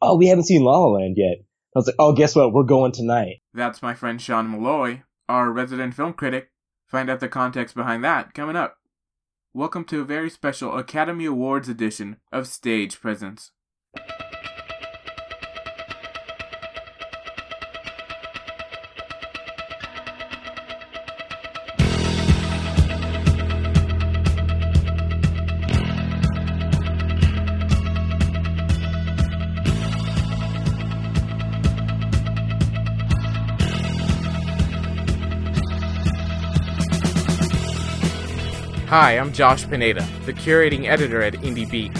[0.00, 1.38] oh, we haven't seen La La Land yet.
[1.74, 2.52] I was like, oh, guess what?
[2.52, 3.42] We're going tonight.
[3.52, 6.50] That's my friend Sean Malloy, our resident film critic.
[6.86, 8.76] Find out the context behind that coming up.
[9.52, 13.52] Welcome to a very special Academy Awards edition of Stage Presence.
[38.88, 41.92] Hi, I'm Josh Pineda, the curating editor at Indie Beat.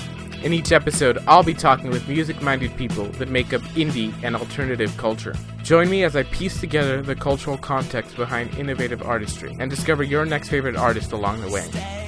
[0.42, 4.34] In each episode, I'll be talking with music minded people that make up indie and
[4.34, 5.34] alternative culture.
[5.62, 10.24] Join me as I piece together the cultural context behind innovative artistry and discover your
[10.24, 12.07] next favorite artist along the way.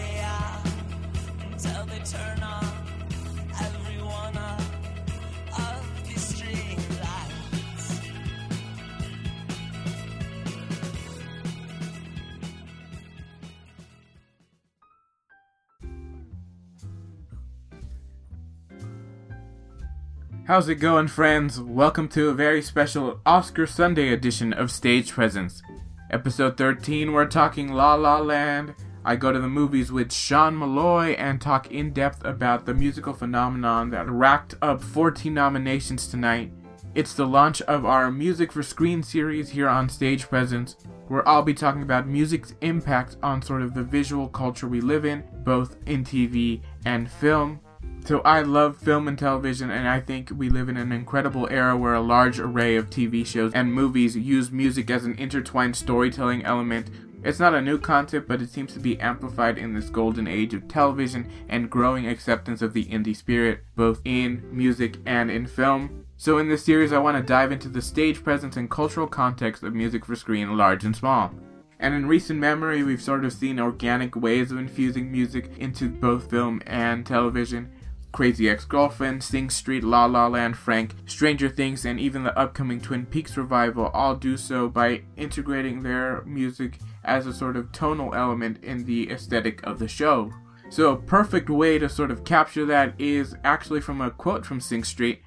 [20.51, 21.61] How's it going, friends?
[21.61, 25.63] Welcome to a very special Oscar Sunday edition of Stage Presence.
[26.11, 28.75] Episode 13, we're talking La La Land.
[29.05, 33.13] I go to the movies with Sean Malloy and talk in depth about the musical
[33.13, 36.51] phenomenon that racked up 14 nominations tonight.
[36.97, 40.75] It's the launch of our Music for Screen series here on Stage Presence,
[41.07, 45.05] where I'll be talking about music's impact on sort of the visual culture we live
[45.05, 47.61] in, both in TV and film.
[48.05, 51.77] So I love film and television, and I think we live in an incredible era
[51.77, 56.45] where a large array of TV shows and movies use music as an intertwined storytelling
[56.45, 56.91] element.
[57.23, 60.55] It's not a new concept, but it seems to be amplified in this golden age
[60.55, 66.07] of television and growing acceptance of the indie spirit, both in music and in film.
[66.17, 69.63] So, in this series, I want to dive into the stage presence and cultural context
[69.63, 71.33] of music for screen, large and small.
[71.79, 76.29] And in recent memory, we've sort of seen organic ways of infusing music into both
[76.29, 77.71] film and television.
[78.13, 82.81] Crazy Ex Girlfriend, Sing Street, La La Land, Frank, Stranger Things, and even the upcoming
[82.81, 88.15] Twin Peaks revival all do so by integrating their music as a sort of tonal
[88.15, 90.31] element in the aesthetic of the show.
[90.71, 94.61] So, a perfect way to sort of capture that is actually from a quote from
[94.61, 95.23] Sing Street.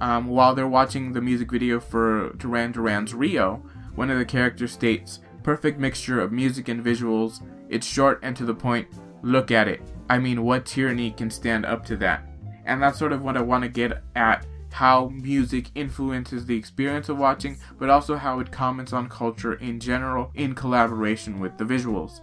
[0.00, 3.62] Um, while they're watching the music video for Duran Duran's Rio,
[3.96, 8.44] one of the characters states, Perfect mixture of music and visuals, it's short and to
[8.44, 8.88] the point,
[9.22, 9.80] look at it.
[10.10, 12.26] I mean, what tyranny can stand up to that?
[12.64, 17.08] And that's sort of what I want to get at how music influences the experience
[17.08, 21.64] of watching, but also how it comments on culture in general in collaboration with the
[21.64, 22.20] visuals.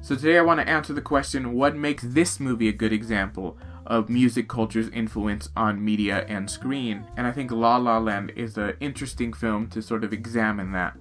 [0.00, 3.56] So today I want to answer the question what makes this movie a good example
[3.86, 7.06] of music culture's influence on media and screen?
[7.16, 10.96] And I think La La Land is an interesting film to sort of examine that.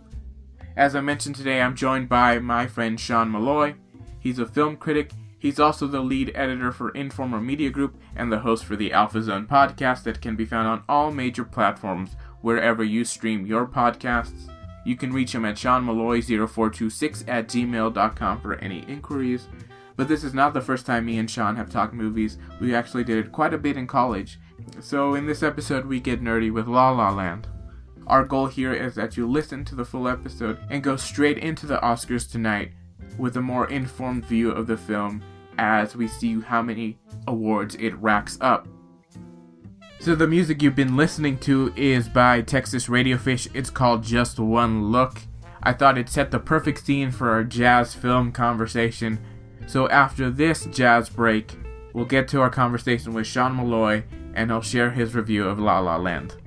[0.78, 3.76] As I mentioned today, I'm joined by my friend Sean Malloy.
[4.20, 8.38] He's a film critic He's also the lead editor for Informer Media Group and the
[8.38, 12.84] host for the Alpha Zone podcast that can be found on all major platforms wherever
[12.84, 14.52] you stream your podcasts.
[14.86, 19.48] You can reach him at SeanMalloy0426 at gmail.com for any inquiries.
[19.96, 22.38] But this is not the first time me and Sean have talked movies.
[22.60, 24.40] We actually did it quite a bit in college.
[24.80, 27.48] So in this episode, we get nerdy with La La Land.
[28.06, 31.66] Our goal here is that you listen to the full episode and go straight into
[31.66, 32.74] the Oscars tonight
[33.18, 35.24] with a more informed view of the film
[35.62, 38.68] as we see how many awards it racks up.
[40.00, 43.48] So the music you've been listening to is by Texas Radiofish.
[43.54, 45.22] It's called Just One Look.
[45.62, 49.20] I thought it set the perfect scene for our jazz film conversation.
[49.68, 51.56] So after this jazz break,
[51.94, 55.78] we'll get to our conversation with Sean Malloy and he'll share his review of La
[55.78, 56.41] La Land.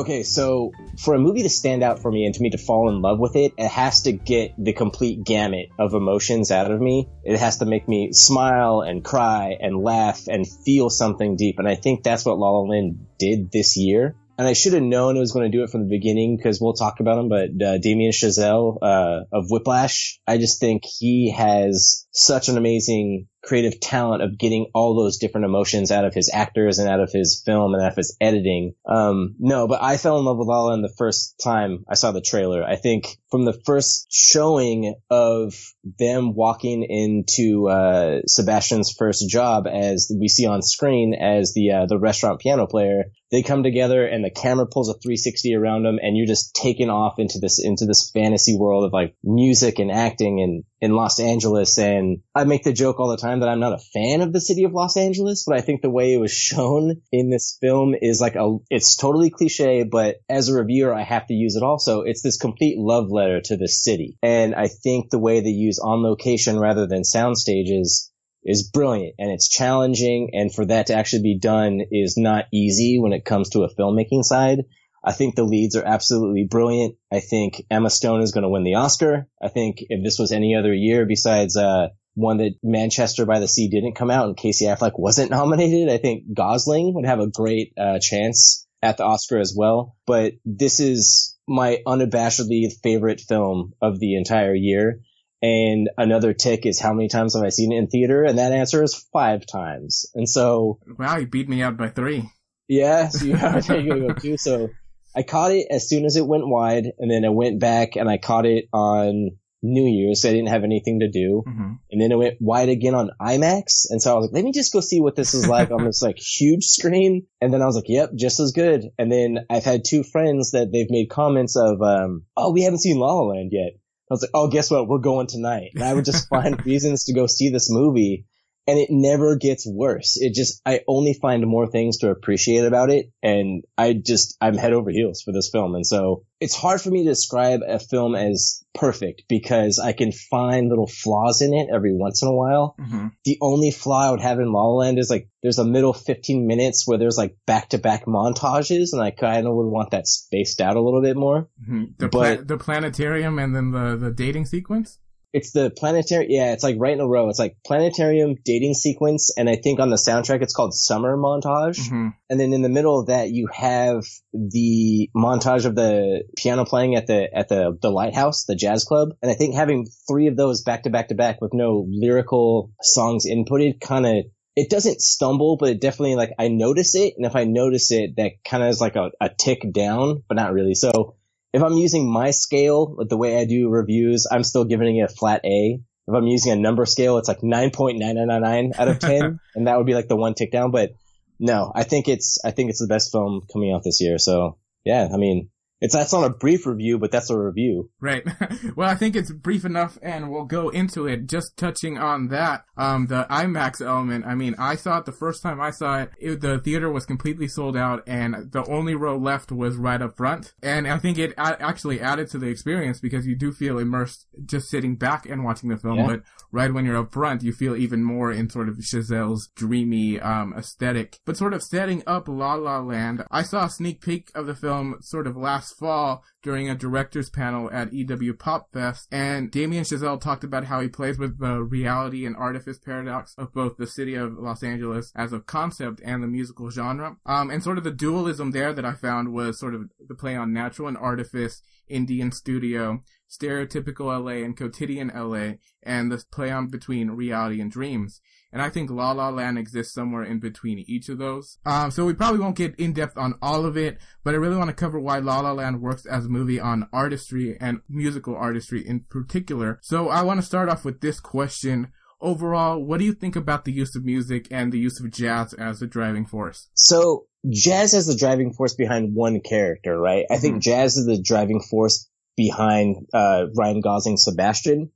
[0.00, 2.88] Okay, so for a movie to stand out for me and to me to fall
[2.88, 6.80] in love with it, it has to get the complete gamut of emotions out of
[6.80, 7.06] me.
[7.22, 11.58] It has to make me smile and cry and laugh and feel something deep.
[11.58, 14.82] And I think that's what La La Land did this year and I should have
[14.82, 17.28] known it was going to do it from the beginning because we'll talk about him.
[17.28, 23.28] But uh, Damien Chazelle uh, of Whiplash, I just think he has such an amazing
[23.42, 27.10] creative talent of getting all those different emotions out of his actors and out of
[27.12, 28.74] his film and out of his editing.
[28.86, 32.12] Um, no, but I fell in love with La Land the first time I saw
[32.12, 32.62] the trailer.
[32.62, 35.54] I think from the first showing of
[35.98, 41.86] them walking into uh, Sebastian's first job, as we see on screen as the uh,
[41.86, 45.98] the restaurant piano player, they come together and the camera pulls a 360 around them,
[46.02, 49.90] and you're just taken off into this into this fantasy world of like music and
[49.90, 51.78] acting and in Los Angeles.
[51.78, 54.40] And I make the joke all the time that I'm not a fan of the
[54.40, 57.94] city of Los Angeles, but I think the way it was shown in this film
[58.00, 61.62] is like a, it's totally cliche, but as a reviewer, I have to use it
[61.62, 62.02] also.
[62.02, 64.18] It's this complete love letter to the city.
[64.22, 68.09] And I think the way they use on location rather than sound stages
[68.44, 70.30] is brilliant and it's challenging.
[70.32, 73.74] And for that to actually be done is not easy when it comes to a
[73.74, 74.60] filmmaking side.
[75.02, 76.96] I think the leads are absolutely brilliant.
[77.10, 79.28] I think Emma Stone is going to win the Oscar.
[79.40, 83.48] I think if this was any other year besides, uh, one that Manchester by the
[83.48, 87.30] Sea didn't come out and Casey Affleck wasn't nominated, I think Gosling would have a
[87.30, 89.96] great, uh, chance at the Oscar as well.
[90.06, 95.00] But this is my unabashedly favorite film of the entire year.
[95.42, 98.24] And another tick is how many times have I seen it in theater?
[98.24, 100.06] And that answer is five times.
[100.14, 100.78] And so.
[100.98, 102.30] Wow, you beat me out by three.
[102.68, 104.36] Yeah, so you have to go too.
[104.36, 104.68] So
[105.14, 108.08] I caught it as soon as it went wide, and then I went back and
[108.08, 109.30] I caught it on
[109.62, 110.22] New Year's.
[110.22, 111.72] So I didn't have anything to do, mm-hmm.
[111.90, 113.86] and then it went wide again on IMAX.
[113.90, 115.84] And so I was like, let me just go see what this is like on
[115.84, 117.26] this like huge screen.
[117.40, 118.84] And then I was like, yep, just as good.
[118.98, 122.78] And then I've had two friends that they've made comments of, um, oh, we haven't
[122.78, 123.79] seen La La Land yet.
[124.10, 124.88] I was like, oh, guess what?
[124.88, 125.70] We're going tonight.
[125.74, 128.26] And I would just find reasons to go see this movie
[128.66, 130.16] and it never gets worse.
[130.20, 133.10] It just, I only find more things to appreciate about it.
[133.22, 135.74] And I just, I'm head over heels for this film.
[135.74, 140.12] And so it's hard for me to describe a film as perfect because I can
[140.12, 142.76] find little flaws in it every once in a while.
[142.78, 143.08] Mm-hmm.
[143.24, 145.92] The only flaw I would have in La La Land is like there's a middle
[145.92, 149.90] 15 minutes where there's like back to back montages and I kind of would want
[149.90, 151.48] that spaced out a little bit more.
[151.60, 151.84] Mm-hmm.
[151.98, 154.99] The, but, pla- the planetarium and then the, the dating sequence?
[155.32, 156.26] It's the planetary.
[156.28, 157.28] Yeah, it's like right in a row.
[157.28, 161.78] It's like planetarium dating sequence, and I think on the soundtrack it's called summer montage.
[161.78, 162.08] Mm-hmm.
[162.28, 166.96] And then in the middle of that, you have the montage of the piano playing
[166.96, 169.10] at the at the the lighthouse, the jazz club.
[169.22, 172.72] And I think having three of those back to back to back with no lyrical
[172.82, 174.24] songs inputted, kind of
[174.56, 178.16] it doesn't stumble, but it definitely like I notice it, and if I notice it,
[178.16, 180.74] that kind of is like a, a tick down, but not really.
[180.74, 181.16] So
[181.52, 185.02] if I'm using my scale, with the way I do reviews, I'm still giving it
[185.02, 185.80] a flat A.
[186.08, 189.86] If I'm using a number scale, it's like 9.9999 out of 10, and that would
[189.86, 190.70] be like the one tick down.
[190.70, 190.94] But
[191.38, 194.18] no, I think it's, I think it's the best film coming out this year.
[194.18, 195.50] So yeah, I mean,
[195.80, 197.90] it's that's not a brief review, but that's a review.
[198.00, 198.26] Right.
[198.76, 201.26] well, I think it's brief enough, and we'll go into it.
[201.26, 204.26] Just touching on that, um, the IMAX element.
[204.26, 206.40] I mean, I saw it the first time I saw it, it.
[206.42, 210.52] The theater was completely sold out, and the only row left was right up front.
[210.62, 214.68] And I think it actually added to the experience because you do feel immersed just
[214.68, 215.98] sitting back and watching the film.
[215.98, 216.06] Yeah.
[216.06, 216.22] But
[216.52, 220.52] right when you're up front, you feel even more in sort of Chazelle's dreamy um,
[220.56, 221.18] aesthetic.
[221.24, 224.54] But sort of setting up La La Land, I saw a sneak peek of the
[224.54, 229.50] film sort of last last fall during a director's panel at EW Pop Fest, and
[229.50, 233.76] Damien Chazelle talked about how he plays with the reality and artifice paradox of both
[233.76, 237.16] the city of Los Angeles as a concept and the musical genre.
[237.26, 240.34] Um, and sort of the dualism there that I found was sort of the play
[240.34, 246.68] on natural and artifice, Indian studio, stereotypical LA and quotidian LA, and the play on
[246.68, 248.20] between reality and dreams.
[248.52, 251.58] And I think La La Land exists somewhere in between each of those.
[251.64, 254.56] Um, so we probably won't get in depth on all of it, but I really
[254.56, 258.34] want to cover why La La Land works as a movie on artistry and musical
[258.34, 259.78] artistry in particular.
[259.82, 261.92] So I want to start off with this question.
[262.20, 265.54] Overall, what do you think about the use of music and the use of jazz
[265.54, 266.68] as a driving force?
[266.74, 270.26] So jazz as the driving force behind one character, right?
[270.30, 270.70] I think mm-hmm.
[270.70, 274.90] jazz is the driving force behind uh, Ryan Gosling's Sebastian.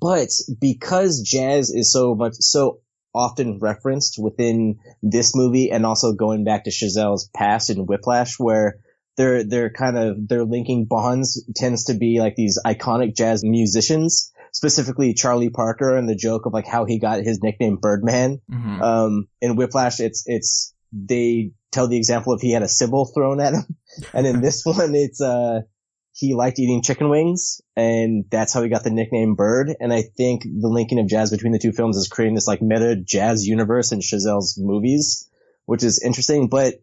[0.00, 0.28] But
[0.60, 2.81] because jazz is so much so
[3.14, 8.78] often referenced within this movie and also going back to Chazelle's past in Whiplash where
[9.16, 14.32] they're they're kind of their linking bonds tends to be like these iconic jazz musicians,
[14.52, 18.40] specifically Charlie Parker and the joke of like how he got his nickname Birdman.
[18.50, 18.82] Mm-hmm.
[18.82, 23.40] Um, in Whiplash, it's it's they tell the example of he had a cymbal thrown
[23.40, 23.76] at him,
[24.14, 25.60] and in this one, it's uh
[26.14, 29.74] he liked eating chicken wings, and that's how he got the nickname Bird.
[29.80, 32.62] And I think the linking of jazz between the two films is creating this like
[32.62, 35.28] meta jazz universe in Chazelle's movies,
[35.64, 36.48] which is interesting.
[36.48, 36.74] But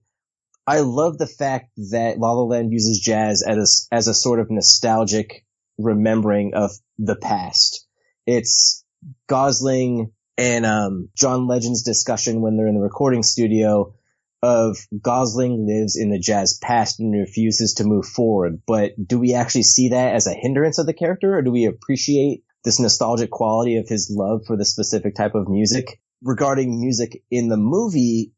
[0.65, 4.39] I love the fact that La La Land uses jazz as a, as a sort
[4.39, 5.45] of nostalgic
[5.77, 7.85] remembering of the past.
[8.25, 8.83] It's
[9.27, 13.93] Gosling and um, John Legend's discussion when they're in the recording studio
[14.41, 18.61] of Gosling lives in the jazz past and refuses to move forward.
[18.65, 21.65] But do we actually see that as a hindrance of the character or do we
[21.65, 25.99] appreciate this nostalgic quality of his love for the specific type of music?
[26.21, 28.33] Regarding music in the movie,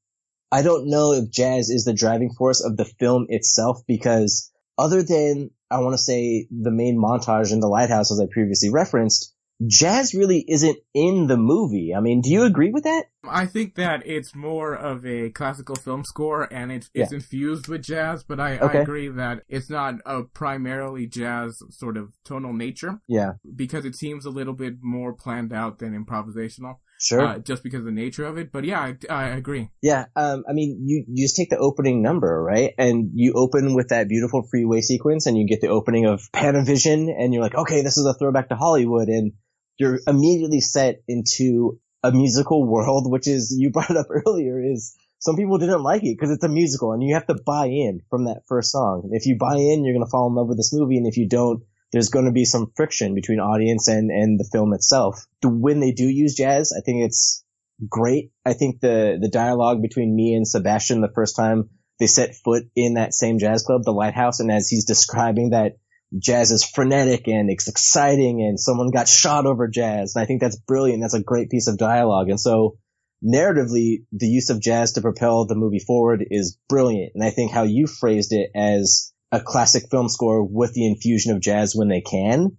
[0.51, 5.03] I don't know if jazz is the driving force of the film itself because other
[5.03, 9.33] than I want to say the main montage in the lighthouse as I previously referenced,
[9.67, 11.93] jazz really isn't in the movie.
[11.95, 13.05] I mean, do you agree with that?
[13.23, 17.17] I think that it's more of a classical film score and it's, it's yeah.
[17.17, 18.79] infused with jazz, but I, okay.
[18.79, 22.99] I agree that it's not a primarily jazz sort of tonal nature.
[23.07, 23.33] Yeah.
[23.55, 26.77] Because it seems a little bit more planned out than improvisational.
[26.99, 27.21] Sure.
[27.21, 28.51] Uh, just because of the nature of it.
[28.51, 29.69] But yeah, I, I agree.
[29.81, 30.05] Yeah.
[30.15, 32.73] Um, I mean, you, you just take the opening number, right?
[32.77, 37.07] And you open with that beautiful freeway sequence and you get the opening of Panavision
[37.15, 39.07] and you're like, okay, this is a throwback to Hollywood.
[39.07, 39.33] And
[39.81, 45.35] you're immediately set into a musical world, which is, you brought up earlier, is some
[45.35, 48.25] people didn't like it because it's a musical and you have to buy in from
[48.25, 49.09] that first song.
[49.11, 50.97] If you buy in, you're going to fall in love with this movie.
[50.97, 54.49] And if you don't, there's going to be some friction between audience and, and the
[54.51, 55.25] film itself.
[55.43, 57.43] When they do use jazz, I think it's
[57.89, 58.31] great.
[58.45, 61.69] I think the, the dialogue between Mia and Sebastian the first time
[61.99, 65.73] they set foot in that same jazz club, the Lighthouse, and as he's describing that
[66.17, 70.15] jazz is frenetic and it's exciting and someone got shot over jazz.
[70.15, 71.01] And I think that's brilliant.
[71.01, 72.29] That's a great piece of dialogue.
[72.29, 72.77] And so
[73.23, 77.13] narratively, the use of jazz to propel the movie forward is brilliant.
[77.15, 81.33] And I think how you phrased it as a classic film score with the infusion
[81.33, 82.57] of jazz when they can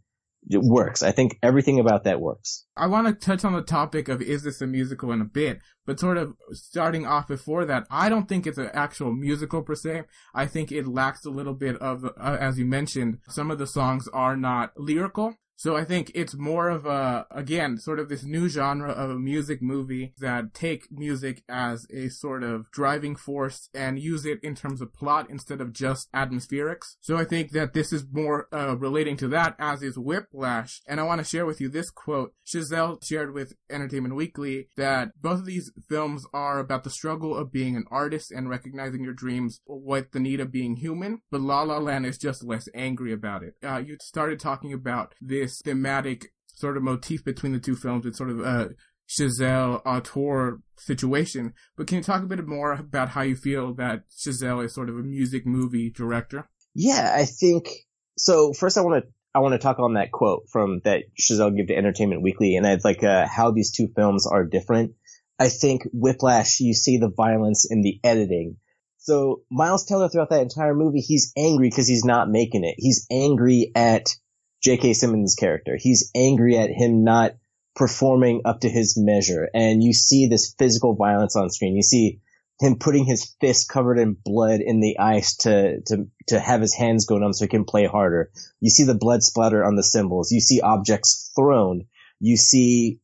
[0.49, 1.03] it works.
[1.03, 2.65] I think everything about that works.
[2.77, 5.61] I want to touch on the topic of is this a musical in a bit,
[5.87, 9.75] but sort of starting off before that, I don't think it's an actual musical per
[9.75, 10.05] se.
[10.35, 13.67] I think it lacks a little bit of, uh, as you mentioned, some of the
[13.67, 15.35] songs are not lyrical.
[15.63, 19.15] So I think it's more of a, again, sort of this new genre of a
[19.15, 24.57] music movie that take music as a sort of driving force and use it in
[24.57, 26.97] terms of plot instead of just atmospherics.
[27.01, 30.83] So I think that this is more uh, relating to that as is Whiplash.
[30.89, 32.35] And I want to share with you this quote.
[32.45, 37.53] Chazelle shared with Entertainment Weekly that both of these films are about the struggle of
[37.53, 41.63] being an artist and recognizing your dreams with the need of being human, but La
[41.63, 43.55] La Land is just less angry about it.
[43.65, 48.07] Uh, you started talking about this this thematic sort of motif between the two films.
[48.07, 48.71] It's sort of a
[49.09, 51.53] Chazelle auteur situation.
[51.77, 54.89] But can you talk a bit more about how you feel that Chazelle is sort
[54.89, 56.49] of a music movie director?
[56.75, 57.69] Yeah, I think
[58.17, 58.53] so.
[58.53, 61.69] First, I want to I want to talk on that quote from that Chazelle gave
[61.69, 64.93] to Entertainment Weekly, and I'd like uh, how these two films are different.
[65.39, 68.57] I think Whiplash, you see the violence in the editing.
[68.99, 72.77] So Miles Teller throughout that entire movie, he's angry because he's not making it.
[72.79, 74.15] He's angry at
[74.63, 74.93] J.K.
[74.95, 75.77] Simmons' character.
[75.77, 77.33] He's angry at him not
[77.75, 79.49] performing up to his measure.
[79.55, 81.75] And you see this physical violence on screen.
[81.75, 82.21] You see
[82.61, 86.75] him putting his fist covered in blood in the ice to, to, to have his
[86.75, 88.31] hands go numb so he can play harder.
[88.61, 90.31] You see the blood splatter on the cymbals.
[90.31, 91.87] You see objects thrown.
[92.21, 93.01] You see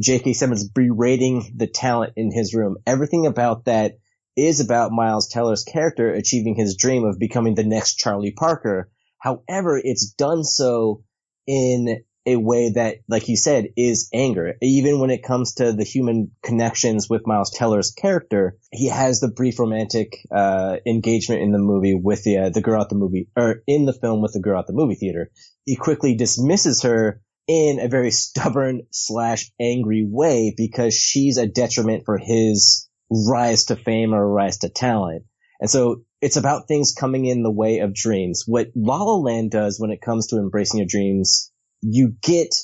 [0.00, 0.32] J.K.
[0.32, 2.76] Simmons berating the talent in his room.
[2.86, 3.98] Everything about that
[4.36, 8.90] is about Miles Teller's character achieving his dream of becoming the next Charlie Parker
[9.24, 11.02] However, it's done so
[11.46, 14.56] in a way that, like you said, is anger.
[14.60, 19.30] Even when it comes to the human connections with Miles Teller's character, he has the
[19.30, 23.30] brief romantic uh, engagement in the movie with the uh, the girl at the movie,
[23.34, 25.30] or in the film with the girl at the movie theater.
[25.64, 32.04] He quickly dismisses her in a very stubborn slash angry way because she's a detriment
[32.04, 35.24] for his rise to fame or rise to talent.
[35.60, 38.44] And so it's about things coming in the way of dreams.
[38.46, 41.52] What La La Land does when it comes to embracing your dreams,
[41.82, 42.54] you get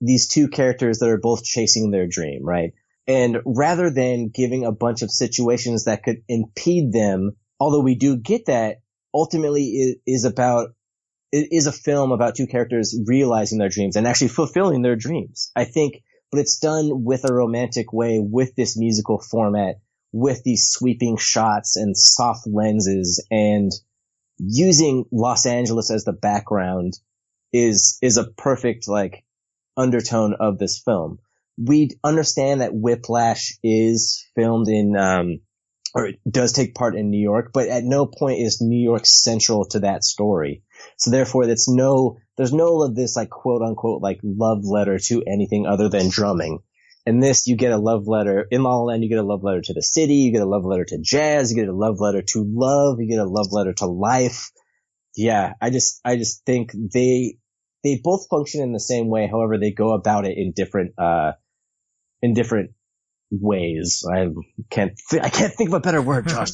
[0.00, 2.74] these two characters that are both chasing their dream, right?
[3.08, 8.16] And rather than giving a bunch of situations that could impede them, although we do
[8.16, 8.82] get that,
[9.12, 10.68] ultimately it is about,
[11.32, 15.50] it is a film about two characters realizing their dreams and actually fulfilling their dreams.
[15.56, 19.80] I think, but it's done with a romantic way with this musical format
[20.12, 23.70] with these sweeping shots and soft lenses and
[24.38, 26.94] using Los Angeles as the background
[27.52, 29.24] is, is a perfect like
[29.76, 31.18] undertone of this film.
[31.56, 35.40] We understand that Whiplash is filmed in, um,
[35.94, 39.06] or it does take part in New York, but at no point is New York
[39.06, 40.62] central to that story.
[40.96, 45.24] So therefore, that's no, there's no of this like quote unquote like love letter to
[45.26, 46.60] anything other than drumming.
[47.08, 48.46] In this, you get a love letter.
[48.50, 50.16] In La La Land, you get a love letter to the city.
[50.16, 51.50] You get a love letter to jazz.
[51.50, 53.00] You get a love letter to love.
[53.00, 54.50] You get a love letter to life.
[55.16, 57.38] Yeah, I just, I just think they,
[57.82, 59.26] they both function in the same way.
[59.26, 61.32] However, they go about it in different, uh,
[62.20, 62.72] in different
[63.30, 64.04] ways.
[64.10, 64.28] I
[64.70, 66.50] can't, th- I can't think of a better word, Josh.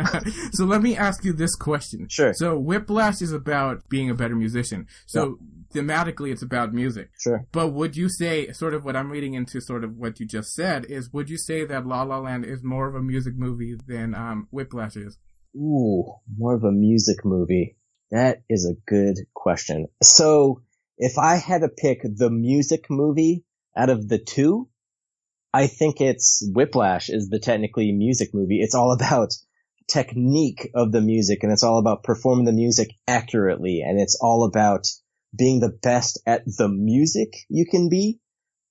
[0.52, 2.08] so let me ask you this question.
[2.08, 2.32] Sure.
[2.34, 4.86] So Whiplash is about being a better musician.
[5.06, 5.38] So
[5.74, 7.10] thematically, it's about music.
[7.18, 7.46] Sure.
[7.52, 10.54] But would you say, sort of what I'm reading into, sort of what you just
[10.54, 13.76] said, is would you say that La La Land is more of a music movie
[13.86, 15.18] than um, Whiplash is?
[15.56, 17.76] Ooh, more of a music movie.
[18.10, 19.88] That is a good question.
[20.02, 20.62] So
[20.98, 23.44] if I had to pick the music movie
[23.76, 24.68] out of the two,
[25.56, 28.60] I think it's Whiplash is the technically music movie.
[28.60, 29.32] It's all about
[29.88, 34.44] technique of the music and it's all about performing the music accurately and it's all
[34.44, 34.86] about
[35.34, 38.20] being the best at the music you can be.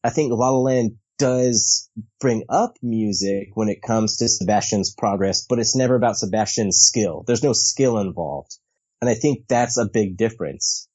[0.03, 1.89] I think La La Land does
[2.19, 7.23] bring up music when it comes to Sebastian's progress, but it's never about Sebastian's skill.
[7.25, 8.59] There's no skill involved.
[9.01, 10.87] And I think that's a big difference.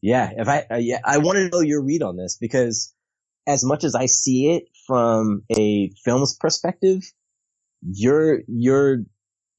[0.00, 0.28] Yeah.
[0.36, 2.92] If I, uh, yeah, I want to know your read on this because
[3.46, 7.02] as much as I see it from a film's perspective,
[7.82, 8.98] your, your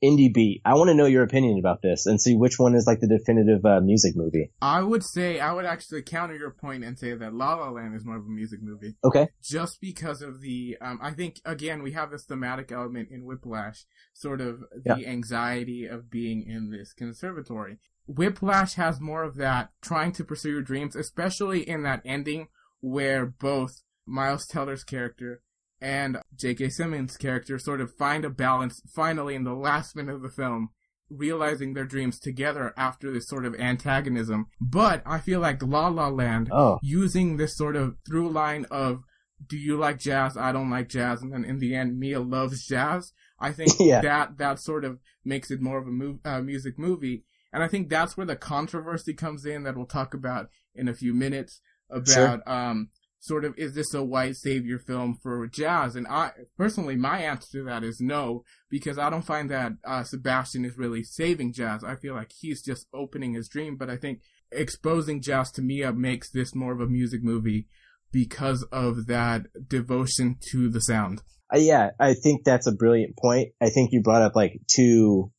[0.04, 0.62] indie beat.
[0.64, 3.08] I want to know your opinion about this and see which one is like the
[3.08, 4.52] definitive uh, music movie.
[4.62, 7.96] I would say I would actually counter your point and say that La La Land
[7.96, 8.96] is more of a music movie.
[9.04, 9.28] Okay.
[9.42, 13.86] Just because of the, um, I think again we have this thematic element in Whiplash,
[14.14, 15.10] sort of the Yeah.
[15.10, 17.80] anxiety of being in this conservatory.
[18.06, 22.48] Whiplash has more of that trying to pursue your dreams, especially in that ending
[22.82, 25.42] where both Miles Teller's character
[25.80, 26.70] and J.K.
[26.70, 30.70] Simmons' character sort of find a balance finally in the last minute of the film,
[31.10, 34.48] realizing their dreams together after this sort of antagonism.
[34.60, 36.80] But I feel like La La Land, Oh.
[36.82, 39.02] using this sort of through line of,
[39.46, 40.36] do you like jazz?
[40.36, 41.22] I don't like jazz.
[41.22, 43.14] And then in the end, Mia loves jazz.
[43.40, 44.02] I think Yeah.
[44.02, 47.24] that, that sort of makes it more of a mov- uh, music movie.
[47.54, 50.94] And I think that's where the controversy comes in that we'll talk about in a
[50.96, 52.90] few minutes about, um,
[53.20, 55.96] sort of, is this a white savior film for jazz?
[55.96, 60.04] And I, personally, my answer to that is no, because I don't find that, uh,
[60.04, 61.84] Sebastian is really saving jazz.
[61.84, 65.92] I feel like he's just opening his dream, but I think exposing jazz to Mia
[65.94, 67.68] makes this more of a music movie
[68.12, 71.22] because of that devotion to the sound.
[71.54, 73.50] Uh, yeah, I think that's a brilliant point.
[73.62, 75.32] I think you brought up like two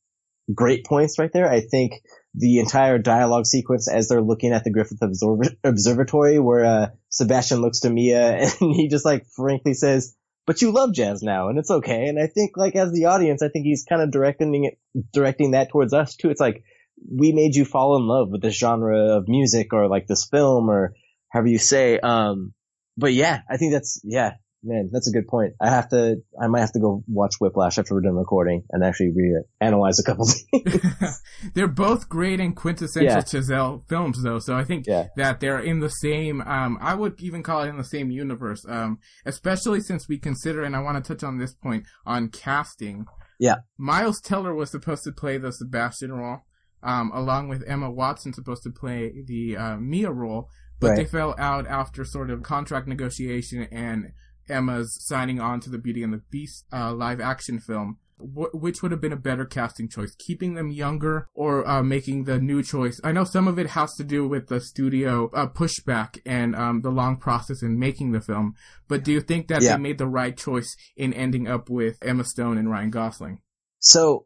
[0.53, 1.49] great points right there.
[1.49, 2.01] I think
[2.35, 7.61] the entire dialogue sequence as they're looking at the Griffith Observ- Observatory where, uh, Sebastian
[7.61, 11.59] looks to Mia and he just like frankly says, but you love jazz now and
[11.59, 12.07] it's okay.
[12.07, 14.79] And I think like as the audience, I think he's kind of directing it,
[15.13, 16.29] directing that towards us too.
[16.29, 16.63] It's like,
[17.09, 20.69] we made you fall in love with this genre of music or like this film
[20.69, 20.93] or
[21.29, 21.99] however you say.
[21.99, 22.53] Um,
[22.97, 24.33] but yeah, I think that's, yeah,
[24.63, 25.53] man, that's a good point.
[25.61, 28.83] I have to, I might have to go watch Whiplash after we're done recording and
[28.83, 31.21] actually re analyze a couple things.
[31.53, 33.21] they're both great and quintessential Yeah.
[33.21, 34.39] Chazelle films, though.
[34.39, 35.07] So I think Yeah.
[35.15, 36.41] that they're in the same.
[36.41, 38.65] Um, I would even call it in the same universe.
[38.67, 43.05] Um, especially since we consider, and I want to touch on this point on casting.
[43.39, 43.55] Yeah.
[43.77, 46.39] Miles Teller was supposed to play the Sebastian role,
[46.83, 50.49] um, along with Emma Watson supposed to play the uh, Mia role,
[50.81, 54.11] but they fell out after sort of contract negotiation and
[54.49, 57.97] Emma's signing on to the Beauty and the Beast uh, live action film.
[58.17, 62.25] Wh- which would have been a better casting choice, keeping them younger or uh, making
[62.25, 62.99] the new choice?
[63.01, 66.81] I know some of it has to do with the studio uh, pushback and um,
[66.81, 68.55] the long process in making the film,
[68.89, 69.77] but do you think that Yeah.
[69.77, 73.39] they made the right choice in ending up with Emma Stone and Ryan Gosling?
[73.79, 74.25] So,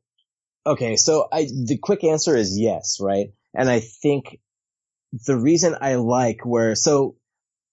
[0.66, 3.28] okay, so I, the quick answer is yes, right?
[3.54, 4.40] And I think
[5.28, 7.18] the reason I like where, so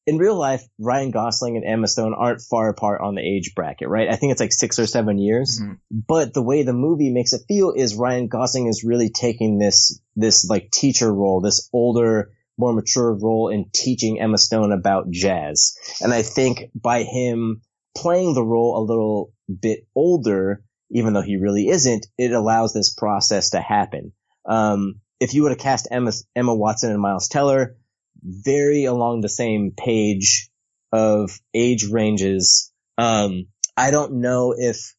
[0.07, 3.89] in real life, Ryan Gosling and Emma Stone aren't far apart on the age bracket,
[3.89, 4.09] right?
[4.09, 5.61] I think it's like six or seven years.
[5.63, 5.79] Mhm.
[5.91, 10.01] But the way the movie makes it feel is Ryan Gosling is really taking this,
[10.17, 15.77] this like teacher role, this older, more mature role in teaching Emma Stone about jazz.
[16.03, 17.63] And I think by him
[17.97, 22.93] playing the role a little bit older, even though he really isn't, it allows this
[22.93, 24.13] process to happen.
[24.47, 27.77] Um, if you would have cast Emma, Emma Watson and Miles Teller,
[28.23, 30.51] very along the same page
[30.93, 32.73] of age ranges.
[32.99, 34.95] Um, I don't know if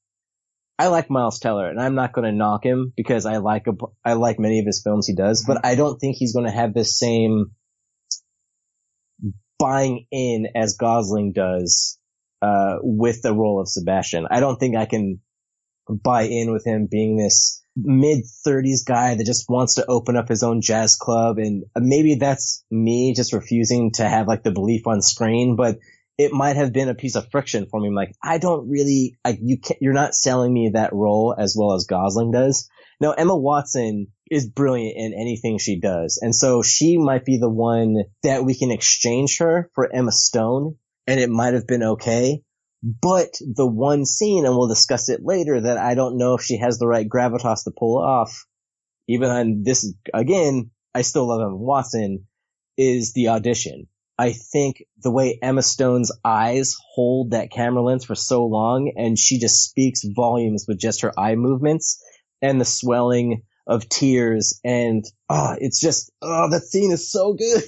[0.79, 3.73] I like Miles Teller, and I'm not going to knock him because I like a,
[4.03, 6.51] I like many of his films he does, but I don't think he's going to
[6.51, 7.51] have the same
[9.59, 11.99] buying in as Gosling does
[12.41, 14.25] uh, with the role of Sebastian.
[14.31, 15.19] I don't think I can
[15.87, 20.27] buy in with him being this mid 30s guy that just wants to open up
[20.27, 21.37] his own jazz club.
[21.37, 25.79] And maybe that's me just refusing to have like the belief on screen, but
[26.17, 27.87] it might have been a piece of friction for me.
[27.87, 31.55] I'm like, I don't really, like, you can't, you're not selling me that role as
[31.57, 32.69] well as Gosling does.
[32.99, 36.19] No, Emma Watson is brilliant in anything she does.
[36.21, 40.75] And so she might be the one that we can exchange her for Emma Stone
[41.07, 42.43] and it might have been okay.
[42.83, 46.57] But the one scene, and we'll discuss it later, that I don't know if she
[46.57, 48.45] has the right gravitas to pull off,
[49.07, 52.27] even on this, again, I still love Emma Watson,
[52.77, 53.87] is the audition.
[54.17, 59.17] I think the way Emma Stone's eyes hold that camera lens for so long and
[59.17, 62.03] she just speaks volumes with just her eye movements
[62.41, 67.63] and the swelling of tears and oh it's just oh that scene is so good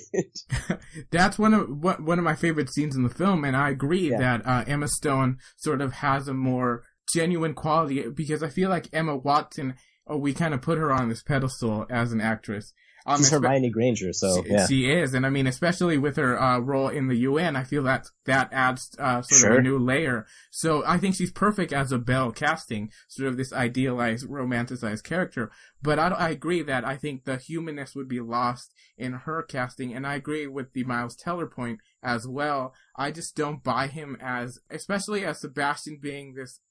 [1.12, 4.18] that's one of one of my favorite scenes in the film and i agree yeah.
[4.18, 8.90] that uh, emma stone sort of has a more genuine quality because i feel like
[8.92, 9.76] emma watson
[10.08, 12.74] oh, we kind of put her on this pedestal as an actress
[13.06, 14.68] um, She's Hermione Granger, so she, yeah.
[14.68, 17.84] she is, and I mean, especially with her uh, role in the UN, I feel
[17.84, 19.52] that that adds uh, sort sure.
[19.52, 20.26] of a new layer.
[20.52, 25.52] So I think she's perfect as a Belle casting, sort of this idealized, romanticized character.
[25.82, 29.94] But I, I agree that I think the humanness would be lost in her casting,
[29.94, 32.74] and I agree with the Miles Teller point as well.
[32.96, 36.62] I just don't buy him as, especially as Sebastian being this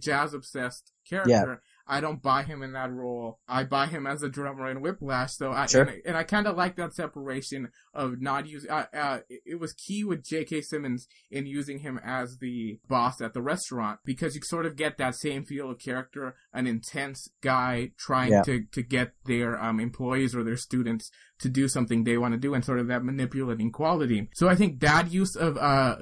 [0.00, 1.30] jazz obsessed character.
[1.62, 1.68] Yeah.
[1.88, 3.38] I don't buy him in that role.
[3.48, 5.36] I buy him as a drummer in Whiplash.
[5.36, 5.52] though.
[5.52, 5.84] I sure.
[5.84, 8.70] and, and I kind of like that separation of not using.
[8.70, 10.60] Uh, uh, it was key with J.K.
[10.60, 14.98] Simmons in using him as the boss at the restaurant because you sort of get
[14.98, 18.42] that same feel of character, an intense guy trying yeah.
[18.42, 22.38] to to get their um, employees or their students to do something they want to
[22.38, 24.28] do, and sort of that manipulating quality.
[24.34, 25.96] So I think that use of uh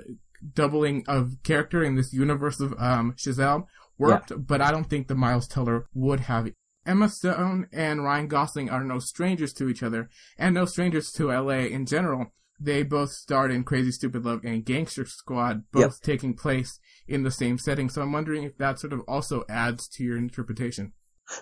[0.55, 3.67] doubling of character in this universe of um Chazelle
[3.99, 4.37] worked, yeah.
[4.37, 6.49] but I don't think the Miles Teller would have.
[6.85, 11.33] Emma Stone and Ryan Gosling are no strangers to each other, and no strangers to
[11.33, 12.33] LA in general.
[12.59, 15.93] They both starred in Crazy Stupid Love and Gangster Squad, both yep.
[16.03, 17.91] taking place in the same setting.
[17.91, 20.93] So I'm wondering if that sort of also adds to your interpretation.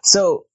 [0.02, 0.46] So,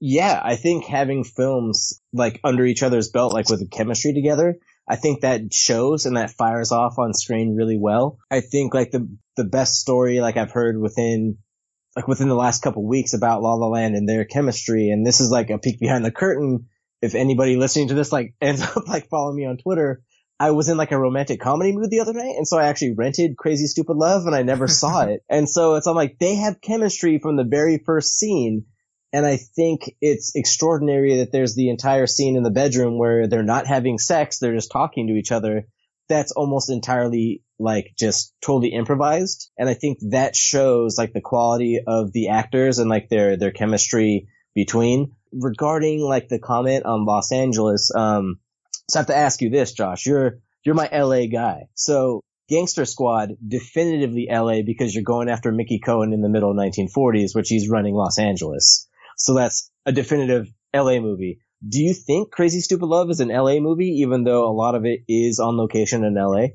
[0.00, 4.56] yeah, I think having films like under each other's belt, like with the chemistry together,
[4.88, 8.18] I think that shows and that fires off on screen really well.
[8.30, 11.38] I think like the the best story like I've heard within
[11.96, 15.20] like within the last couple weeks about La La Land and their chemistry, and this
[15.20, 16.68] is like a peek behind the curtain.
[17.00, 20.02] If anybody listening to this like ends up like following me on Twitter,
[20.40, 22.94] I was in like a romantic comedy mood the other night, and so I actually
[22.94, 25.22] rented Crazy Stupid Love, and I never saw it.
[25.28, 28.64] And so it's I'm like they have chemistry from the very first scene,
[29.12, 33.42] and I think it's extraordinary that there's the entire scene in the bedroom where they're
[33.42, 35.66] not having sex, they're just talking to each other.
[36.08, 39.50] That's almost entirely like just totally improvised.
[39.56, 43.52] And I think that shows like the quality of the actors and like their, their
[43.52, 45.12] chemistry between.
[45.32, 48.38] Regarding like the comment on Los Angeles, um,
[48.90, 50.04] so I have to ask you this, Josh.
[50.04, 51.68] You're, you're my LA guy.
[51.74, 56.56] So Gangster Squad, definitively LA because you're going after Mickey Cohen in the middle of
[56.56, 58.88] 1940s, which he's running Los Angeles.
[59.16, 61.40] So that's a definitive LA movie.
[61.66, 64.84] Do you think Crazy Stupid Love is an LA movie, even though a lot of
[64.84, 66.48] it is on location in LA?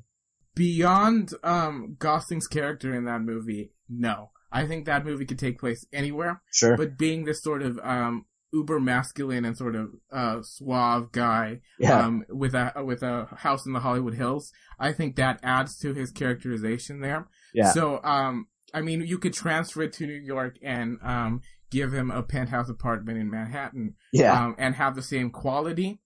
[0.58, 4.32] Beyond um, Gosling's character in that movie, no.
[4.52, 6.42] I think that movie could take place anywhere.
[6.52, 6.78] Sure.
[6.78, 12.00] But being this sort of um, uber masculine and sort of uh, suave guy yeah.
[12.00, 15.94] um, with a with a house in the Hollywood Hills, I think that adds to
[15.94, 17.28] his characterization there.
[17.54, 17.72] Yeah.
[17.72, 22.12] So um, I mean, you could transfer it to New York and um, give him
[22.12, 26.00] a penthouse apartment in Manhattan, yeah, um, and have the same quality.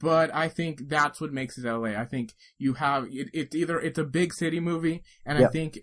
[0.00, 1.90] But I think that's what makes it LA.
[1.90, 5.48] I think you have it, it's either it's a big city movie, and yep.
[5.48, 5.78] I think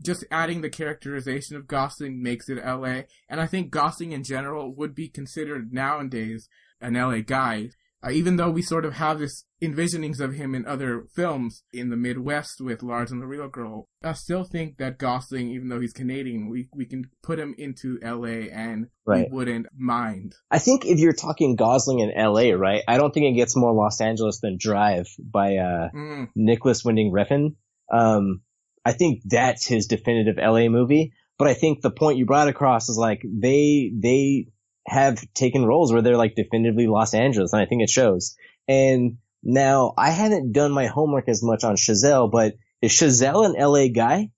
[0.00, 3.02] just adding the characterization of Gosling makes it LA.
[3.28, 6.48] And I think Gosling in general would be considered nowadays
[6.80, 7.70] an LA guy.
[8.00, 11.90] Uh, even though we sort of have this envisionings of him in other films in
[11.90, 15.80] the Midwest with Lars and the Real Girl, I still think that Gosling, even though
[15.80, 18.50] he's Canadian, we we can put him into L.A.
[18.50, 19.28] and right.
[19.30, 20.34] we wouldn't mind.
[20.50, 22.82] I think if you're talking Gosling in L.A., right?
[22.86, 26.28] I don't think it gets more Los Angeles than Drive by uh, mm.
[26.36, 27.56] Nicolas Winding Refn.
[27.92, 28.42] Um,
[28.84, 30.68] I think that's his definitive L.A.
[30.68, 31.12] movie.
[31.38, 34.48] But I think the point you brought across is like they they
[34.86, 38.34] have taken roles where they're like definitively Los Angeles, and I think it shows.
[38.66, 43.54] And now I haven't done my homework as much on Chazelle, but is Chazelle an
[43.58, 44.30] LA guy?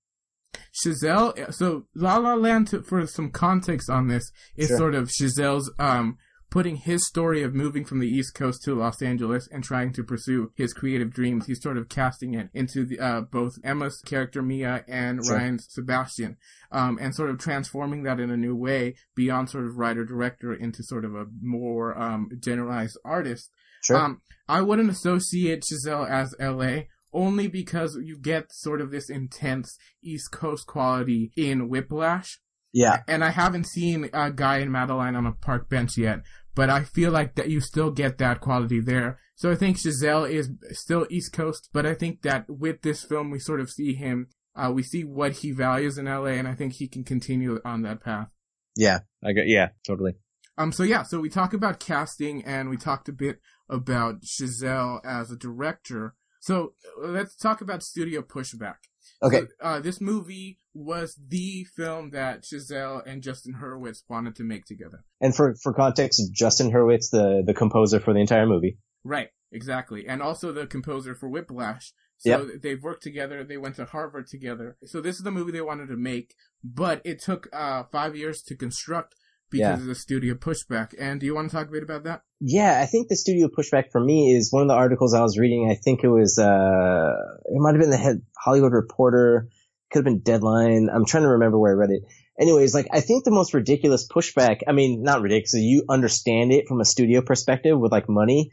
[0.73, 4.77] Chazelle, so La La Land, for some context on this, is sure.
[4.77, 6.17] sort of Chazelle's um,
[6.51, 10.03] putting his story of moving from the East Coast to Los Angeles and trying to
[10.03, 11.47] pursue his creative dreams.
[11.47, 15.37] He's sort of casting it into the, uh, both Emma's character Mia and sure.
[15.37, 16.37] Ryan's Sebastian,
[16.73, 20.53] um, and sort of transforming that in a new way beyond sort of writer director
[20.53, 23.51] into sort of a more um, generalized artist.
[23.83, 23.97] Sure.
[23.97, 29.77] Um, I wouldn't associate Chazelle as LA only because you get sort of this intense
[30.03, 32.40] East Coast quality in Whiplash.
[32.73, 33.03] Yeah.
[33.09, 36.21] And I haven't seen a Guy and Madeline on a park bench yet,
[36.55, 39.19] but I feel like that you still get that quality there.
[39.35, 43.31] So I think Chazelle is still East Coast, but I think that with this film,
[43.31, 46.55] we sort of see him, uh, we see what he values in LA, and I
[46.55, 48.29] think he can continue on that path.
[48.77, 50.14] Yeah, I got, yeah, totally.
[50.59, 53.40] Um, so yeah, so we talk about casting and we talked a bit
[53.71, 56.15] about Chazelle as a director.
[56.41, 58.77] So let's talk about studio pushback.
[59.23, 59.41] Okay.
[59.41, 64.65] So, uh, this movie was the film that Chazelle and Justin Hurwitz wanted to make
[64.65, 65.05] together.
[65.21, 68.79] And for, for context, Justin Hurwitz, the, the composer for the entire movie.
[69.05, 70.07] Right, exactly.
[70.07, 71.93] And also the composer for Whiplash.
[72.19, 72.63] So yep.
[72.63, 73.43] they've worked together.
[73.45, 74.77] They went to Harvard together.
[74.85, 78.43] So this is the movie they wanted to make, but it took uh, five years
[78.43, 79.15] to construct
[79.51, 79.75] because yeah.
[79.75, 80.95] of the studio pushback.
[80.99, 82.23] And do you want to talk a bit about that?
[82.41, 85.39] Yeah, I think the studio pushback for me is one of the articles I was
[85.39, 85.69] reading.
[85.71, 87.13] I think it was, uh,
[87.45, 89.49] it might have been the head Hollywood Reporter,
[89.91, 90.89] could have been Deadline.
[90.95, 92.03] I'm trying to remember where I read it.
[92.41, 96.67] Anyways, like, I think the most ridiculous pushback, I mean, not ridiculous, you understand it
[96.69, 98.53] from a studio perspective with like money,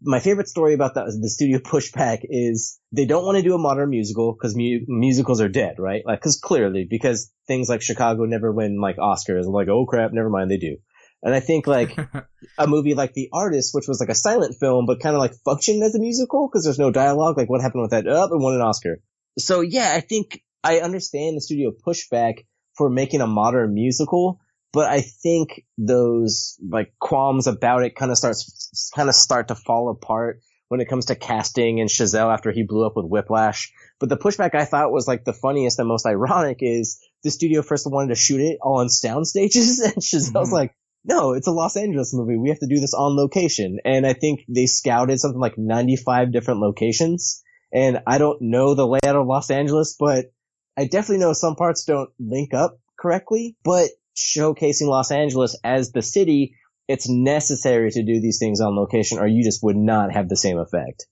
[0.00, 3.58] my favorite story about the, the studio pushback is they don't want to do a
[3.58, 6.02] modern musical because mu- musicals are dead, right?
[6.06, 9.46] Like, cause clearly, because things like Chicago never win like Oscars.
[9.46, 10.76] I'm like, oh crap, never mind, they do.
[11.22, 11.96] And I think like
[12.58, 15.34] a movie like The Artist, which was like a silent film, but kind of like
[15.44, 17.36] functioned as a musical because there's no dialogue.
[17.36, 18.06] Like what happened with that?
[18.06, 19.00] Up oh, and won an Oscar.
[19.38, 24.40] So yeah, I think I understand the studio pushback for making a modern musical,
[24.72, 29.54] but I think those like qualms about it kind of starts kind of start to
[29.54, 33.70] fall apart when it comes to casting and Chazelle after he blew up with Whiplash.
[34.00, 37.60] But the pushback I thought was like the funniest and most ironic is the studio
[37.60, 40.52] first wanted to shoot it all on sound stages and Chazelle's mm-hmm.
[40.54, 42.38] like, no, it's a Los Angeles movie.
[42.38, 43.80] We have to do this on location.
[43.84, 47.42] And I think they scouted something like 95 different locations.
[47.70, 50.32] And I don't know the layout of Los Angeles, but
[50.74, 53.56] I definitely know some parts don't link up correctly.
[53.62, 56.56] But showcasing Los Angeles as the city,
[56.88, 60.36] it's necessary to do these things on location or you just would not have the
[60.36, 61.06] same effect.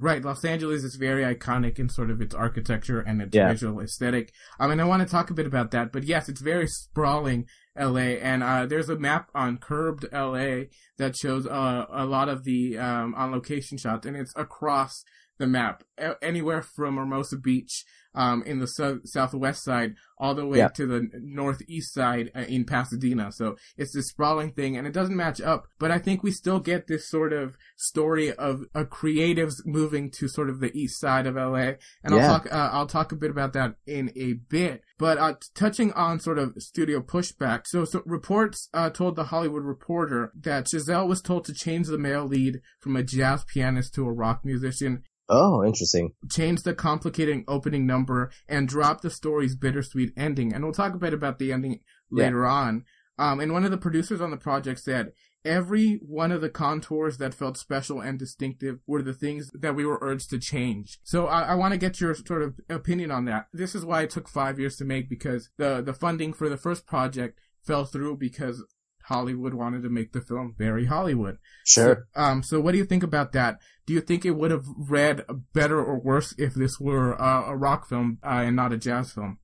[0.00, 3.52] Right, Los Angeles is very iconic in sort of its architecture and its yeah.
[3.52, 4.32] visual aesthetic.
[4.58, 7.46] I mean, I want to talk a bit about that, but yes, it's very sprawling
[7.78, 10.64] LA, and uh, there's a map on Curbed LA
[10.98, 15.04] that shows uh, a lot of the um, on location shots, and it's across
[15.38, 15.84] the map,
[16.20, 20.68] anywhere from Hermosa Beach um, in the so- southwest side all the way yeah.
[20.68, 23.32] to the northeast side uh, in Pasadena.
[23.32, 26.60] So it's this sprawling thing and it doesn't match up, but I think we still
[26.60, 31.26] get this sort of story of a creatives moving to sort of the east side
[31.26, 31.74] of LA.
[32.02, 32.16] And yeah.
[32.16, 34.82] I'll talk, uh, I'll talk a bit about that in a bit.
[34.98, 39.64] But uh, touching on sort of studio pushback, so, so reports uh, told the Hollywood
[39.64, 44.06] Reporter that Chazelle was told to change the male lead from a jazz pianist to
[44.06, 46.12] a rock musician, Oh, interesting.
[46.30, 50.52] Change the complicating opening number and drop the story's bittersweet ending.
[50.52, 52.50] And we'll talk a bit about the ending later yeah.
[52.50, 52.84] on.
[53.18, 55.12] Um, and one of the producers on the project said,
[55.44, 59.84] every one of the contours that felt special and distinctive were the things that we
[59.84, 60.98] were urged to change.
[61.04, 63.46] So I, I want to get your sort of opinion on that.
[63.52, 66.56] This is why it took five years to make because the, the funding for the
[66.56, 68.64] first project fell through because
[69.04, 71.38] Hollywood wanted to make the film very Hollywood.
[71.64, 72.06] Sure.
[72.14, 73.58] So, um, so what do you think about that?
[73.86, 77.56] Do you think it would have read better or worse if this were uh, a
[77.56, 79.38] rock film uh, and not a jazz film?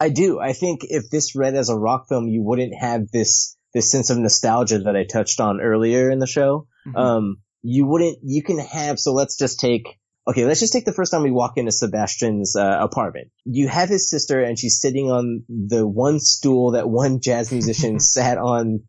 [0.00, 0.40] I do.
[0.40, 4.10] I think if this read as a rock film, you wouldn't have this this sense
[4.10, 6.66] of nostalgia that I touched on earlier in the show.
[6.86, 6.96] Mm-hmm.
[6.96, 8.18] Um, you wouldn't.
[8.22, 8.98] You can have.
[8.98, 9.98] So let's just take.
[10.26, 13.28] Okay, let's just take the first time we walk into Sebastian's uh, apartment.
[13.44, 18.00] You have his sister, and she's sitting on the one stool that one jazz musician
[18.00, 18.80] sat on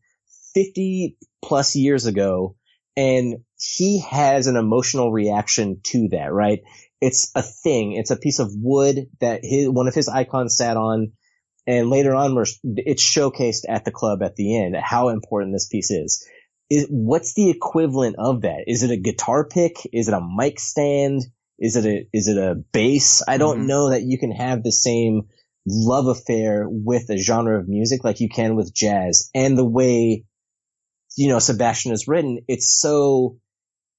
[0.54, 2.56] 50 plus years ago
[2.96, 6.62] and he has an emotional reaction to that, right?
[7.02, 7.94] It's a thing.
[7.94, 11.13] It's a piece of wood that his, one of his icons sat on.
[11.68, 15.89] And later on, it's showcased at the club at the end how important this piece
[15.89, 16.28] is.
[16.70, 16.88] is.
[16.89, 18.65] What's the equivalent of that?
[18.68, 19.78] Is it a guitar pick?
[19.91, 21.24] Is it a mic stand?
[21.58, 23.24] Is it a, is it a bass?
[23.28, 23.68] I don't mm-hmm.
[23.68, 25.30] know that you can have the same
[25.65, 30.26] love affair with a genre of music like you can with jazz and the way
[31.15, 33.38] you know, Sebastian is written, it's so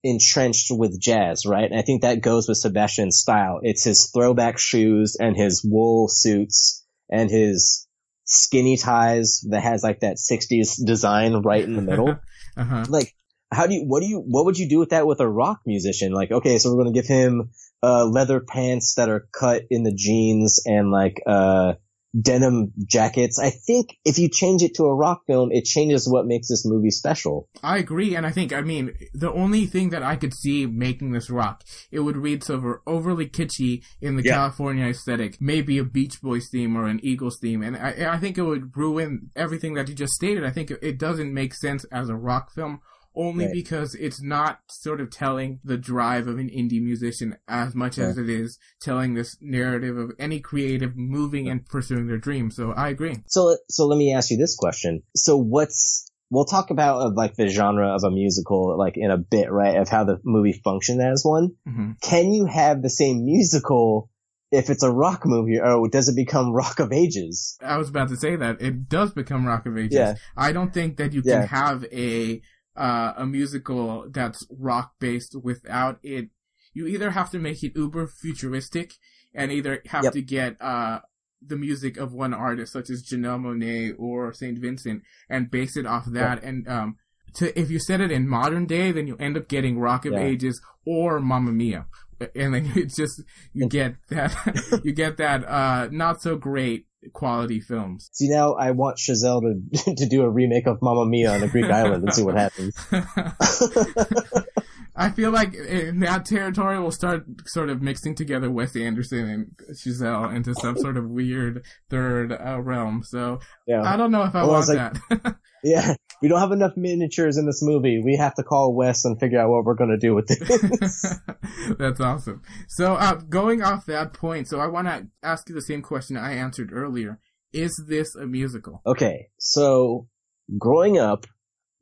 [0.03, 1.71] entrenched with jazz, right?
[1.71, 3.61] And I think that goes with Sebastian's style.
[3.63, 7.87] It's his throwback shoes and his wool suits and his
[8.25, 12.19] skinny ties that has like that 60s design right in the middle.
[12.57, 12.87] uh-huh.
[12.89, 13.15] Like,
[13.53, 15.61] how do you, what do you, what would you do with that with a rock
[15.67, 16.13] musician?
[16.13, 17.51] Like, okay, so we're going to give him,
[17.83, 21.75] uh, leather pants that are cut in the jeans and like, uh,
[22.21, 23.39] denim jackets.
[23.39, 26.65] I think if you change it to a rock film, it changes what makes this
[26.67, 27.49] movie special.
[27.63, 31.13] I agree, and I think I mean the only thing that I could see making
[31.13, 34.35] this rock, it would read so overly kitschy in the Yeah.
[34.35, 38.39] California aesthetic, maybe a Beach Boys theme or an Eagles theme, and I, I think
[38.39, 40.45] it would ruin everything that you just stated.
[40.45, 42.81] I think it doesn't make sense as a rock film.
[43.17, 43.55] Only Right.
[43.55, 48.19] because it's not sort of telling the drive of an indie musician as much as
[48.19, 52.51] it is telling this narrative of any creative moving and pursuing their dream.
[52.51, 53.17] So I agree.
[53.27, 55.03] So, so let me ask you this question.
[55.17, 59.17] So what's, we'll talk about of like the genre of a musical like in a
[59.19, 59.77] bit, right?
[59.77, 61.53] Of how the movie functioned as one.
[61.67, 64.11] hmm Can you have the same musical
[64.53, 67.57] if it's a rock movie or does it become Rock of Ages?
[67.61, 69.95] I was about to say that it does become Rock of Ages.
[69.95, 70.15] Yeah.
[70.37, 71.47] I don't think that you can Yeah.
[71.47, 72.41] have a
[72.77, 76.29] uh, a musical that's rock based without it.
[76.75, 78.93] You either have to make it uber futuristic
[79.35, 80.13] and either have Yep.
[80.13, 81.01] to get uh,
[81.47, 85.87] the music of one artist such as Janelle Monáe or Saint Vincent and base it
[85.87, 86.43] off that.
[86.43, 86.97] And um,
[87.35, 90.13] to if you set it in modern day, then you end up getting Rock of
[90.13, 90.21] Yeah.
[90.21, 91.87] Ages or Mamma Mia.
[92.35, 97.61] And then it's just you get that you get that uh, not so great quality
[97.61, 98.09] films.
[98.13, 101.49] See now I want Chazelle to, to do a remake of Mamma Mia on a
[101.49, 102.77] Greek island and see what happens.
[104.97, 109.77] I feel like in that territory we'll start sort of mixing together Wes Anderson and
[109.77, 113.03] Chazelle into some sort of weird third uh, realm.
[113.05, 113.83] So Yeah.
[113.83, 115.37] I don't know if I Well, I want was that.
[115.63, 115.95] Yeah.
[116.23, 118.01] We don't have enough miniatures in this movie.
[118.03, 121.19] We have to call Wes and figure out what we're going to do with this.
[121.79, 122.43] That's awesome.
[122.69, 126.17] So uh, going off that point, so I want to ask you the same question
[126.17, 127.19] I answered earlier.
[127.53, 128.81] Is this a musical?
[128.87, 130.09] Okay, so
[130.57, 131.27] growing up,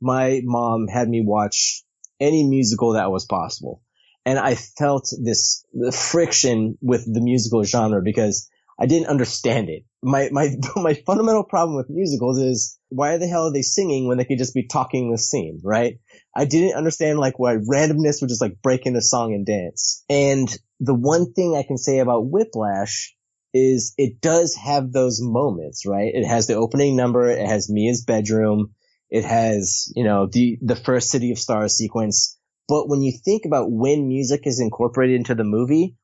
[0.01, 1.84] my mom had me watch
[2.19, 3.81] any musical that was possible.
[4.25, 8.49] And I felt this friction with the musical genre because
[8.79, 9.85] I didn't understand it.
[10.01, 14.17] My, my, my fundamental problem with musicals is why the hell are they singing when
[14.17, 15.99] they could just be talking the scene, right?
[16.35, 20.03] I didn't understand like why randomness would just like break into song and dance.
[20.09, 23.15] And the one thing I can say about Whiplash
[23.53, 26.11] is it does have those moments, right?
[26.13, 28.74] It has the opening number, it has Mia's bedroom,
[29.09, 32.37] it has, you know, the, the first City of Stars sequence.
[32.67, 35.95] But when you think about when music is incorporated into the movie,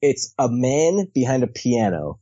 [0.00, 2.20] it's a man behind a piano,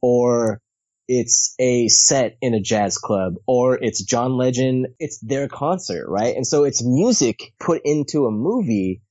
[0.00, 0.60] or
[1.08, 6.34] it's a set in a jazz club, or it's John Legend, it's their concert, right?
[6.34, 9.02] And so it's music put into a movie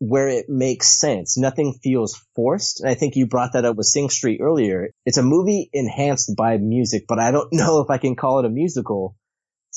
[0.00, 1.36] where it makes sense.
[1.36, 2.80] Nothing feels forced.
[2.80, 4.90] And I think you brought that up with Sing Street earlier.
[5.04, 8.46] It's a movie enhanced by music, but I don't know if I can call it
[8.46, 9.14] a musical.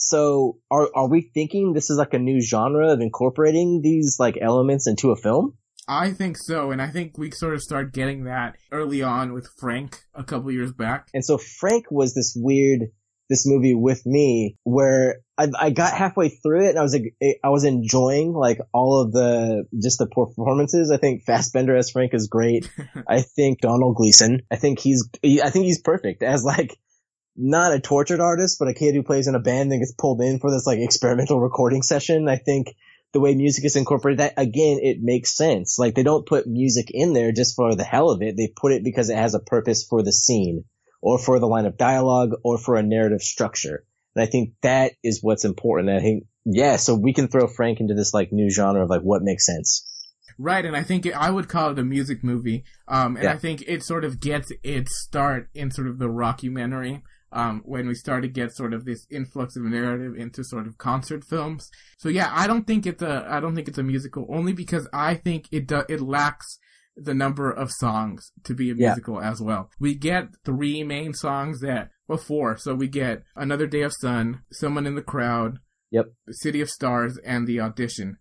[0.08, 4.38] So are, are we thinking this is like a new genre of incorporating these like
[4.42, 5.58] elements into a film?
[5.88, 9.48] I think so, and I think we sort of start getting that early on with
[9.60, 11.08] Frank a couple years back.
[11.14, 12.82] And so Frank was this weird,
[13.30, 17.16] this movie with me where I, I got halfway through it and I was like,
[17.22, 20.90] eh, I was enjoying like all of the, just the performances.
[20.90, 22.70] I think Fassbender as Frank is great.
[23.08, 26.78] I think Domhnall Gleeson, I think he's, I think he's perfect as like,
[27.36, 30.22] not a tortured artist, but a kid who plays in a band and gets pulled
[30.22, 32.28] in for this like experimental recording session.
[32.30, 32.76] I think
[33.12, 35.78] the way music is incorporated, that again, it makes sense.
[35.80, 38.36] Like they don't put music in there just for the hell of it.
[38.38, 40.66] They put it because it has a purpose for the scene
[41.02, 43.84] or for the line of dialogue or for a narrative structure.
[44.16, 45.90] And I think that is what's important.
[45.90, 49.02] I think, yeah, so we can throw Frank into this like new genre of like
[49.02, 49.88] what makes sense.
[50.40, 52.64] Right, and I think it, I would call it a music movie.
[52.88, 53.34] Um, and Yeah.
[53.34, 57.02] I think it sort of gets its start in sort of the rockumentary.
[57.34, 60.78] Um, when we start to get sort of this influx of narrative into sort of
[60.78, 61.70] concert films.
[61.98, 64.88] So yeah, I don't think it's a, I don't think it's a musical only because
[64.94, 66.60] I think it do, it lacks
[66.96, 68.90] the number of songs to be a Yeah.
[68.90, 69.72] musical as well.
[69.80, 72.56] We get three main songs that, well, four.
[72.58, 75.58] So we get Another Day of Sun, Someone in the Crowd,
[75.90, 76.06] Yep.
[76.30, 78.18] City of Stars, and The Audition.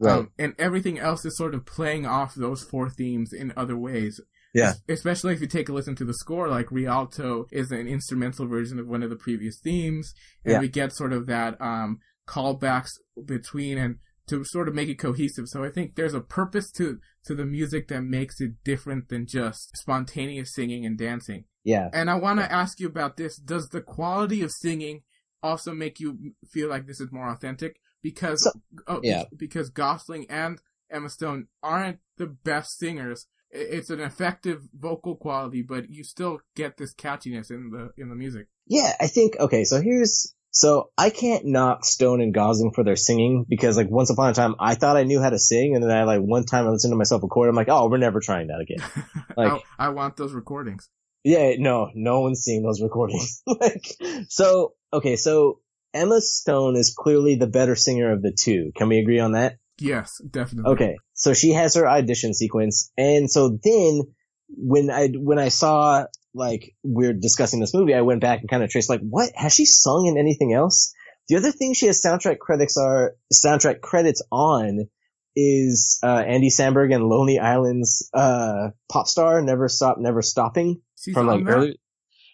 [0.00, 0.12] Right.
[0.18, 4.20] Um, and everything else is sort of playing off those four themes in other ways.
[4.56, 4.72] Yeah.
[4.88, 8.78] Especially if you take a listen to the score, like Rialto is an instrumental version
[8.78, 10.12] of one of the previous themes,
[10.44, 10.60] and Yeah.
[10.60, 12.90] we get sort of that um, callbacks
[13.24, 13.96] between and
[14.28, 15.46] to sort of make it cohesive.
[15.46, 19.26] So I think there's a purpose to to the music that makes it different than
[19.26, 21.44] just spontaneous singing and dancing.
[21.64, 21.88] yeah.
[21.92, 23.36] And I want to ask you about this.
[23.36, 25.02] Does the quality of singing
[25.42, 27.80] also make you feel like this is more authentic?
[28.02, 28.52] Because So-
[28.86, 29.24] oh, yeah.
[29.36, 33.26] because Gosling and Emma Stone aren't the best singers,
[33.56, 38.14] it's an effective vocal quality, but you still get this catchiness in the in the
[38.14, 38.46] music.
[38.66, 39.64] Yeah, I think okay.
[39.64, 44.10] So here's so I can't knock Stone and Gosling for their singing because like once
[44.10, 46.44] upon a time I thought I knew how to sing and then I like one
[46.44, 48.86] time I listened to myself record I'm like oh we're never trying that again.
[49.36, 50.88] Like I, I want those recordings.
[51.22, 53.42] Yeah, no, no one's seeing those recordings.
[53.46, 53.84] like
[54.28, 55.60] so okay, so
[55.92, 58.72] Emma Stone is clearly the better singer of the two.
[58.76, 59.58] Can we agree on that?
[59.78, 60.72] Yes, definitely.
[60.72, 64.02] Okay, so she has her audition sequence, and so then
[64.48, 68.62] when I when I saw like we're discussing this movie, I went back and kind
[68.62, 70.94] of traced like what has she sung in anything else?
[71.28, 74.88] The other thing she has soundtrack credits are soundtrack credits on
[75.34, 81.14] is uh, Andy Samberg and Lonely Island's uh, pop star Never Stop Never Stopping She's
[81.14, 81.78] from like early.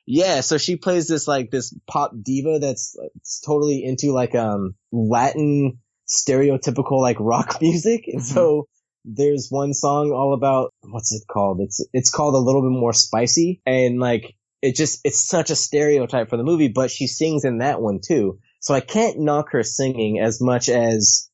[0.07, 3.13] Yeah, so she plays this like this pop diva that's like,
[3.47, 5.79] totally into like um Latin
[6.09, 8.63] stereotypical like rock music, and so
[9.07, 9.15] mm-hmm.
[9.15, 11.61] there's one song all about what's it called?
[11.61, 15.57] It's it's called a little bit more spicy, and like it just it's such a
[15.57, 18.39] stereotype for the movie, but she sings in that one too.
[18.61, 21.29] So I can't knock her singing as much as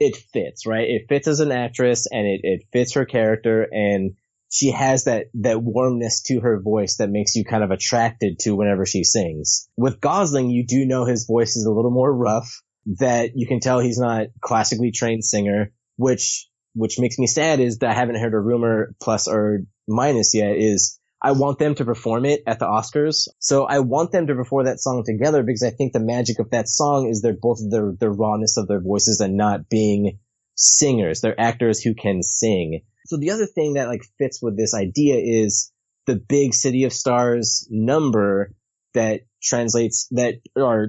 [0.00, 0.88] it fits, right?
[0.88, 4.16] It fits as an actress and it, it fits her character and
[4.50, 8.54] she has that, that warmness to her voice that makes you kind of attracted to
[8.54, 9.68] whenever she sings.
[9.76, 13.60] With Gosling, you do know his voice is a little more rough, that you can
[13.60, 18.20] tell he's not classically trained singer, which, which makes me sad is that I haven't
[18.20, 22.58] heard a rumor plus or minus yet is I want them to perform it at
[22.58, 23.28] the Oscars.
[23.38, 26.50] So I want them to perform that song together because I think the magic of
[26.50, 30.18] that song is they're both the, the rawness of their voices and not being
[30.56, 31.20] singers.
[31.20, 32.82] They're actors who can sing.
[33.06, 35.72] So the other thing that like fits with this idea is
[36.06, 38.54] the big City of Stars number
[38.94, 40.86] that translates that ah,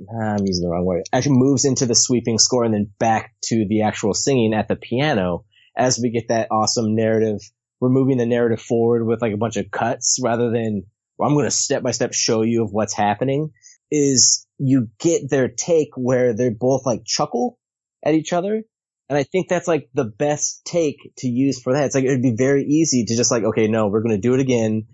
[0.00, 1.04] Ah, I'm using the wrong word.
[1.12, 4.76] Actually moves into the sweeping score and then back to the actual singing at the
[4.76, 5.44] piano
[5.76, 7.40] as we get that awesome narrative.
[7.80, 10.84] We're moving the narrative forward with like a bunch of cuts rather than
[11.16, 13.50] well, I'm going to step by step show you of what's happening
[13.90, 17.58] is you get their take where they're both like chuckle
[18.04, 18.62] at each other.
[19.08, 21.84] And I think that's like the best take to use for that.
[21.84, 24.34] It's like, it'd be very easy to just like, okay, no, we're going to do
[24.34, 24.86] it again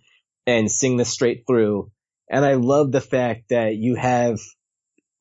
[0.46, 1.90] and sing this straight through.
[2.28, 4.38] And I love the fact that you have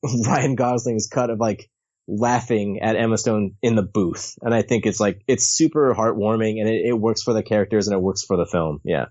[0.26, 1.70] Ryan Gosling's cut of like
[2.08, 4.36] laughing at Emma Stone in the booth.
[4.42, 7.88] And I think it's like, it's super heartwarming and it, it works for the characters
[7.88, 8.82] and it works for the film.
[8.84, 9.06] Yeah.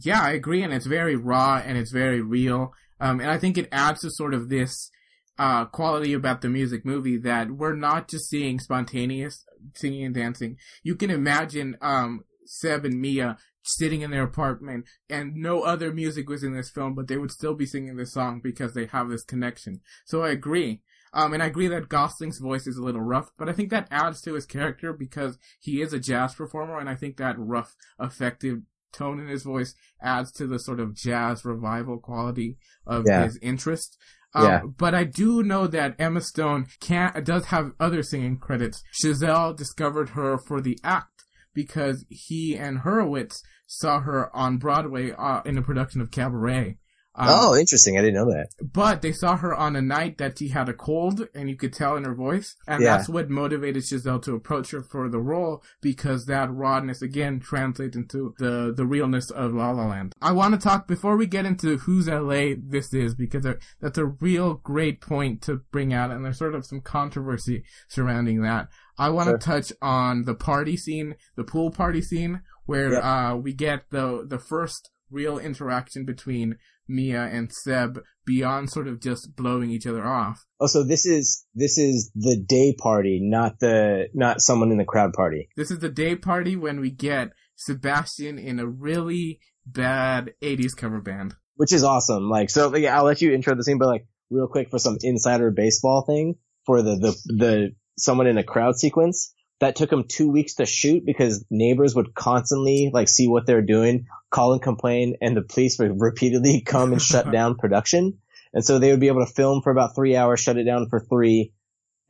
[0.00, 2.72] Yeah, I agree, and it's very raw and it's very real.
[2.98, 4.90] Um, and I think it adds to sort of this
[5.38, 9.44] uh, quality about the music movie that we're not just seeing spontaneous
[9.74, 10.56] singing and dancing.
[10.82, 16.28] You can imagine um, Seb and Mia sitting in their apartment and no other music
[16.28, 19.08] was in this film, but they would still be singing this song because they have
[19.08, 19.80] this connection.
[20.06, 20.82] So I agree.
[21.14, 23.86] Um, and I agree that Gosling's voice is a little rough, but I think that
[23.90, 27.74] adds to his character because he is a jazz performer, and I think that rough,
[28.00, 28.60] effective
[28.94, 32.56] tone in his voice adds to the sort of jazz revival quality
[32.86, 33.24] of Yeah.
[33.24, 33.98] his interest.
[34.34, 34.62] Um, Yeah.
[34.78, 38.82] But I do know that Emma Stone can does have other singing credits.
[39.04, 41.11] Chazelle discovered her for the act
[41.54, 46.78] because he and Hurwitz saw her on Broadway uh, in a production of Cabaret.
[47.14, 47.98] Um, oh, interesting.
[47.98, 48.48] I didn't know that.
[48.72, 51.74] but they saw her on a night that she had a cold, and you could
[51.74, 52.96] tell in her voice, and Yeah.
[52.96, 57.96] that's what motivated Chazelle to approach her for the role because that rawness again translates
[57.98, 60.14] into the the realness of La La Land.
[60.22, 63.46] I want to talk before we get into whose LA this is because
[63.82, 68.40] that's a real great point to bring out, and there's sort of some controversy surrounding
[68.40, 68.68] that.
[68.98, 69.38] I want to Sure.
[69.38, 74.38] touch on the party scene, the pool party scene, where uh, we get the the
[74.38, 76.56] first real interaction between
[76.88, 80.44] Mia and Seb beyond sort of just blowing each other off.
[80.60, 84.84] Oh, so this is this is the day party, not the not someone in the
[84.84, 85.48] crowd party.
[85.56, 91.00] This is the day party when we get Sebastian in a really bad 80s cover
[91.00, 91.34] band.
[91.56, 92.28] which is awesome.
[92.28, 94.96] Like, so like, I'll let you intro the scene, but like real quick for some
[95.02, 96.34] insider baseball thing
[96.66, 100.66] for the, the, the someone in a crowd sequence that took them two weeks to
[100.66, 105.42] shoot because neighbors would constantly like see what they're doing, call and complain, and the
[105.42, 108.18] police would repeatedly come and shut down production.
[108.52, 110.88] And so they would be able to film for about three hours, shut it down
[110.88, 111.52] for three.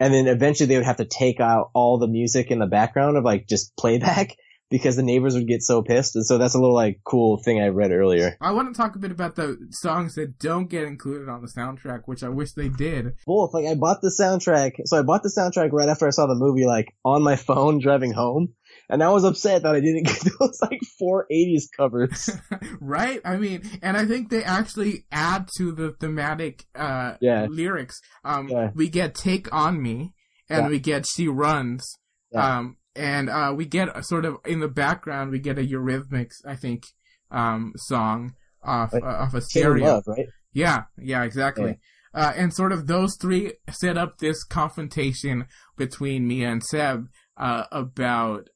[0.01, 3.17] And then eventually they would have to take out all the music in the background
[3.17, 4.37] of like just playback
[4.73, 6.17] because the neighbors would get so pissed.
[6.17, 8.37] And so that's a little like cool thing I read earlier.
[8.41, 11.53] I want to talk a bit about the songs that don't get included on the
[11.57, 13.13] soundtrack, which I wish they did.
[13.27, 13.55] both.
[13.55, 16.35] Like I bought the soundtrack, so I bought the soundtrack right after I saw the
[16.35, 18.55] movie, like on my phone driving home,
[18.89, 22.31] and I was upset that I didn't get those like four eighties covers.
[22.81, 23.21] right?
[23.25, 27.47] I mean, and I think they actually add to the thematic uh, Yeah.
[27.51, 28.01] lyrics.
[28.25, 28.71] Um, Yeah.
[28.75, 30.15] We get Take On Me,
[30.49, 30.69] and Yeah.
[30.69, 31.99] we get She Runs.
[32.35, 36.37] Um, and uh, we get a sort of in the background we get a Eurythmics,
[36.47, 36.85] I think,
[37.31, 39.03] um, song off Right.
[39.03, 39.85] uh, off a stereo.
[39.95, 40.27] Love, right?
[40.53, 41.79] Yeah, yeah, exactly.
[42.15, 45.47] Uh, and sort of those three set up this confrontation
[45.79, 47.07] between Mia and Seb
[47.39, 48.49] uh, about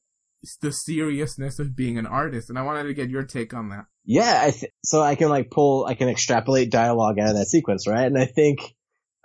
[0.61, 3.85] the seriousness of being an artist, and I wanted to get your take on that.
[4.05, 7.47] Yeah, I th- so I can like pull, I can extrapolate dialogue out of that
[7.47, 8.05] sequence, right?
[8.05, 8.59] And I think,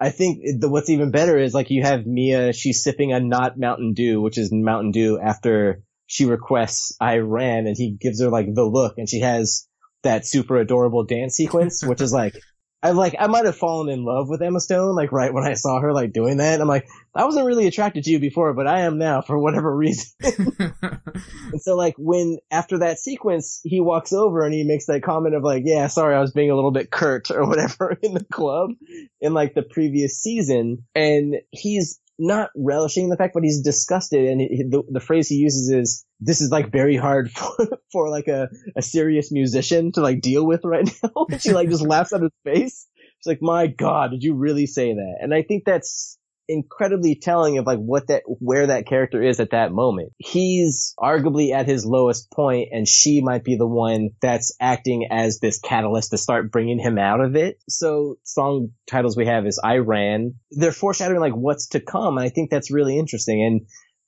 [0.02, 3.56] I think the, what's even better is like you have Mia, she's sipping a not
[3.56, 8.28] Mountain Dew, which is Mountain Dew after she requests I ran and he gives her
[8.28, 9.68] like the look and she has
[10.02, 12.34] that super adorable dance sequence, which is like,
[12.82, 15.54] I like, I might have fallen in love with Emma Stone, like right when I
[15.54, 16.60] saw her like doing that.
[16.60, 19.74] I'm like, I wasn't really attracted to you before, but I am now for whatever
[19.76, 20.12] reason.
[21.52, 25.34] And so like when after that sequence, he walks over and he makes that comment
[25.34, 28.24] of like, yeah, sorry, I was being a little bit curt or whatever in the
[28.24, 28.70] club
[29.20, 30.84] in like the previous season.
[30.94, 34.28] And he's not relishing the fact, but he's disgusted.
[34.28, 38.10] And he, the, the phrase he uses is, this is like very hard for, for
[38.10, 41.26] like a, a serious musician to like deal with right now.
[41.38, 42.86] She like just laughs at his face.
[43.18, 45.18] She's like, my God, did you really say that?
[45.20, 46.18] And I think that's
[46.48, 50.12] incredibly telling of like what that where that character is at that moment.
[50.18, 55.38] He's arguably at his lowest point and she might be the one that's acting as
[55.38, 57.58] this catalyst to start bringing him out of it.
[57.68, 60.34] So song titles we have is I Ran.
[60.50, 62.18] They're foreshadowing like what's to come.
[62.18, 63.42] And I think that's really interesting.
[63.42, 63.60] And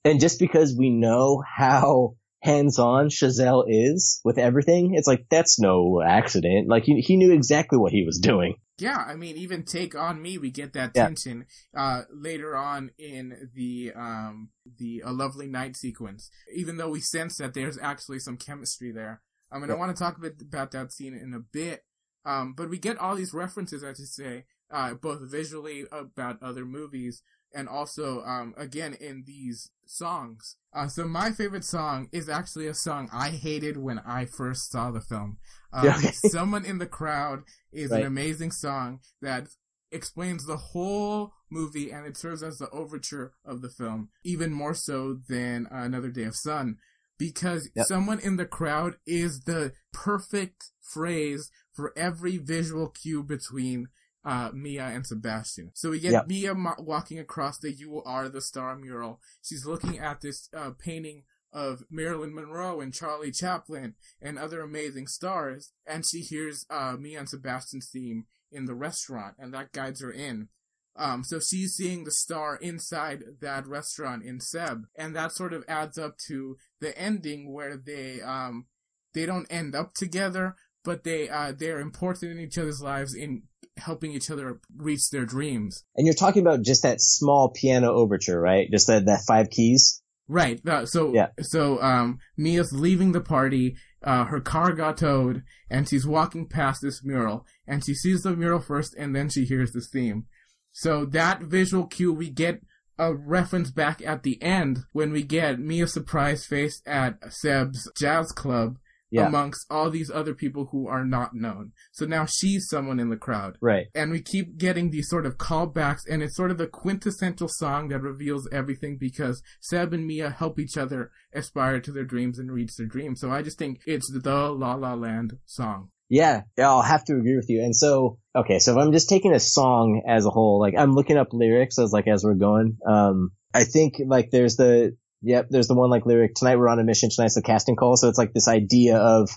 [0.05, 6.03] and just because we know how hands-on Chazelle is with everything, it's like that's no
[6.05, 6.68] accident.
[6.68, 8.57] Like he, he knew exactly what he was doing.
[8.78, 11.06] Yeah, I mean, even take on me, we get that Yeah.
[11.06, 11.46] tension
[11.76, 16.30] uh, later on in the um, the a lovely night sequence.
[16.52, 19.22] Even though we sense that there's actually some chemistry there.
[19.52, 21.84] I mean, I want to talk a bit about that scene in a bit,
[22.24, 26.64] um, but we get all these references, as you say, uh, both visually about other
[26.64, 27.22] movies
[27.55, 30.57] and also um, again in these songs.
[30.74, 34.90] Uh, so my favorite song is actually a song I hated when I first saw
[34.90, 35.38] the film.
[35.76, 36.12] Um, okay.
[36.12, 37.42] Someone in the crowd
[37.72, 39.48] is an amazing song that
[39.90, 44.74] explains the whole movie and it serves as the overture of the film, even more
[44.74, 46.76] so than Another Day of Sun,
[47.18, 47.86] because Yep.
[47.86, 53.88] someone in the crowd is the perfect phrase for every visual cue between
[54.24, 55.70] uh, Mia and Sebastian.
[55.74, 56.28] So we get Yep.
[56.28, 59.20] Mia mo- walking across the "You Are the Star" mural.
[59.42, 65.06] She's looking at this uh, painting of Marilyn Monroe and Charlie Chaplin and other amazing
[65.06, 70.00] stars, and she hears uh, Mia and Sebastian's theme in the restaurant, and that guides
[70.00, 70.48] her in.
[70.96, 75.64] Um, so she's seeing the star inside that restaurant in Seb, and that sort of
[75.68, 78.66] adds up to the ending where they um,
[79.12, 80.54] they don't end up together,
[80.84, 83.42] but they uh, they're important in each other's lives in
[83.76, 85.84] helping each other reach their dreams.
[85.96, 88.70] And you're talking about just that small piano overture, right?
[88.70, 90.00] Just that, that five keys.
[90.28, 90.60] Right.
[90.66, 91.28] Uh, so Yeah.
[91.40, 93.76] so um Mia's leaving the party.
[94.02, 98.36] Uh, her car got towed, and she's walking past this mural, and she sees the
[98.36, 100.26] mural first, and then she hears this theme.
[100.72, 102.60] So that visual cue, we get
[102.98, 108.30] a reference back at the end when we get Mia's surprise face at Seb's jazz
[108.30, 108.76] club
[109.14, 109.26] Yeah.
[109.28, 111.72] amongst all these other people who are not known.
[111.92, 113.86] So now she's someone in the crowd Right.
[113.94, 117.88] and we keep getting these sort of callbacks and it's sort of the quintessential song
[117.88, 122.50] that reveals everything because Seb and Mia help each other aspire to their dreams and
[122.50, 123.20] reach their dreams.
[123.20, 125.90] So I just think it's the La La Land song.
[126.10, 127.62] Yeah, yeah, I'll have to agree with you.
[127.62, 130.92] And so, okay, so if I'm just taking a song as a whole, like I'm
[130.92, 132.76] looking up lyrics as like as we're going.
[132.86, 136.78] Um, I think like there's the yep, there's the one like lyric tonight we're on
[136.78, 137.96] a mission, tonight's the casting call.
[137.96, 139.30] So it's like this idea of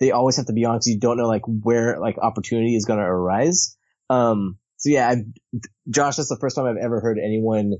[0.00, 2.84] they always have to be on because you don't know like where like opportunity is
[2.84, 3.76] going to arise.
[4.10, 5.16] Um, so yeah, I,
[5.88, 7.74] Josh, that's the first time I've ever heard anyone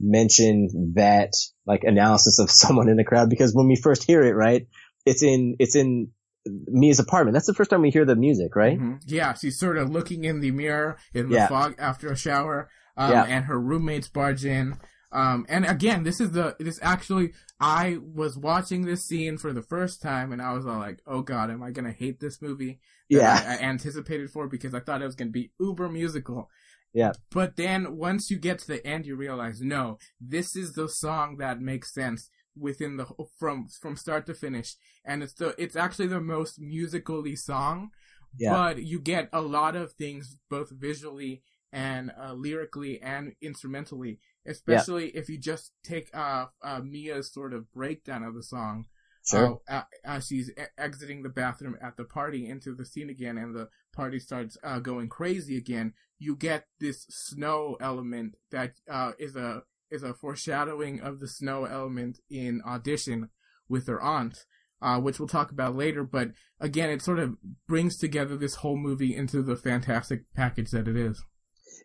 [0.00, 1.32] mention that
[1.66, 4.66] like analysis of someone in the crowd because when we first hear it, right,
[5.06, 6.08] it's in it's in
[6.46, 7.34] Mia's apartment.
[7.34, 8.78] That's the first time we hear the music, right?
[8.78, 9.00] Mhm.
[9.06, 11.48] Yeah, she's sort of looking in the mirror in the Yeah.
[11.48, 13.24] fog after a shower, um, Yeah.
[13.24, 14.74] and her roommates barge in.
[15.12, 19.62] Um, and again, this is the this actually I was watching this scene for the
[19.62, 22.80] first time, and I was all like, "Oh God, am I gonna hate this movie?"
[23.08, 23.42] Yeah.
[23.44, 26.48] I, I anticipated for because I thought it was gonna be uber musical.
[26.92, 27.12] Yeah.
[27.30, 31.36] But then once you get to the end, you realize, no, this is the song
[31.38, 33.06] that makes sense within the
[33.38, 37.90] from from start to finish, and it's the it's actually the most musically song
[38.38, 38.52] Yeah.
[38.52, 41.42] but you get a lot of things both visually
[41.72, 47.70] and uh, lyrically and instrumentally especially if you just take uh, uh, mia's sort of
[47.72, 48.86] breakdown of the song
[49.22, 49.60] Sure.
[49.68, 53.54] uh, as she's e- exiting the bathroom at the party into the scene again and
[53.54, 59.36] the party starts uh, going crazy again you get this snow element that uh, is
[59.36, 63.28] a is a foreshadowing of the snow element in Audition
[63.68, 64.44] with her aunt,
[64.80, 66.04] uh, which we'll talk about later.
[66.04, 66.28] But
[66.60, 70.96] again, it sort of brings together this whole movie into the fantastic package that it
[70.96, 71.24] is.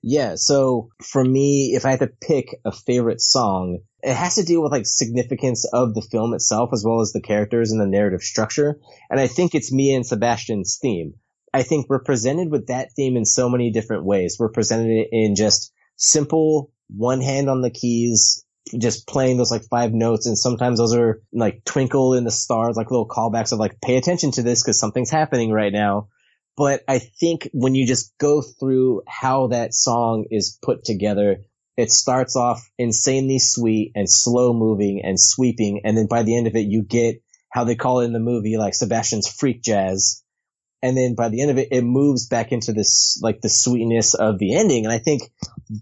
[0.03, 4.43] Yeah, so for me, if I had to pick a favorite song, it has to
[4.43, 7.87] deal with like significance of the film itself as well as the characters and the
[7.87, 8.79] narrative structure.
[9.09, 11.15] And I think it's Mia and Sebastian's theme.
[11.53, 14.37] I think we're presented with that theme in so many different ways.
[14.37, 18.45] We're presented in just simple one hand on the keys,
[18.77, 20.27] just playing those like five notes.
[20.27, 23.95] And sometimes those are like twinkle in the stars, like little callbacks of like, pay
[23.95, 26.09] attention to this because something's happening right now.
[26.57, 31.43] But I think when you just go through how that song is put together,
[31.77, 35.81] it starts off insanely sweet and slow moving and sweeping.
[35.83, 38.19] And then by the end of it, you get how they call it in the
[38.19, 40.23] movie, like Sebastian's freak jazz.
[40.81, 44.13] And then by the end of it, it moves back into this, like the sweetness
[44.13, 44.85] of the ending.
[44.85, 45.23] And I think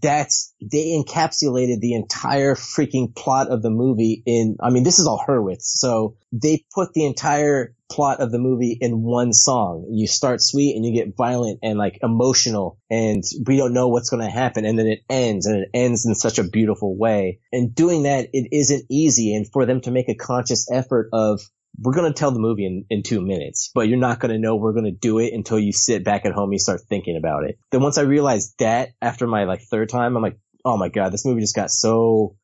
[0.01, 5.07] that's, they encapsulated the entire freaking plot of the movie in, I mean, this is
[5.07, 5.63] all Hurwitz.
[5.63, 9.87] So they put the entire plot of the movie in one song.
[9.91, 14.09] You start sweet and you get violent and like emotional and we don't know what's
[14.09, 14.65] going to happen.
[14.65, 17.39] And then it ends and it ends in such a beautiful way.
[17.51, 19.35] And doing that, it isn't easy.
[19.35, 21.41] And for them to make a conscious effort of,
[21.79, 24.39] we're going to tell the movie in, in two minutes, but you're not going to
[24.39, 26.81] know we're going to do it until you sit back at home and you start
[26.87, 27.57] thinking about it.
[27.71, 31.11] Then once I realized that after my like third time, I'm like, oh my God,
[31.11, 32.35] this movie just got so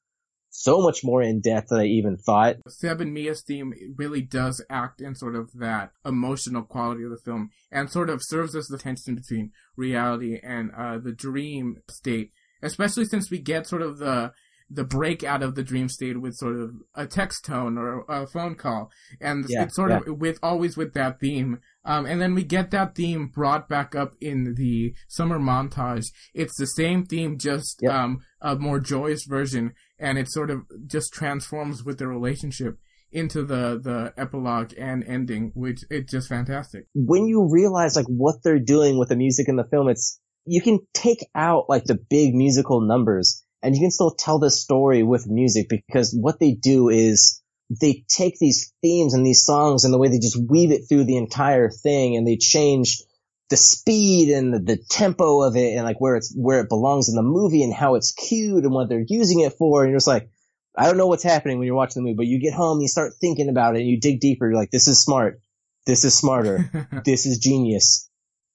[0.52, 2.58] so much more in depth than I even thought.
[2.68, 7.18] Seb and Mia's theme really does act in sort of that emotional quality of the
[7.24, 12.32] film and sort of serves as the tension between reality and uh, the dream state,
[12.62, 14.32] especially since we get sort of the
[14.70, 18.28] the break out of the dream state with sort of a text tone or a
[18.28, 19.98] phone call, and yeah, it's sort yeah.
[19.98, 21.60] of with always with that theme.
[21.86, 26.06] Um, and then we get that theme brought back up in the summer montage.
[26.34, 27.94] It's the same theme, just yep.
[27.94, 32.78] um, a more joyous version, and it sort of just transforms with the relationship
[33.12, 36.86] into the the epilogue and ending, which it's just fantastic.
[36.94, 40.62] When you realize like what they're doing with the music in the film, it's you
[40.62, 45.03] can take out like the big musical numbers and you can still tell the story
[45.03, 49.93] with music because what they do is they take these themes and these songs and
[49.93, 53.01] the way they just weave it through the entire thing and they change
[53.49, 57.10] the speed and the, the, tempo of it and like where it's where it belongs
[57.10, 59.84] in the movie and how it's cued and what they're using it for.
[59.84, 60.30] And you're just like
[60.76, 62.88] I don't know what's happening when you're watching the movie but you get home you
[62.88, 64.47] start thinking about it and you dig deeper.
[64.47, 65.41] You're like this is smart.
[65.86, 66.88] This is smarter.
[67.05, 68.10] This is genius.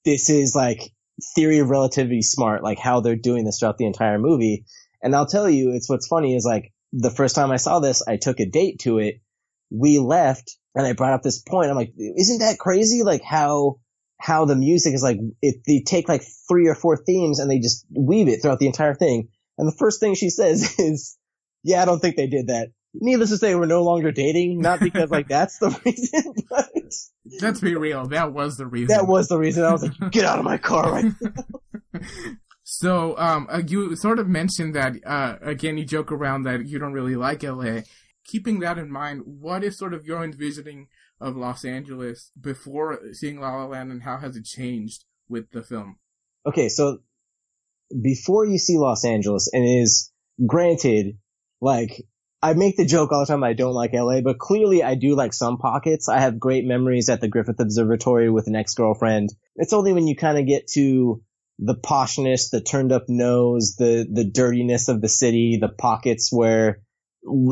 [0.05, 0.91] This is like
[1.35, 4.65] theory of relativity smart like how they're doing this throughout the entire movie
[5.05, 8.03] and I'll tell you it's what's funny is like the first time I saw this
[8.05, 9.21] I took a date to it
[9.69, 13.77] we left and I brought up this point I'm like isn't that crazy like how
[14.19, 17.59] how the music is like it, they take like three or four themes and they
[17.59, 19.29] just weave it throughout the entire thing.
[19.57, 21.17] And the first thing she says is,
[21.63, 24.61] "Yeah, I don't think they did that." Needless to say, we're no longer dating.
[24.61, 26.69] Not because like that's the reason, but
[27.41, 28.95] let's be real, that was the reason.
[28.95, 29.63] That was the reason.
[29.63, 32.01] I was like, "Get out of my car right now."
[32.67, 36.79] So, um, uh, you sort of mentioned that, uh, again, you joke around that you
[36.79, 37.81] don't really like LA.
[38.25, 40.87] Keeping that in mind, what is sort of your envisioning
[41.21, 45.61] of Los Angeles before seeing La La Land, and how has it changed with the
[45.61, 45.97] film?
[46.43, 47.03] Okay, so
[48.01, 50.11] before you see Los Angeles, and is
[50.43, 51.19] granted,
[51.61, 52.07] like
[52.41, 55.13] I make the joke all the time I don't like LA, but clearly I do
[55.15, 56.09] like some pockets.
[56.09, 59.29] I have great memories at the Griffith Observatory with an ex-girlfriend.
[59.55, 61.21] It's only when you kind of get to
[61.59, 66.81] the poshness, the turned up nose, the, the dirtiness of the city, the pockets where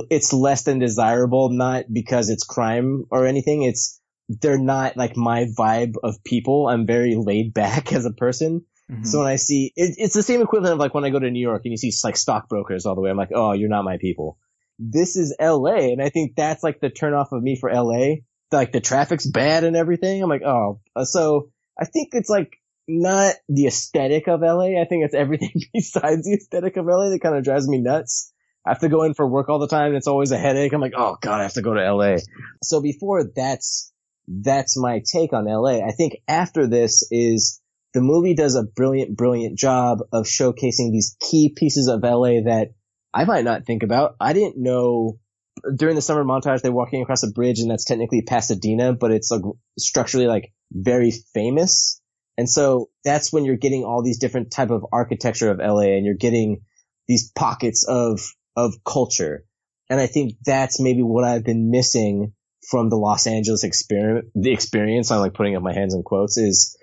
[0.09, 3.63] it's less than desirable, not because it's crime or anything.
[3.63, 3.99] It's,
[4.29, 6.67] they're not like my vibe of people.
[6.67, 8.65] I'm very laid back as a person.
[8.91, 9.05] Mm-hmm.
[9.05, 11.31] So when I see, it, it's the same equivalent of like when I go to
[11.31, 13.09] New York and you see like stockbrokers all the way.
[13.09, 14.37] I'm like, oh, you're not my people.
[14.77, 15.91] This is LA.
[15.91, 18.15] And I think that's like the turnoff of me for LA.
[18.51, 20.21] Like the traffic's bad and everything.
[20.21, 21.49] I'm like, oh, so
[21.79, 24.79] I think it's like not the aesthetic of LA.
[24.81, 28.31] I think it's everything besides the aesthetic of LA that kind of drives me nuts.
[28.65, 29.87] I have to go in for work all the time.
[29.87, 30.73] And it's always a headache.
[30.73, 32.17] I'm like, oh god, I have to go to LA.
[32.63, 33.91] So before that's,
[34.27, 35.85] that's my take on LA.
[35.85, 37.61] I think after this is
[37.93, 42.69] the movie does a brilliant, brilliant job of showcasing these key pieces of LA that
[43.13, 44.15] I might not think about.
[44.19, 45.19] I didn't know
[45.75, 49.29] during the summer montage they're walking across a bridge and that's technically Pasadena, but it's
[49.29, 49.41] like
[49.77, 52.01] structurally like very famous.
[52.37, 56.05] And so that's when you're getting all these different type of architecture of LA and
[56.05, 56.61] you're getting
[57.07, 58.21] these pockets of
[58.55, 59.45] of culture.
[59.89, 62.33] And I think that's maybe what I've been missing
[62.69, 66.37] from the Los Angeles experience, the experience, I'm like putting up my hands in quotes,
[66.37, 66.77] is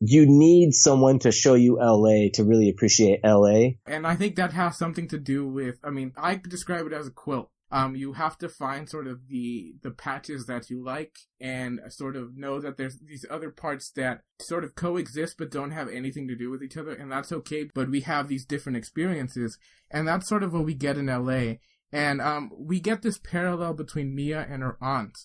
[0.00, 3.70] you need someone to show you LA to really appreciate LA.
[3.86, 7.08] And I think that has something to do with, I mean, I describe it as
[7.08, 7.50] a quilt.
[7.70, 12.16] Um, you have to find sort of the, the patches that you like and sort
[12.16, 16.26] of know that there's these other parts that sort of coexist but don't have anything
[16.28, 16.92] to do with each other.
[16.92, 17.68] And that's okay.
[17.74, 19.58] But we have these different experiences.
[19.90, 21.56] And that's sort of what we get in LA.
[21.92, 25.18] And, um, we get this parallel between Mia and her aunt.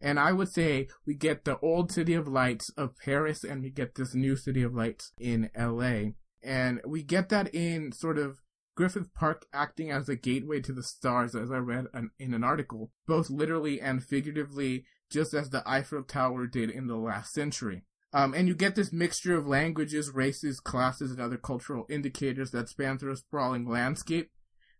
[0.00, 3.70] And I would say we get the old City of Lights of Paris and we
[3.70, 6.12] get this new City of Lights in LA.
[6.42, 8.38] And we get that in sort of
[8.74, 12.44] Griffith Park acting as a gateway to the stars, as I read an, in an
[12.44, 17.84] article, both literally and figuratively, just as the Eiffel Tower did in the last century.
[18.12, 22.68] Um, and you get this mixture of languages, races, classes, and other cultural indicators that
[22.68, 24.30] span through a sprawling landscape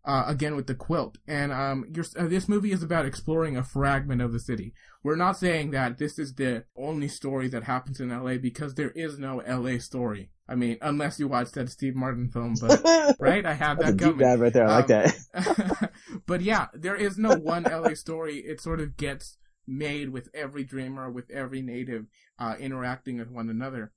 [0.05, 1.19] uh, again with the quilt.
[1.27, 4.73] And um, uh, this movie is about exploring a fragment of the city.
[5.03, 8.91] We're not saying that this is the only story that happens in LA because there
[8.91, 10.31] is no LA story.
[10.51, 12.83] I mean, unless you watch that Steve Martin film, but
[13.21, 14.19] right, I have that coming.
[14.19, 14.67] Deep right there.
[14.67, 15.93] I um, like that.
[16.27, 18.39] but yeah, there is no one LA story.
[18.39, 22.07] It sort of gets made with every dreamer, with every native
[22.41, 23.93] uh, interacting with one another.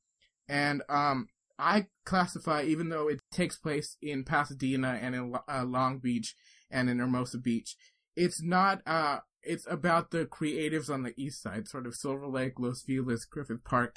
[0.47, 5.97] And um, I classify, even though it takes place in Pasadena and in uh, Long
[5.97, 6.36] Beach
[6.70, 7.76] and in Hermosa Beach,
[8.16, 12.60] it's not, uh, it's about the creatives on the east side, sort of Silver Lake,
[12.60, 13.95] Los Feliz, Griffith Park,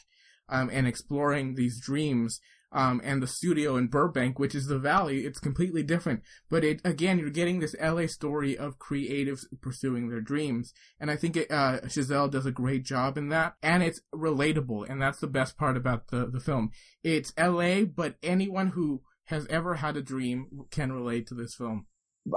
[0.49, 2.40] um, and exploring these dreams
[2.72, 6.22] um, and the studio in Burbank, which is the Valley, it's completely different.
[6.51, 11.16] But it again, you're getting this LA story of creatives pursuing their dreams, and I
[11.16, 15.20] think it, uh, Chazelle does a great job in that, and it's relatable, and that's
[15.20, 16.70] the best part about the the film.
[17.03, 21.86] It's LA, but anyone who has ever had a dream can relate to this film.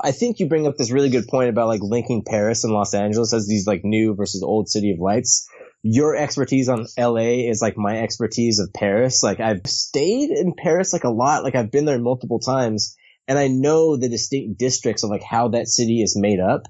[0.04, 2.94] I think you bring up this really good point about like linking Paris and Los
[2.94, 5.48] Angeles as these like new versus old city of lights
[5.82, 9.24] your expertise on LA is like my expertise of Paris.
[9.24, 11.44] Like I've stayed in Paris like a lot.
[11.44, 12.96] Like I've been there multiple times
[13.28, 16.64] and I know the distinct districts of like how that city is made up.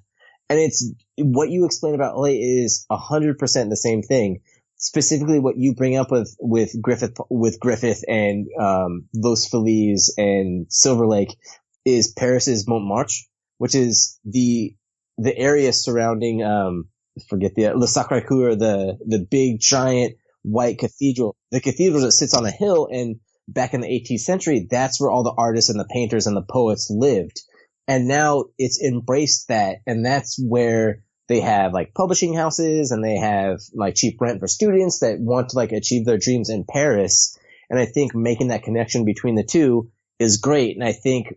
[0.49, 4.41] And it's what you explain about LA is a hundred percent the same thing.
[4.77, 10.67] Specifically what you bring up with, with Griffith, with Griffith and, um, Los Feliz and
[10.69, 11.35] Silver Lake
[11.85, 13.13] is Paris's Montmartre,
[13.57, 14.75] which is the,
[15.17, 16.89] the area surrounding, um,
[17.27, 21.35] forget the Le Sacre Coeur, the the big giant white cathedral.
[21.51, 25.11] The cathedral that sits on a hill, and back in the 18th century, that's where
[25.11, 27.41] all the artists and the painters and the poets lived.
[27.87, 33.15] And now it's embraced that, and that's where they have like publishing houses and they
[33.15, 37.37] have like cheap rent for students that want to like achieve their dreams in Paris.
[37.69, 40.75] And I think making that connection between the two is great.
[40.75, 41.35] And I think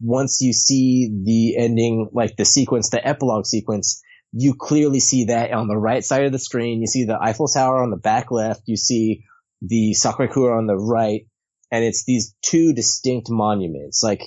[0.00, 4.02] once you see the ending, like the sequence, the epilogue sequence,
[4.32, 6.80] you clearly see that on the right side of the screen.
[6.80, 8.62] You see the Eiffel Tower on the back left.
[8.66, 9.24] You see
[9.62, 9.94] the
[10.30, 11.26] Coeur on the right.
[11.70, 14.22] And it's these two distinct monuments, like,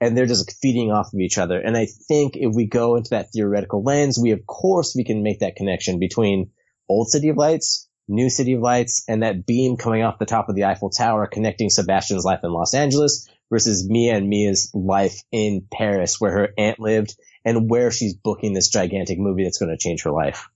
[0.00, 1.58] and they're just feeding off of each other.
[1.58, 5.22] And I think if we go into that theoretical lens, we of course we can
[5.22, 6.50] make that connection between
[6.88, 10.48] old City of Lights, new City of Lights, and that beam coming off the top
[10.48, 15.22] of the Eiffel Tower connecting Sebastian's life in Los Angeles versus Mia and Mia's life
[15.30, 19.70] in Paris where her aunt lived and where she's booking this gigantic movie that's going
[19.70, 20.48] to change her life.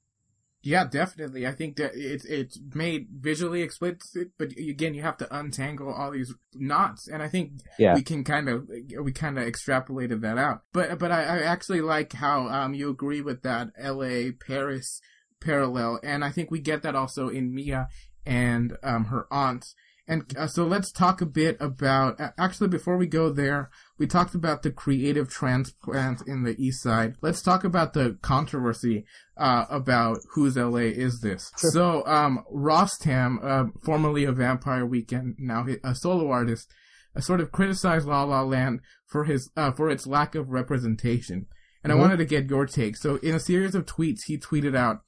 [0.62, 1.47] Yeah, definitely.
[1.47, 6.11] I think that it's it's made visually explicit, but again, you have to untangle all
[6.11, 7.94] these knots, and I think yeah.
[7.94, 8.68] we can kind of
[9.01, 10.62] we kind of extrapolated that out.
[10.72, 14.32] But but I, I actually like how um you agree with that L.A.
[14.32, 15.01] Paris
[15.40, 17.88] parallel, and I think we get that also in Mia
[18.24, 19.66] and um her aunt
[20.09, 24.36] and uh, so let's talk a bit about, actually before we go there, we talked
[24.36, 27.16] about the creative transplant in the East Side.
[27.22, 29.04] Let's talk about the controversy,
[29.36, 31.50] uh, about whose LA is this.
[31.59, 31.70] Sure.
[31.70, 36.70] So, um, Rostam, uh, formerly a Vampire Weekend, now a solo artist,
[37.16, 41.46] uh, sort of criticized La La Land for his, uh, for its lack of representation.
[41.82, 41.98] And mm-hmm.
[41.98, 42.96] I wanted to get your take.
[42.96, 45.02] So in a series of tweets, he tweeted out,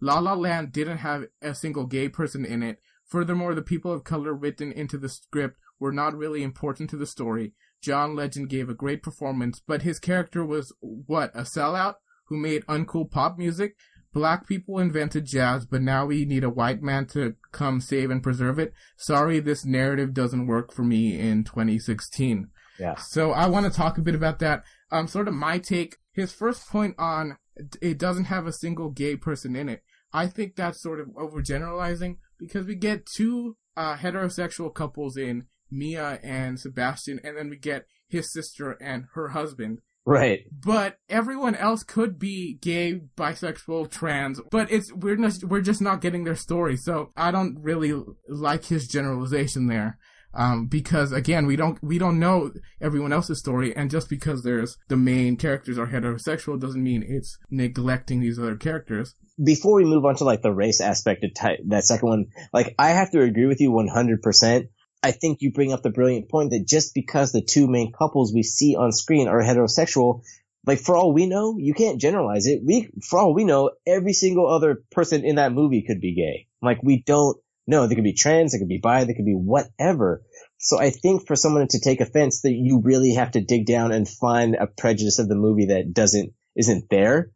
[0.00, 2.80] La La Land didn't have a single gay person in it,
[3.10, 7.06] Furthermore, the people of color written into the script were not really important to the
[7.06, 7.54] story.
[7.82, 11.94] John Legend gave a great performance, but his character was what, a sellout
[12.26, 13.74] who made uncool pop music?
[14.12, 18.22] Black people invented jazz, but now we need a white man to come save and
[18.22, 18.72] preserve it.
[18.96, 22.48] Sorry, this narrative doesn't work for me in 2016.
[22.78, 22.94] Yeah.
[22.96, 24.62] So I want to talk a bit about that.
[24.92, 25.96] Um, sort of my take.
[26.12, 27.38] His first point on
[27.82, 29.82] it doesn't have a single gay person in it.
[30.12, 36.18] I think that's sort of overgeneralizing because we get two uh, heterosexual couples in Mia
[36.22, 40.44] and Sebastian, and then we get his sister and her husband Right.
[40.50, 46.00] But everyone else could be gay, bisexual, trans, but it's we're just we're just not
[46.00, 46.76] getting their story.
[46.76, 47.92] So I don't really
[48.28, 49.98] like his generalization there.
[50.32, 54.78] Um, because again, we don't we don't know everyone else's story, and just because there's
[54.88, 59.14] the main characters are heterosexual doesn't mean it's neglecting these other characters.
[59.42, 62.74] Before we move on to like the race aspect of ty- that second one, like
[62.78, 64.68] I have to agree with you 100%.
[65.02, 68.34] I think you bring up the brilliant point that just because the two main couples
[68.34, 70.22] we see on screen are heterosexual,
[70.66, 72.60] like for all we know, you can't generalize it.
[72.62, 76.48] We, for all we know, every single other person in that movie could be gay.
[76.60, 77.38] Like we don't
[77.70, 77.86] know.
[77.86, 80.22] They could be trans, they could be bi, they could be whatever.
[80.58, 83.92] So I think for someone to take offense that you really have to dig down
[83.92, 87.30] and find a prejudice of the movie that doesn't, isn't there.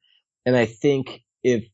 [0.44, 1.64] And I think if,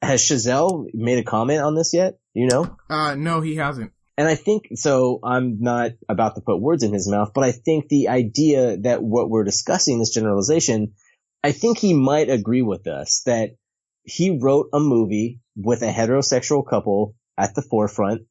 [0.00, 2.20] has Chazelle made a comment on this yet?
[2.32, 2.76] You know?
[2.88, 3.92] Uh, no, he hasn't.
[4.16, 7.52] And I think, so I'm not about to put words in his mouth, but I
[7.52, 10.92] think the idea that what we're discussing, this generalization,
[11.42, 13.56] I think he might agree with us that
[14.02, 18.22] he wrote a movie with a heterosexual couple at the forefront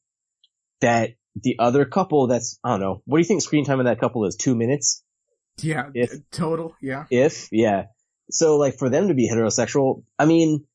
[0.82, 3.86] that the other couple that's, I don't know, what do you think screen time of
[3.86, 4.36] that couple is?
[4.36, 5.04] Two minutes?
[5.62, 5.90] Yeah.
[5.94, 6.76] If, total.
[6.82, 7.06] Yeah.
[7.10, 7.86] If, yeah.
[8.30, 10.66] So like for them to be heterosexual, I mean,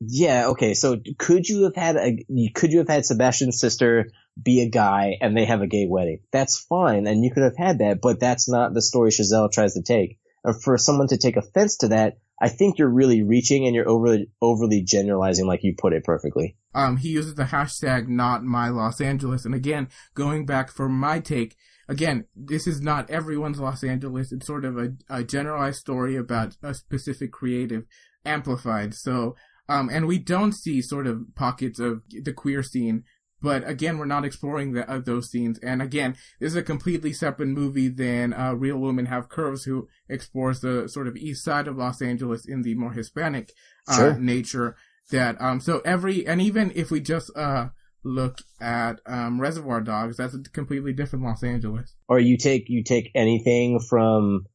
[0.00, 0.74] yeah, okay.
[0.74, 4.10] So could you have had a, could you have had Sebastian's sister
[4.42, 6.20] be a guy and they have a gay wedding?
[6.32, 7.06] That's fine.
[7.06, 10.18] And you could have had that, but that's not the story Chazelle tries to take.
[10.42, 13.88] And for someone to take offense to that, I think you're really reaching and you're
[13.88, 16.56] overly, overly generalizing like you put it perfectly.
[16.74, 19.44] Um, he uses the hashtag not my Los Angeles.
[19.44, 21.56] And again, going back for my take,
[21.88, 24.32] again, this is not everyone's Los Angeles.
[24.32, 27.84] It's sort of a, a generalized story about a specific creative
[28.24, 28.94] amplified.
[28.94, 29.36] So,
[29.68, 33.04] um, and we don't see sort of pockets of the queer scene
[33.42, 35.58] but again, we're not exploring the, uh, those scenes.
[35.60, 39.88] And again, this is a completely separate movie than uh, Real Women Have Curves, who
[40.08, 43.52] explores the sort of east side of Los Angeles in the more Hispanic
[43.88, 44.18] uh, sure.
[44.18, 44.76] nature.
[45.10, 47.70] That um, so every and even if we just uh
[48.04, 51.94] look at um, Reservoir Dogs, that's a completely different Los Angeles.
[52.08, 54.46] Or you take you take anything from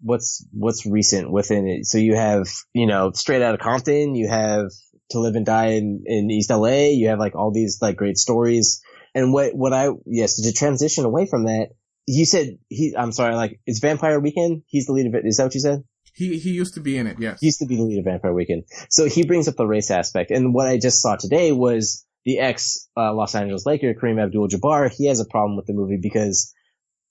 [0.00, 1.86] what's what's recent within it.
[1.86, 4.70] So you have you know Straight Out of Compton, you have
[5.10, 6.90] to live and die in, in East LA.
[6.90, 8.82] You have like all these like great stories.
[9.14, 11.70] And what, what I, yes, to transition away from that,
[12.06, 14.62] you said he, I'm sorry, like it's Vampire Weekend.
[14.66, 15.24] He's the lead of it.
[15.24, 15.82] Is that what you said?
[16.14, 17.16] He, he used to be in it.
[17.20, 17.38] Yes.
[17.40, 18.64] He used to be the lead of Vampire Weekend.
[18.90, 20.30] So he brings up the race aspect.
[20.30, 24.90] And what I just saw today was the ex uh, Los Angeles Laker, Kareem Abdul-Jabbar.
[24.90, 26.52] He has a problem with the movie because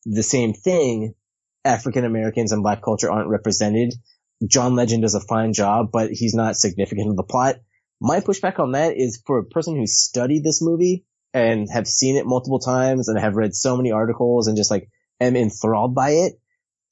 [0.05, 1.13] the same thing,
[1.63, 3.93] African Americans and black culture aren't represented.
[4.45, 7.55] John Legend does a fine job, but he's not significant in the plot.
[7.99, 12.15] My pushback on that is for a person who studied this movie and have seen
[12.15, 14.89] it multiple times and have read so many articles and just like
[15.19, 16.33] am enthralled by it.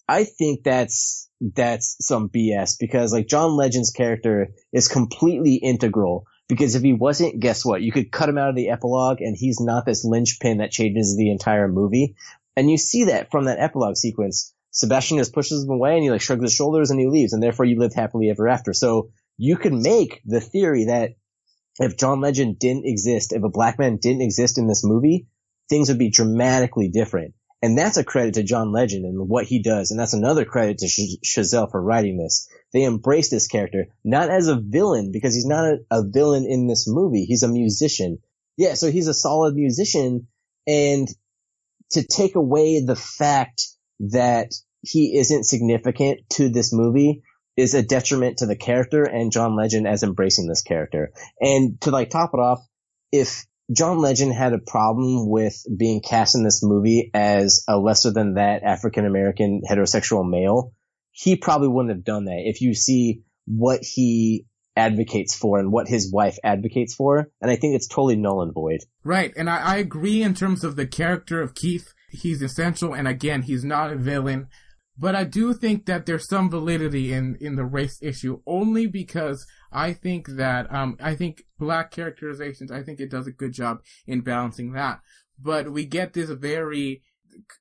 [0.08, 6.76] I think that's, that's some BS because like John Legend's character is completely integral because
[6.76, 7.82] if he wasn't, guess what?
[7.82, 11.16] You could cut him out of the epilogue and he's not this linchpin that changes
[11.18, 12.16] the entire movie.
[12.56, 14.54] And you see that from that epilogue sequence.
[14.72, 17.42] Sebastian just pushes him away and he like shrugs his shoulders and he leaves and
[17.42, 18.74] therefore you live happily ever after.
[18.74, 21.12] So you can make the theory that
[21.80, 25.28] if John Legend didn't exist, if a black man didn't exist in this movie,
[25.70, 27.34] things would be dramatically different.
[27.62, 29.90] And that's a credit to John Legend and what he does.
[29.90, 32.48] And that's another credit to Sh- Chazelle for writing this.
[32.74, 36.68] They embrace this character, not as a villain, because he's not a, a villain in
[36.68, 37.26] this movie.
[37.26, 38.20] He's a musician.
[38.56, 40.28] Yeah, so he's a solid musician.
[40.68, 41.08] And
[41.92, 43.64] to take away the fact
[44.00, 47.24] that he isn't significant to this movie
[47.58, 51.12] is a detriment to the character and John Legend as embracing this character.
[51.40, 52.60] And to like top it off,
[53.12, 53.46] if
[53.76, 58.36] John Legend had a problem with being cast in this movie as a lesser than
[58.36, 60.74] that African American heterosexual male,
[61.12, 62.44] he probably wouldn't have done that.
[62.46, 64.46] If you see what he
[64.76, 68.54] advocates for and what his wife advocates for, and I think it's totally null and
[68.54, 68.82] void.
[69.04, 71.94] Right, and I, I agree in terms of the character of Keith.
[72.12, 74.48] He's essential, and again, he's not a villain.
[74.98, 79.46] But I do think that there's some validity in, in the race issue only because
[79.72, 83.80] I think that, um, I think black characterizations, I think it does a good job
[84.08, 85.00] in balancing that.
[85.38, 87.02] But we get this very,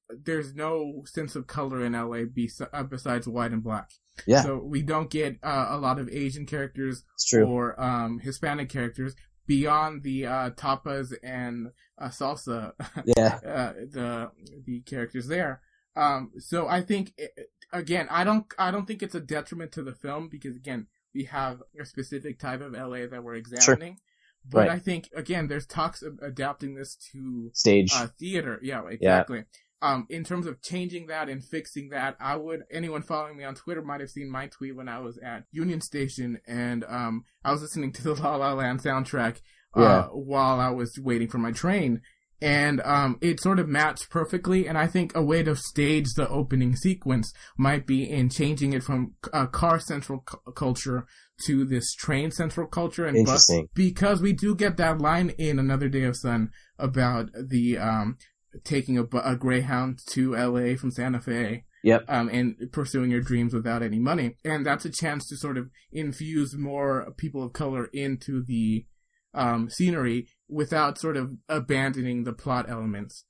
[0.09, 2.24] there's no sense of color in LA
[2.72, 3.91] uh, besides white and black.
[4.26, 4.43] Yeah.
[4.43, 7.03] So we don't get uh, a lot of Asian characters
[7.45, 9.16] or um, Hispanic characters
[9.47, 11.68] beyond the uh, tapas and
[11.99, 12.72] uh, salsa.
[13.16, 13.41] Yeah.
[13.45, 14.30] uh, the
[14.64, 15.61] the characters there.
[15.97, 17.42] Um, so I think eh, eh,
[17.72, 21.24] again, I don't, I don't think it's a detriment to the film because again, we
[21.24, 23.95] have a specific type of LA that we're examining.
[23.95, 24.01] Sure.
[24.47, 24.70] But right.
[24.70, 28.59] I think again, there's talks of adapting this to stage uh, theater.
[28.62, 29.38] Yeah, exactly.
[29.38, 29.88] Yeah.
[29.88, 33.55] um, in terms of changing that and fixing that, I would anyone following me on
[33.55, 37.53] Twitter might have seen my tweet when I was at Union Station and um, I
[37.53, 39.40] was listening to the La La Land soundtrack
[39.76, 40.03] uh, yeah.
[40.09, 42.03] while I was waiting for my train,
[42.45, 44.68] and um, it sort of matched perfectly.
[44.68, 48.82] And I think a way to stage the opening sequence might be in changing it
[48.82, 51.07] from a car central cu- culture
[51.47, 55.88] to this train central culture and bus, because we do get that line in Another
[55.88, 58.18] Day of Sun about the um,
[58.62, 60.76] taking a, a Greyhound to L.A.
[60.76, 61.64] from Santa Fe.
[61.82, 62.05] Yep.
[62.09, 64.36] Um, and pursuing your dreams without any money.
[64.42, 68.86] And that's a chance to sort of infuse more people of color into the
[69.35, 73.24] um, scenery without sort of abandoning the plot elements.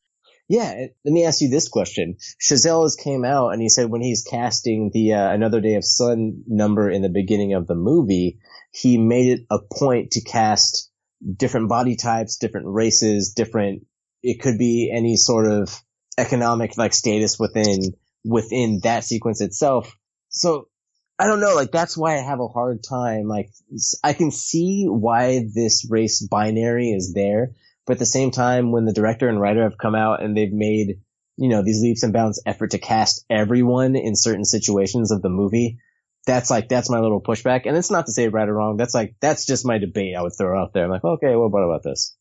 [0.49, 0.75] Yeah,
[1.05, 2.17] let me ask you this question.
[2.41, 5.85] Chazelle has came out and he said when he's casting the uh, Another Day of
[5.85, 8.39] Sun number in the beginning of the movie,
[8.71, 10.91] he made it a point to cast
[11.35, 13.87] different body types, different races, different.
[14.23, 15.81] It could be any sort of
[16.19, 17.95] economic like status within
[18.25, 19.97] within that sequence itself.
[20.29, 20.69] So
[21.19, 23.29] I don't know, like that's why I have a hard time.
[23.29, 23.51] Like
[24.03, 27.53] I can see why this race binary is there,
[27.87, 30.53] but at the same time, when the director and writer have come out and they've
[30.53, 31.01] made,
[31.37, 35.29] you know, these leaps and bounds effort to cast everyone in certain situations of the
[35.29, 35.79] movie,
[36.27, 37.63] that's like, that's my little pushback.
[37.67, 38.77] And it's not to say right or wrong.
[38.77, 40.85] That's like, that's just my debate I would throw out there.
[40.85, 42.17] I'm like, okay, well, what about this?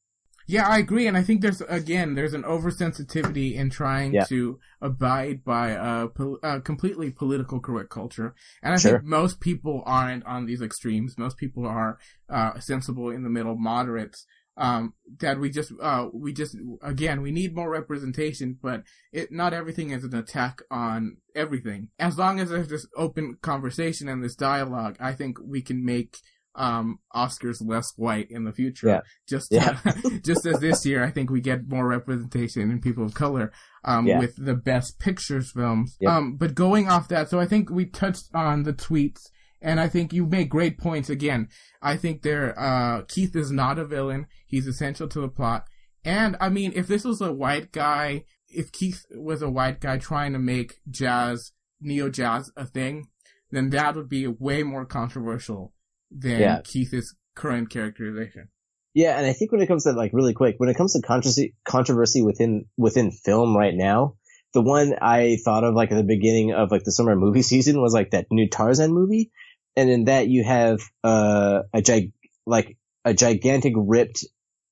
[0.47, 4.25] Yeah, I agree, and I think there's again there's an oversensitivity in trying yeah.
[4.25, 6.07] to abide by a,
[6.43, 8.91] a, completely political correct culture, and I sure.
[8.91, 11.17] think most people aren't on these extremes.
[11.17, 11.97] Most people are
[12.29, 14.25] uh, sensible in the middle, moderates.
[14.55, 19.53] Um, that we just uh, we just again we need more representation, but it not
[19.53, 21.89] everything is an attack on everything.
[21.97, 26.17] As long as there's this open conversation and this dialogue, I think we can make
[26.55, 28.87] um, Oscars less white in the future.
[28.87, 29.01] Yeah.
[29.27, 29.79] Just yeah.
[30.25, 33.51] just as this year, I think we get more representation in people of color
[33.83, 34.19] um, yeah.
[34.19, 35.97] with the Best Pictures films.
[35.99, 36.11] Yep.
[36.11, 39.21] Um, but going off that, so I think we touched on the tweets,
[39.61, 41.09] and I think you made great points.
[41.09, 41.47] Again,
[41.81, 45.65] I think there uh, Keith is not a villain; he's essential to the plot.
[46.05, 49.97] And I mean, if this was a white guy, if Keith was a white guy
[49.97, 53.07] trying to make jazz, neo jazz, a thing,
[53.51, 55.73] then that would be way more controversial
[56.17, 56.61] than yeah.
[56.63, 58.49] Keith's current characterization.
[58.93, 61.01] Yeah, and I think when it comes to like really quick, when it comes to
[61.01, 64.15] controversy controversy within within film right now,
[64.53, 67.81] the one I thought of like at the beginning of like the summer movie season
[67.81, 69.31] was like that new Tarzan movie,
[69.75, 72.13] and in that you have uh, a gig
[72.45, 74.25] like a gigantic ripped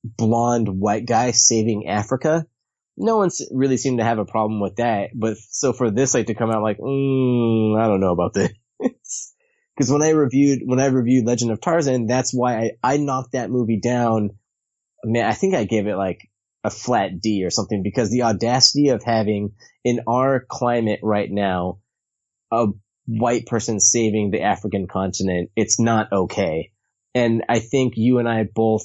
[0.03, 2.45] blonde white guy saving Africa.
[2.97, 6.27] No one's really seemed to have a problem with that, but so for this like
[6.27, 8.51] to come out like, mm, I don't know about this.
[9.81, 13.31] Because when I reviewed when I reviewed Legend of Tarzan, that's why I, I knocked
[13.31, 14.29] that movie down.
[15.03, 16.29] I mean, I think I gave it like
[16.63, 19.53] a flat D or something because the audacity of having
[19.83, 21.79] in our climate right now
[22.51, 22.67] a
[23.07, 26.69] white person saving the African continent, it's not okay.
[27.15, 28.83] And I think you and I both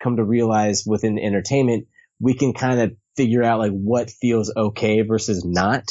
[0.00, 1.88] come to realize within entertainment,
[2.20, 5.82] we can kind of figure out like what feels okay versus not.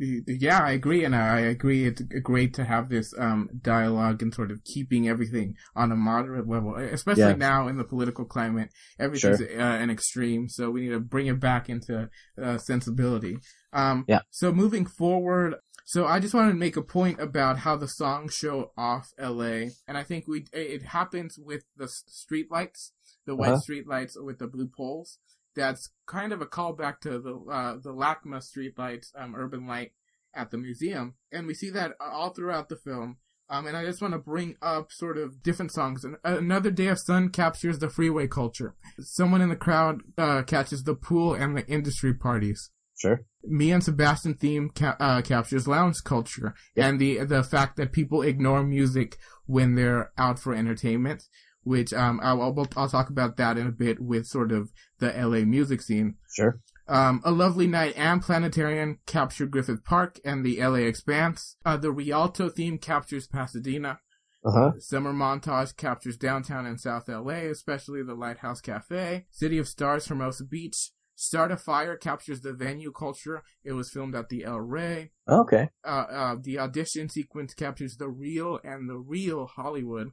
[0.00, 1.86] Yeah, I agree, and I agree.
[1.86, 6.48] It's great to have this um, dialogue and sort of keeping everything on a moderate
[6.48, 7.34] level, especially yeah.
[7.34, 8.70] now in the political climate.
[8.98, 9.60] Everything's sure.
[9.60, 12.08] uh, an extreme, so we need to bring it back into
[12.42, 13.36] uh, sensibility.
[13.74, 14.20] Um, yeah.
[14.30, 18.32] So moving forward, so I just wanted to make a point about how the songs
[18.32, 22.92] show off LA, and I think we it happens with the street lights,
[23.26, 23.60] the white uh-huh.
[23.60, 25.18] street lights with the blue poles
[25.54, 29.92] that's kind of a callback to the uh, the LACMA streetlights um, urban light
[30.34, 33.18] at the museum, and we see that all throughout the film.
[33.48, 36.06] Um, and I just want to bring up sort of different songs.
[36.22, 38.76] Another Day of Sun captures the freeway culture.
[39.00, 42.70] Someone in the crowd uh, catches the pool and the industry parties.
[42.96, 43.22] Sure.
[43.42, 46.86] Mia and Sebastian theme ca- uh, captures lounge culture yep.
[46.86, 51.24] and the the fact that people ignore music when they're out for entertainment
[51.62, 55.12] which um, I'll, I'll, I'll talk about that in a bit with sort of the
[55.12, 56.16] LA music scene.
[56.32, 56.60] Sure.
[56.88, 61.56] Um, a Lovely Night and Planetarium capture Griffith Park and the LA Expanse.
[61.64, 64.00] Uh, the Rialto theme captures Pasadena.
[64.44, 64.72] Uh-huh.
[64.78, 69.26] Summer Montage captures downtown and South LA, especially the Lighthouse Cafe.
[69.30, 70.90] City of Stars, Hermosa Beach.
[71.14, 73.42] Start a Fire captures the venue culture.
[73.62, 75.10] It was filmed at the El Rey.
[75.28, 75.68] Okay.
[75.84, 80.12] Uh, uh, the audition sequence captures the real and the real Hollywood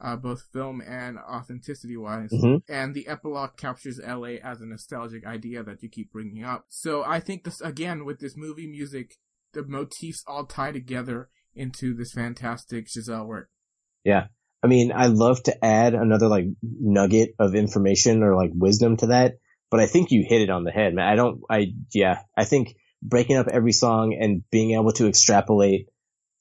[0.00, 2.30] uh, both film and authenticity wise.
[2.32, 2.72] Mm-hmm.
[2.72, 6.66] And the epilogue captures LA as a nostalgic idea that you keep bringing up.
[6.68, 9.14] So I think this, again, with this movie music,
[9.52, 13.48] the motifs all tie together into this fantastic Chazelle work.
[14.04, 14.26] Yeah.
[14.62, 19.08] I mean, I love to add another like nugget of information or like wisdom to
[19.08, 19.34] that,
[19.70, 21.06] but I think you hit it on the head, man.
[21.06, 25.88] I don't, I, yeah, I think breaking up every song and being able to extrapolate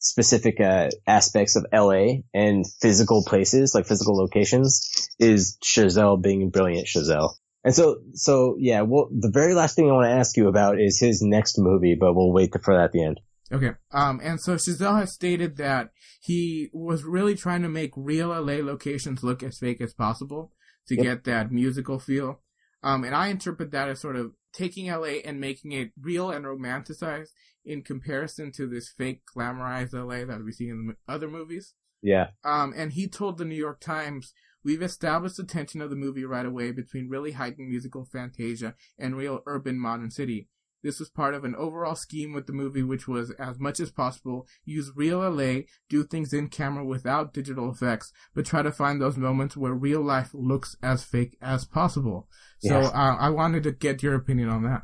[0.03, 6.87] specific uh, aspects of LA and physical places, like physical locations, is Chazelle being brilliant
[6.87, 7.33] Chazelle.
[7.63, 10.79] And so, so yeah, well, the very last thing I want to ask you about
[10.79, 13.21] is his next movie, but we'll wait for that at the end.
[13.51, 13.71] Okay.
[13.91, 15.91] Um, and so Chazelle has stated that
[16.21, 20.51] he was really trying to make real LA locations look as fake as possible
[20.87, 21.03] to yep.
[21.03, 22.41] get that musical feel.
[22.81, 26.45] Um, and I interpret that as sort of taking LA and making it real and
[26.45, 27.29] romanticized
[27.66, 31.74] in comparison to this fake glamorized LA that we see in the other movies.
[32.01, 32.28] Yeah.
[32.43, 34.34] Um, and he told the New York Times,
[34.64, 39.16] we've established the tension of the movie right away between really heightened musical fantasia and
[39.16, 40.49] real urban modern city.
[40.84, 43.89] This was part of an overall scheme with the movie, which was, as much as
[43.89, 49.01] possible, use real LA, do things in camera without digital effects, but try to find
[49.01, 52.28] those moments where real life looks as fake as possible.
[52.59, 54.84] So uh, I wanted to get your opinion on that.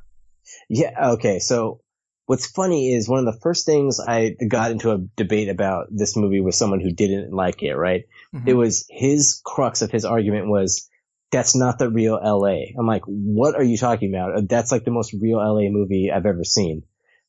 [0.69, 1.11] Yeah.
[1.11, 1.39] Okay.
[1.39, 1.81] So
[2.29, 6.15] what's funny is one of the first things I got into a debate about this
[6.15, 8.03] movie with someone who didn't like it, right?
[8.35, 8.47] Mm-hmm.
[8.47, 10.87] It was his crux of his argument was,
[11.31, 12.65] that's not the real LA.
[12.77, 14.47] I'm like, what are you talking about?
[14.47, 16.73] That's like the most real LA movie I've ever seen.
[16.75, 16.83] And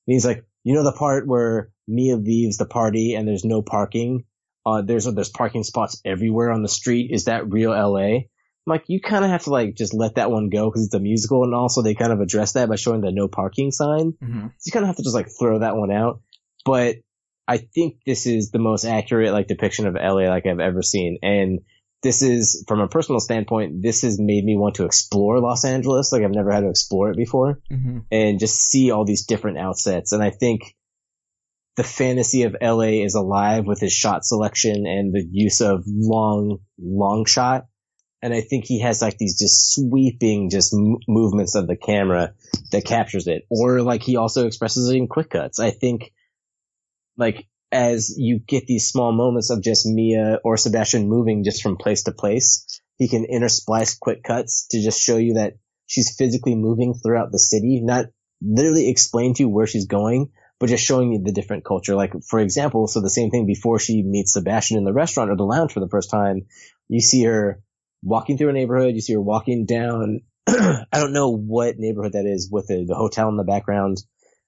[0.04, 4.24] he's like, you know the part where Mia leaves the party and there's no parking?
[4.66, 7.10] Uh, there's, there's parking spots everywhere on the street.
[7.10, 8.24] Is that real LA?
[8.66, 11.00] Like, you kind of have to like just let that one go because it's a
[11.00, 14.12] musical, and also they kind of address that by showing the no parking sign.
[14.12, 14.46] Mm-hmm.
[14.58, 16.20] So you kind of have to just like throw that one out.
[16.64, 16.96] But
[17.48, 21.18] I think this is the most accurate like depiction of LA like I've ever seen,
[21.22, 21.60] and
[22.02, 26.12] this is from a personal standpoint, this has made me want to explore Los Angeles
[26.12, 27.98] like I've never had to explore it before, mm-hmm.
[28.10, 30.12] and just see all these different outsets.
[30.12, 30.74] And I think
[31.76, 36.58] the fantasy of LA is alive with his shot selection and the use of long,
[36.78, 37.66] long shot
[38.22, 42.34] and I think he has like these just sweeping just m- movements of the camera
[42.72, 45.58] that captures it, or like he also expresses it in quick cuts.
[45.58, 46.12] I think
[47.16, 51.76] like as you get these small moments of just Mia or Sebastian moving just from
[51.76, 52.66] place to place,
[52.96, 55.54] he can intersplice quick cuts to just show you that
[55.86, 58.06] she's physically moving throughout the city, not
[58.42, 61.94] literally explain to you where she's going, but just showing you the different culture.
[61.94, 65.36] Like, for example, so the same thing before she meets Sebastian in the restaurant or
[65.36, 66.46] the lounge for the first time,
[66.88, 67.62] you see her
[68.02, 68.94] walking through a neighborhood.
[68.94, 70.20] You see her walking down.
[70.46, 73.98] I don't know what neighborhood that is with the, the hotel in the background.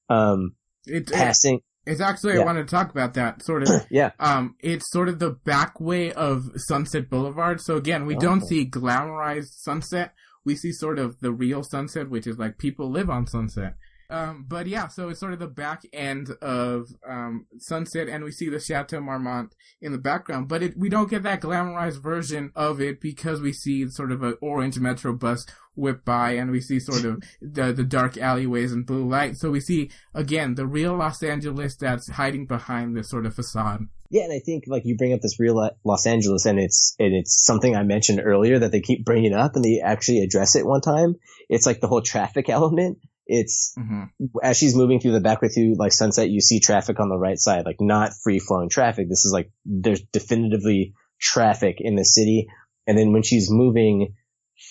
[0.09, 0.55] Um,
[0.87, 1.57] it, passing.
[1.57, 2.43] It, it's actually, yeah.
[2.43, 3.87] I wanted to talk about that sort of.
[3.91, 4.13] yeah.
[4.19, 7.61] Um, it's sort of the back way of Sunset Boulevard.
[7.61, 8.21] So again, we oh.
[8.21, 10.15] don't see glamorized sunset.
[10.45, 13.77] We see sort of the real sunset, which is like people live on Sunset.
[14.13, 18.31] Um, but yeah, so it's sort of the back end of um, Sunset, and we
[18.31, 20.49] see the Chateau Marmont in the background.
[20.49, 24.23] But it, we don't get that glamorized version of it because we see sort of
[24.23, 28.71] an orange metro bus whip by, and we see sort of the the dark alleyways
[28.71, 29.39] and blue light.
[29.39, 33.87] So we see again the real Los Angeles that's hiding behind this sort of facade.
[34.11, 37.15] Yeah, and I think like you bring up this real Los Angeles, and it's and
[37.15, 40.67] it's something I mentioned earlier that they keep bringing up, and they actually address it
[40.67, 41.17] one time.
[41.49, 44.05] It's like the whole traffic element it's mm-hmm.
[44.43, 47.39] as she's moving through the backway through like sunset, you see traffic on the right
[47.39, 49.09] side, like not free flowing traffic.
[49.09, 52.49] This is like there's definitively traffic in the city.
[52.87, 54.15] And then when she's moving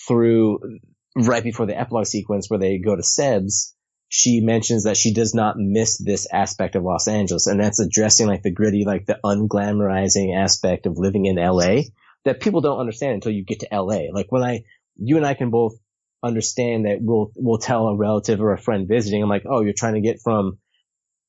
[0.06, 0.78] through
[1.16, 3.74] right before the epilogue sequence where they go to Seb's,
[4.08, 7.46] she mentions that she does not miss this aspect of Los Angeles.
[7.46, 11.84] And that's addressing like the gritty, like the unglamorizing aspect of living in LA
[12.24, 14.12] that people don't understand until you get to LA.
[14.12, 14.64] Like when I,
[14.96, 15.74] you and I can both
[16.22, 19.22] understand that we'll we'll tell a relative or a friend visiting.
[19.22, 20.58] I'm like, oh, you're trying to get from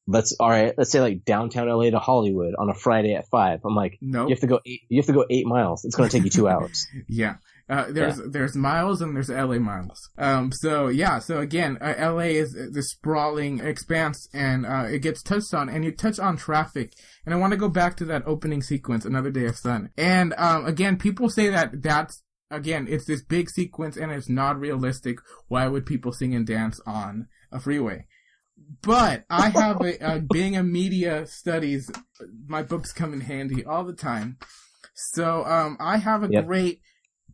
[0.07, 3.61] let's all right, let's say like downtown LA to Hollywood on a Friday at five.
[3.65, 4.29] I'm like, no, nope.
[4.29, 5.85] you have to go eight, you have to go eight miles.
[5.85, 6.87] It's going to take you two hours.
[7.07, 7.35] yeah.
[7.69, 8.25] Uh, there's yeah.
[8.29, 10.09] there's miles and there's LA miles.
[10.17, 15.23] Um, so yeah, so again, uh, LA is the sprawling expanse, and uh, it gets
[15.23, 16.91] touched on, and you touch on traffic.
[17.25, 19.91] And I want to go back to that opening sequence, Another Day of Sun.
[19.97, 22.21] And um, again, people say that that's
[22.53, 25.17] again, it's this big sequence and it's not realistic.
[25.47, 28.05] Why would people sing and dance on a freeway?
[28.81, 31.91] But I have a, uh, being a media studies,
[32.47, 34.37] my books come in handy all the time.
[34.93, 36.45] So, um, I have a yep.
[36.45, 36.81] great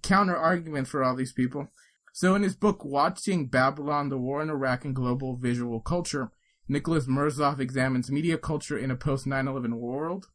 [0.02, 1.68] counter argument for all these people.
[2.14, 6.32] So in his book, Watching Babylon, the War in Iraq and Global Visual Culture,
[6.68, 10.28] Nicholas Mirzoeff examines media culture in a post 9-11 world.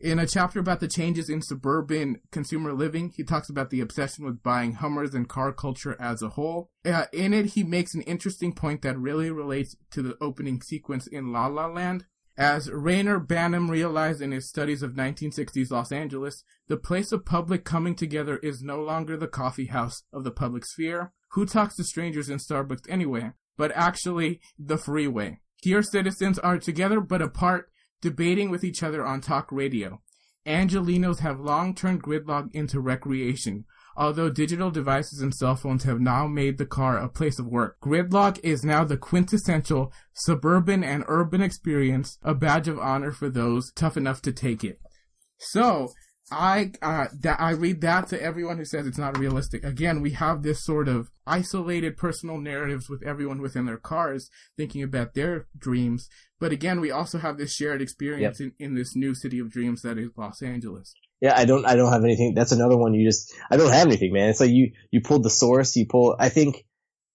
[0.00, 4.24] In a chapter about the changes in suburban consumer living, he talks about the obsession
[4.24, 6.70] with buying Hummers and car culture as a whole.
[6.84, 11.08] Uh, in it, he makes an interesting point that really relates to the opening sequence
[11.08, 12.04] in La La Land.
[12.36, 17.64] As Reyner Banham realized in his studies of 1960s Los Angeles, the place of public
[17.64, 21.12] coming together is no longer the coffee house of the public sphere.
[21.32, 23.32] Who talks to strangers in Starbucks anyway?
[23.56, 25.40] But actually, the freeway.
[25.60, 30.00] Here, citizens are together but apart, debating with each other on talk radio.
[30.46, 33.64] Angelenos have long turned gridlock into recreation,
[33.96, 37.78] although digital devices and cell phones have now made the car a place of work.
[37.80, 43.72] Gridlock is now the quintessential suburban and urban experience, a badge of honor for those
[43.72, 44.78] tough enough to take it.
[45.38, 45.92] So,
[46.30, 49.64] I uh, that I read that to everyone who says it's not realistic.
[49.64, 54.82] Again, we have this sort of isolated personal narratives with everyone within their cars thinking
[54.82, 56.08] about their dreams.
[56.40, 58.52] But again, we also have this shared experience yep.
[58.58, 60.94] in, in this new city of dreams that is Los Angeles.
[61.20, 62.34] Yeah, I don't, I don't have anything.
[62.34, 64.28] That's another one you just, I don't have anything, man.
[64.28, 66.64] It's like you, you pulled the source, you pull, I think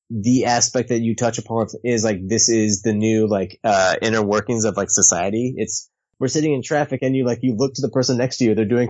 [0.09, 4.21] the aspect that you touch upon is like, this is the new, like, uh, inner
[4.21, 5.53] workings of like society.
[5.55, 8.45] It's, we're sitting in traffic and you like, you look to the person next to
[8.45, 8.89] you, they're doing,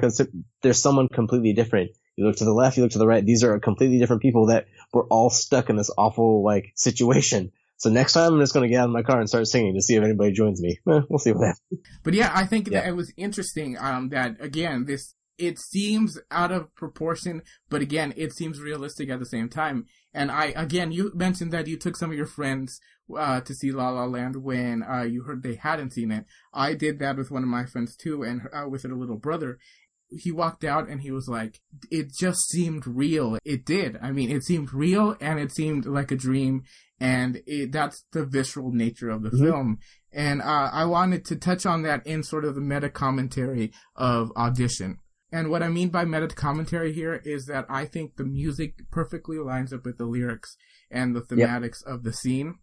[0.61, 1.91] there's someone completely different.
[2.15, 3.25] You look to the left, you look to the right.
[3.25, 7.51] These are completely different people that were all stuck in this awful like situation.
[7.77, 9.73] So next time I'm just going to get out of my car and start singing
[9.73, 10.79] to see if anybody joins me.
[10.87, 11.81] Eh, we'll see what happens.
[12.03, 12.81] But yeah, I think yeah.
[12.81, 18.13] that it was interesting um, that again this it seems out of proportion, but again
[18.15, 19.85] it seems realistic at the same time.
[20.13, 22.79] And I again you mentioned that you took some of your friends
[23.17, 26.25] uh, to see La La Land when uh, you heard they hadn't seen it.
[26.53, 29.59] I did that with one of my friends too, and uh, with her little brother.
[30.15, 31.59] He walked out and he was like,
[31.89, 33.39] "It just seemed real.
[33.43, 33.97] It did.
[33.99, 36.63] I mean, it seemed real and it seemed like a dream,
[36.99, 39.43] and it, that's the visceral nature of the mm-hmm.
[39.43, 39.79] film."
[40.11, 44.31] And uh, I wanted to touch on that in sort of the meta commentary of
[44.37, 44.99] Audition.
[45.33, 49.39] And what I mean by meta commentary here is that I think the music perfectly
[49.39, 50.55] lines up with the lyrics
[50.91, 51.95] and the thematics yep.
[51.95, 52.59] of the scene.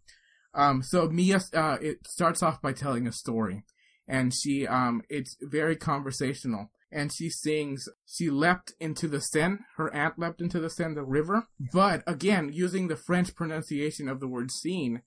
[0.55, 3.65] Um, so Mia, uh, it starts off by telling a story,
[4.07, 6.71] and she, um, it's very conversational.
[6.93, 11.05] And she sings, she leapt into the Seine, her aunt leapt into the Seine, the
[11.05, 11.49] river.
[11.73, 15.03] But again, using the French pronunciation of the word scene,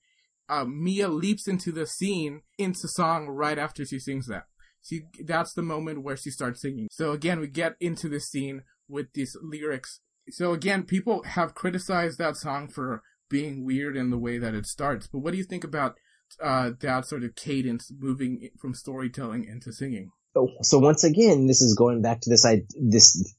[0.50, 4.44] uh, Mia leaps into the scene into song right after she sings that.
[4.84, 6.88] She, that's the moment where she starts singing.
[6.90, 10.00] So again, we get into this scene with these lyrics.
[10.30, 14.66] So again, people have criticized that song for being weird in the way that it
[14.66, 15.06] starts.
[15.06, 15.94] But what do you think about
[16.42, 20.10] uh, that sort of cadence moving from storytelling into singing?
[20.36, 23.34] Oh, so once again, this is going back to this I this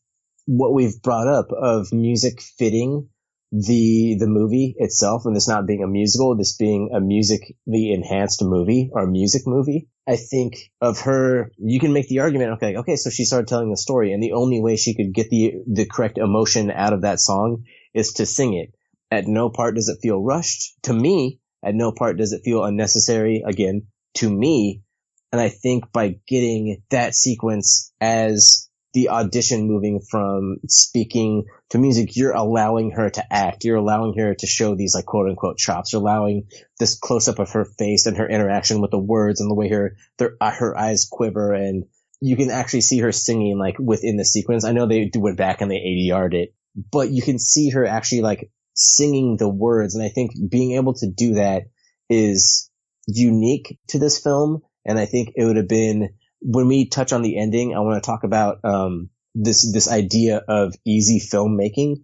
[0.45, 3.09] what we've brought up of music fitting
[3.51, 8.43] the the movie itself, and this not being a musical, this being a musically enhanced
[8.43, 9.89] movie or music movie.
[10.07, 13.71] I think of her, you can make the argument, okay, okay, so she started telling
[13.71, 17.01] the story, and the only way she could get the the correct emotion out of
[17.01, 17.63] that song
[17.93, 18.75] is to sing it.
[19.09, 20.75] At no part does it feel rushed.
[20.83, 23.43] To me, at no part does it feel unnecessary.
[23.45, 24.83] Again, to me.
[25.31, 28.64] And I think by getting that sequence as
[28.95, 33.65] the audition moving from speaking to music, you're allowing her to act.
[33.65, 35.91] You're allowing her to show these like quote unquote chops.
[35.91, 36.47] You're allowing
[36.79, 39.67] this close up of her face and her interaction with the words and the way
[39.67, 41.83] her, their, uh, her eyes quiver and
[42.21, 44.63] you can actually see her singing like within the sequence.
[44.63, 46.55] I know they went back and they ADR'd it,
[46.89, 49.95] but you can see her actually like singing the words.
[49.95, 51.63] And I think being able to do that
[52.09, 52.71] is
[53.07, 54.61] unique to this film.
[54.85, 58.01] And I think it would have been when we touch on the ending, I want
[58.01, 62.03] to talk about, um, this, this idea of easy filmmaking.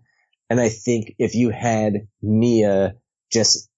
[0.49, 2.95] And I think if you had Mia
[3.31, 3.69] just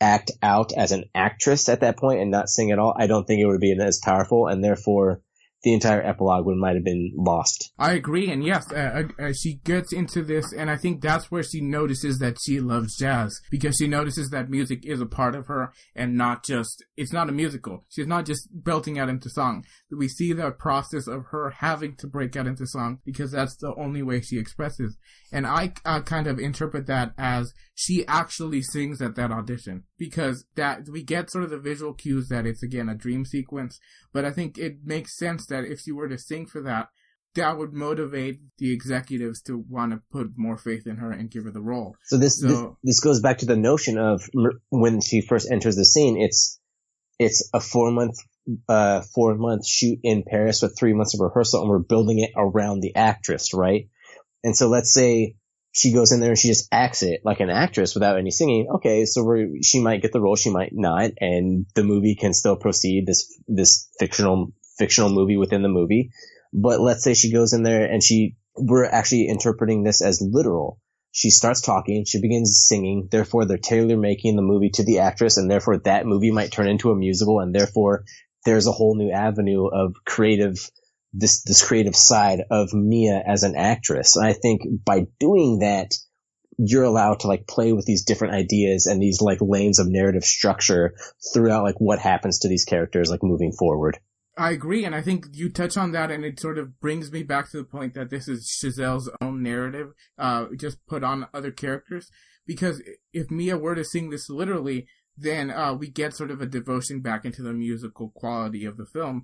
[0.00, 3.26] act out as an actress at that point and not sing at all, I don't
[3.26, 4.46] think it would been as powerful.
[4.46, 5.22] And therefore,
[5.64, 7.72] the entire epilogue would might have been lost.
[7.78, 11.42] I agree, and yes, uh, uh, she gets into this, and I think that's where
[11.42, 15.46] she notices that she loves jazz because she notices that music is a part of
[15.46, 17.84] her and not just it's not a musical.
[17.88, 19.64] She's not just belting out into song.
[19.90, 23.74] We see the process of her having to break out into song because that's the
[23.76, 24.96] only way she expresses.
[25.34, 30.44] And I uh, kind of interpret that as she actually sings at that audition because
[30.54, 33.80] that we get sort of the visual cues that it's again a dream sequence.
[34.12, 36.86] But I think it makes sense that if she were to sing for that,
[37.34, 41.42] that would motivate the executives to want to put more faith in her and give
[41.42, 41.96] her the role.
[42.04, 44.22] So this so, this, this goes back to the notion of
[44.70, 46.16] when she first enters the scene.
[46.16, 46.60] It's
[47.18, 48.14] it's a four month
[48.68, 52.30] uh four month shoot in Paris with three months of rehearsal, and we're building it
[52.36, 53.88] around the actress, right?
[54.44, 55.34] And so let's say
[55.72, 58.68] she goes in there and she just acts it like an actress without any singing.
[58.76, 62.32] Okay, so we she might get the role, she might not, and the movie can
[62.32, 63.06] still proceed.
[63.06, 66.10] This this fictional fictional movie within the movie.
[66.52, 70.78] But let's say she goes in there and she we're actually interpreting this as literal.
[71.10, 75.38] She starts talking, she begins singing, therefore they're tailor making the movie to the actress,
[75.38, 78.04] and therefore that movie might turn into a musical, and therefore
[78.44, 80.70] there's a whole new avenue of creative
[81.14, 84.16] this this creative side of Mia as an actress.
[84.16, 85.94] And I think by doing that,
[86.58, 90.24] you're allowed to like play with these different ideas and these like lanes of narrative
[90.24, 90.94] structure
[91.32, 93.98] throughout like what happens to these characters like moving forward.
[94.36, 97.22] I agree, and I think you touch on that, and it sort of brings me
[97.22, 101.52] back to the point that this is Chazelle's own narrative, uh, just put on other
[101.52, 102.10] characters.
[102.44, 102.82] Because
[103.12, 104.86] if Mia were to sing this literally,
[105.16, 108.86] then uh, we get sort of a devotion back into the musical quality of the
[108.86, 109.22] film,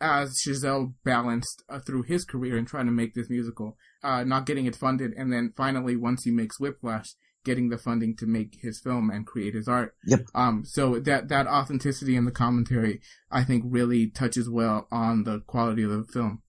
[0.00, 4.46] as Chazelle balanced uh, through his career in trying to make this musical, uh, not
[4.46, 7.14] getting it funded, and then finally, once he makes Whiplash,
[7.44, 9.94] getting the funding to make his film and create his art.
[10.06, 10.26] Yep.
[10.34, 13.00] Um, so that, that authenticity in the commentary,
[13.30, 16.42] I think really touches well on the quality of the film.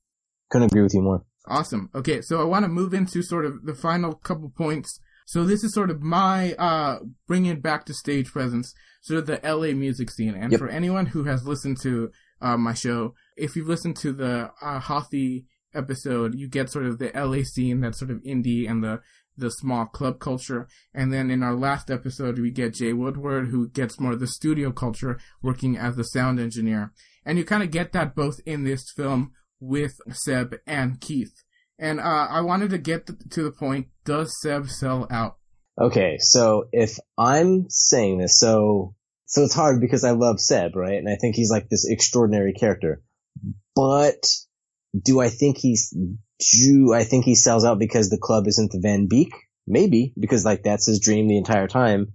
[0.49, 1.23] Couldn't agree with you more.
[1.47, 1.89] Awesome.
[1.95, 2.21] Okay.
[2.21, 4.99] So I want to move into sort of the final couple points.
[5.25, 9.39] So this is sort of my, uh, bringing back to stage presence, sort of the
[9.43, 10.35] LA music scene.
[10.35, 10.59] And yep.
[10.59, 12.11] for anyone who has listened to,
[12.41, 16.99] uh, my show, if you've listened to the, uh, Hothy episode, you get sort of
[16.99, 19.01] the LA scene that's sort of indie and the
[19.39, 20.67] the small club culture.
[20.93, 24.27] And then in our last episode, we get Jay Woodward, who gets more of the
[24.27, 26.91] studio culture, working as the sound engineer.
[27.25, 31.33] And you kind of get that both in this film with Seb and Keith.
[31.77, 35.37] And uh, I wanted to get to the point: Does Seb sell out?
[35.79, 38.95] Okay, so if I'm saying this, so
[39.25, 40.97] so it's hard because I love Seb, right?
[40.97, 43.01] And I think he's like this extraordinary character.
[43.75, 44.25] But
[44.99, 45.95] do I think he's
[46.61, 49.33] do I think he sells out because the club isn't the Van Beek?
[49.67, 52.13] Maybe because like that's his dream the entire time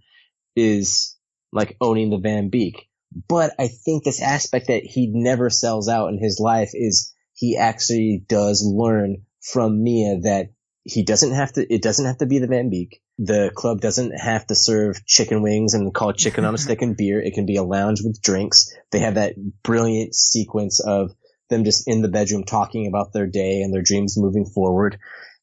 [0.57, 1.17] is
[1.53, 2.89] like owning the Van Beek.
[3.29, 7.57] But I think this aspect that he never sells out in his life is he
[7.57, 10.49] actually does learn from Mia that
[10.85, 13.01] he doesn't have to, it doesn't have to be the Van Beek.
[13.19, 16.97] The club doesn't have to serve chicken wings and call chicken on a stick and
[16.97, 17.21] beer.
[17.21, 18.73] It can be a lounge with drinks.
[18.91, 21.13] They have that brilliant sequence of
[21.49, 24.99] them just in the bedroom talking about their day and their dreams moving forward.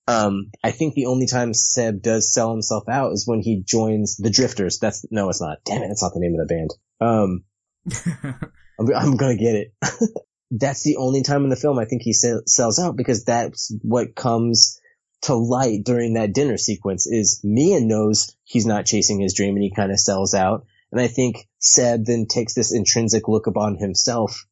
[0.07, 4.17] Um, I think the only time Seb does sell himself out is when he joins
[4.17, 4.79] the Drifters.
[4.79, 5.59] That's no, it's not.
[5.63, 6.73] Damn it, that's not the name of the band.
[6.99, 7.43] Um,
[8.79, 9.73] I'm, I'm, gonna get it.
[10.51, 14.15] that's the only time in the film I think he sells out because that's what
[14.15, 14.80] comes
[15.23, 17.07] to light during that dinner sequence.
[17.07, 20.99] Is Mia knows he's not chasing his dream and he kind of sells out, and
[20.99, 24.45] I think Seb then takes this intrinsic look upon himself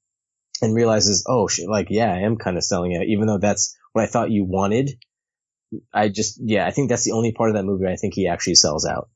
[0.61, 3.77] and realizes, oh shit, like, yeah, I am kind of selling out, even though that's
[3.93, 4.91] what I thought you wanted.
[5.93, 8.27] I just, yeah, I think that's the only part of that movie I think he
[8.27, 9.09] actually sells out.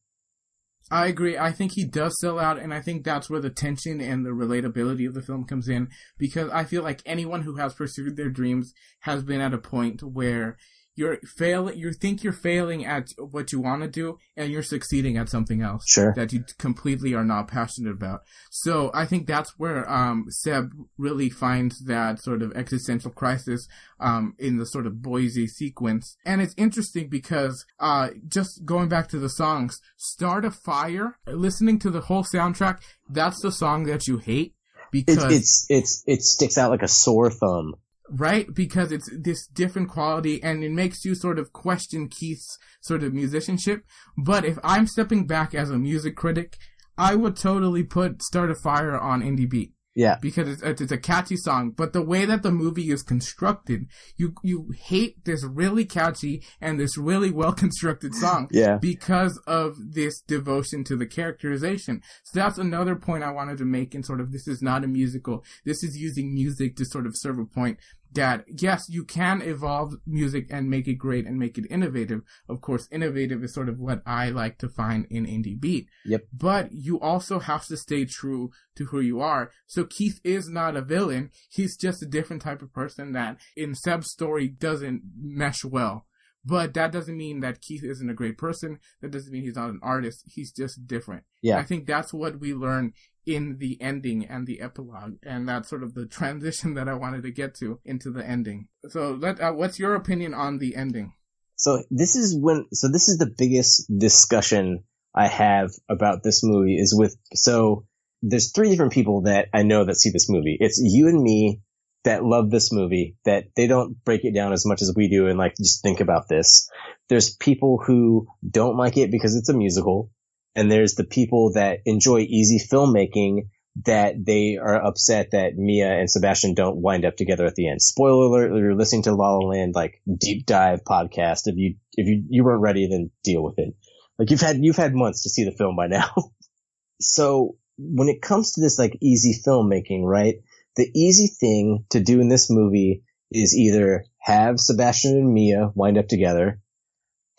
[0.92, 1.38] I agree.
[1.38, 4.30] I think he does sell out, and I think that's where the tension and the
[4.30, 5.88] relatability of the film comes in.
[6.20, 10.04] Because I feel like anyone who has pursued their dreams has been at a point
[10.04, 10.58] where
[10.96, 15.18] you're failing you think you're failing at what you want to do and you're succeeding
[15.18, 16.14] at something else sure.
[16.16, 18.22] that you completely are not passionate about.
[18.50, 23.68] So i think that's where um, seb really finds that sort of existential crisis
[24.00, 26.18] um, in the sort of boise sequence.
[26.26, 31.80] And it's interesting because uh, just going back to the songs start a fire listening
[31.80, 32.80] to the whole soundtrack
[33.10, 34.54] that's the song that you hate
[34.92, 37.76] because it's, it's, it's it sticks out like a sore thumb
[38.10, 38.54] right?
[38.54, 43.14] Because it's this different quality and it makes you sort of question Keith's sort of
[43.14, 43.84] musicianship.
[44.18, 46.58] But if I'm stepping back as a music critic,
[46.98, 49.74] I would totally put Start a Fire on Indie Beat.
[49.96, 50.18] Yeah.
[50.22, 53.88] Because it's, it's a catchy song, but the way that the movie is constructed,
[54.18, 58.48] you, you hate this really catchy and this really well constructed song.
[58.52, 58.78] yeah.
[58.78, 62.02] Because of this devotion to the characterization.
[62.24, 64.88] So that's another point I wanted to make in sort of this is not a
[64.88, 65.44] musical.
[65.66, 67.78] This is using music to sort of serve a point
[68.14, 72.22] that yes, you can evolve music and make it great and make it innovative.
[72.48, 75.88] Of course, innovative is sort of what I like to find in indie beat.
[76.06, 76.28] Yep.
[76.34, 79.52] But you also have to stay true to who you are.
[79.68, 81.32] So Keith is not a villain.
[81.50, 86.06] He's just a different type of person that in Seb's story doesn't mesh well.
[86.46, 88.80] But that doesn't mean that Keith isn't a great person.
[89.02, 90.24] That doesn't mean he's not an artist.
[90.26, 91.24] He's just different.
[91.42, 91.58] Yeah.
[91.58, 92.94] I think that's what we learn
[93.26, 97.24] in the ending and the epilogue, and that's sort of the transition that I wanted
[97.24, 98.68] to get to into the ending.
[98.90, 101.14] So, let uh, what's your opinion on the ending?
[101.56, 104.84] So this is when, so this is the biggest discussion
[105.16, 107.86] I have about this movie is with, so
[108.22, 110.58] there's three different people that I know that see this movie.
[110.60, 111.62] It's you and me
[112.04, 115.28] that love this movie, that they don't break it down as much as we do
[115.28, 116.70] and like just think about this.
[117.08, 120.12] There's people who don't like it because it's a musical
[120.56, 123.48] and there's the people that enjoy easy filmmaking
[123.86, 127.82] that they are upset that Mia and Sebastian don't wind up together at the end.
[127.82, 131.48] Spoiler alert, if you're listening to La La Land like deep dive podcast.
[131.48, 133.76] If you if you you weren't ready, then deal with it.
[134.20, 136.14] Like you've had you've had months to see the film by now.
[137.02, 140.36] so when it comes to this like easy filmmaking, right?
[140.76, 145.98] The easy thing to do in this movie is either have Sebastian and Mia wind
[145.98, 146.62] up together,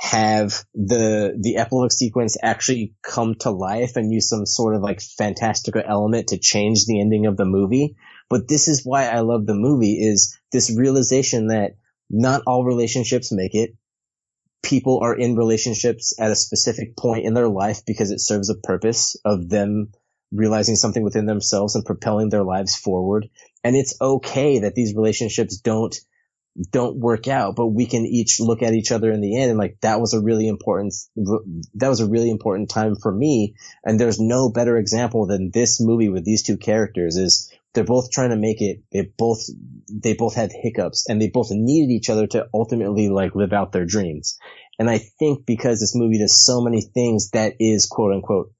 [0.04, 5.00] have the the epilogue sequence actually come to life and use some sort of like
[5.00, 7.96] fantastical element to change the ending of the movie.
[8.28, 11.76] But this is why I love the movie is this realization that
[12.10, 13.76] not all relationships make it.
[14.62, 18.56] People are in relationships at a specific point in their life because it serves a
[18.62, 19.92] purpose of them
[20.30, 23.30] realizing something within themselves and propelling their lives forward.
[23.62, 25.98] And it's okay that these relationships don't
[26.70, 29.58] don't work out, but we can each look at each other in the end and
[29.58, 33.54] like that was a really important that was a really important time for me
[33.84, 38.10] and there's no better example than this movie with these two characters is they're both
[38.10, 39.44] trying to make it they both
[39.92, 43.72] they both had hiccups and they both needed each other to ultimately like live out
[43.72, 44.38] their dreams.
[44.78, 48.52] And I think because this movie does so many things that is quote unquote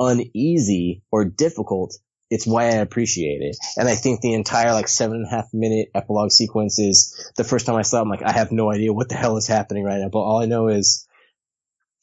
[0.00, 1.96] uneasy or difficult,
[2.30, 3.56] it's why I appreciate it.
[3.76, 7.44] And I think the entire like seven and a half minute epilogue sequence is the
[7.44, 9.46] first time I saw it, I'm like, I have no idea what the hell is
[9.46, 10.08] happening right now.
[10.08, 11.06] But all I know is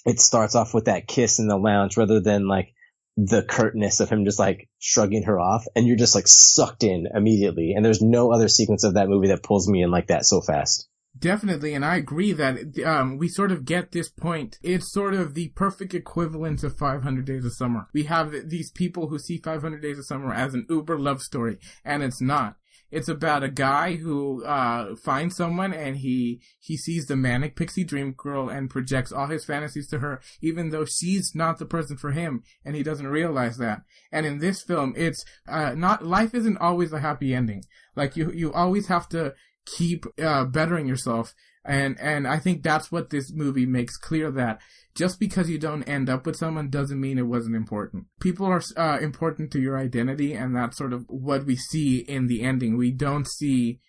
[0.06, 2.74] it starts off with that kiss in the lounge rather than like
[3.16, 7.08] the curtness of him just like shrugging her off and you're just like sucked in
[7.14, 7.74] immediately.
[7.74, 10.42] And there's no other sequence of that movie that pulls me in like that so
[10.42, 10.88] fast.
[11.18, 14.58] Definitely, and I agree that um, we sort of get this point.
[14.64, 17.88] It's sort of the perfect equivalent of 500 Days of Summer.
[17.94, 21.60] We have these people who see 500 Days of Summer as an uber love story,
[21.86, 22.58] and it's not.
[22.94, 27.84] It's about a guy who uh, finds someone and he he sees the manic pixie
[27.84, 31.98] dream girl and projects all his fantasies to her, even though she's not the person
[31.98, 33.82] for him, and he doesn't realize that.
[34.12, 37.64] And in this film, it's uh, not life isn't always a happy ending.
[37.96, 39.34] Like you you always have to
[39.66, 41.34] keep uh, bettering yourself.
[41.66, 44.60] And and I think that's what this movie makes clear that
[44.96, 48.06] just because you don't end up with someone doesn't mean it wasn't important.
[48.20, 52.28] People are uh, important to your identity, and that's sort of what we see in
[52.28, 52.78] the ending.
[52.78, 53.80] We don't see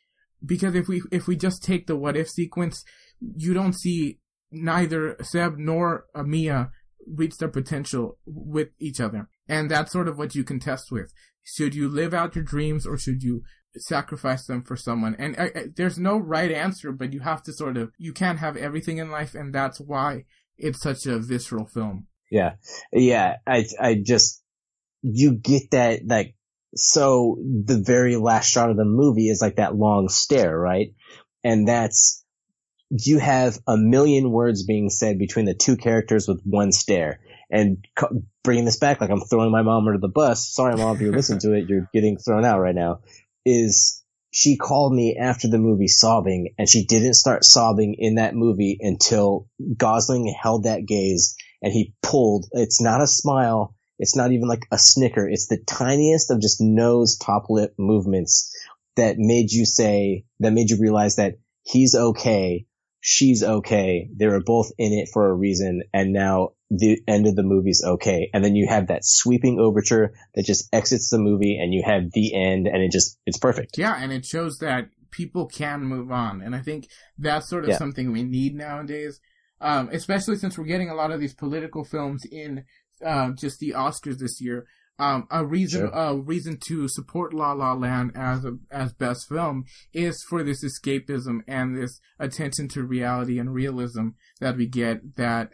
[0.44, 2.84] because if we if we just take the what if sequence,
[3.20, 4.20] you don't see
[4.50, 6.70] neither Seb nor Mia
[7.06, 11.12] reach their potential with each other, and that's sort of what you can test with.
[11.42, 13.42] Should you live out your dreams or should you
[13.76, 15.16] sacrifice them for someone.
[15.18, 18.38] And uh, uh, there's no right answer, but you have to sort of, you can't
[18.38, 20.24] have everything in life, and that's why
[20.56, 22.06] it's such a visceral film.
[22.30, 22.54] Yeah.
[22.92, 23.36] Yeah.
[23.46, 24.42] I, I just,
[25.02, 26.36] you get that, like,
[26.76, 30.94] so the very last shot of the movie is like that long stare, right?
[31.44, 32.24] And that's,
[32.90, 37.20] you have a million words being said between the two characters with one stare.
[37.50, 37.84] And
[38.42, 40.52] bringing this back, like I'm throwing my mom under the bus.
[40.52, 43.00] Sorry, mom, if you listen to it, you're getting thrown out right now
[43.44, 48.34] is she called me after the movie sobbing and she didn't start sobbing in that
[48.34, 52.46] movie until Gosling held that gaze and he pulled.
[52.52, 53.76] It's not a smile.
[53.98, 55.28] It's not even like a snicker.
[55.28, 58.52] It's the tiniest of just nose top lip movements
[58.96, 62.66] that made you say, that made you realize that he's okay.
[63.00, 64.08] She's okay.
[64.16, 65.84] They were both in it for a reason.
[65.92, 68.30] And now the end of the movie's okay.
[68.32, 72.10] And then you have that sweeping overture that just exits the movie and you have
[72.12, 73.76] the end and it just, it's perfect.
[73.78, 73.94] Yeah.
[73.96, 76.42] And it shows that people can move on.
[76.42, 76.88] And I think
[77.18, 77.78] that's sort of yeah.
[77.78, 79.20] something we need nowadays.
[79.60, 82.64] Um, especially since we're getting a lot of these political films in,
[83.04, 84.66] uh, just the Oscars this year.
[84.98, 85.90] Um, a reason, sure.
[85.90, 90.64] a reason to support La La Land as a, as best film is for this
[90.64, 94.10] escapism and this attention to reality and realism
[94.40, 95.50] that we get that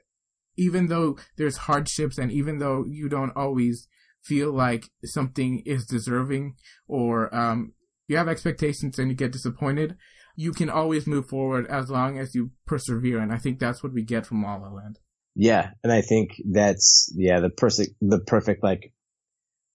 [0.61, 3.89] even though there's hardships and even though you don't always
[4.23, 6.55] feel like something is deserving
[6.87, 7.73] or um,
[8.09, 9.97] you have expectations and you get disappointed,
[10.37, 13.20] you can always move forward as long as you persevere.
[13.20, 14.99] And I think that's what we get from La La Land.
[15.35, 18.93] Yeah, and I think that's yeah the perfect the perfect like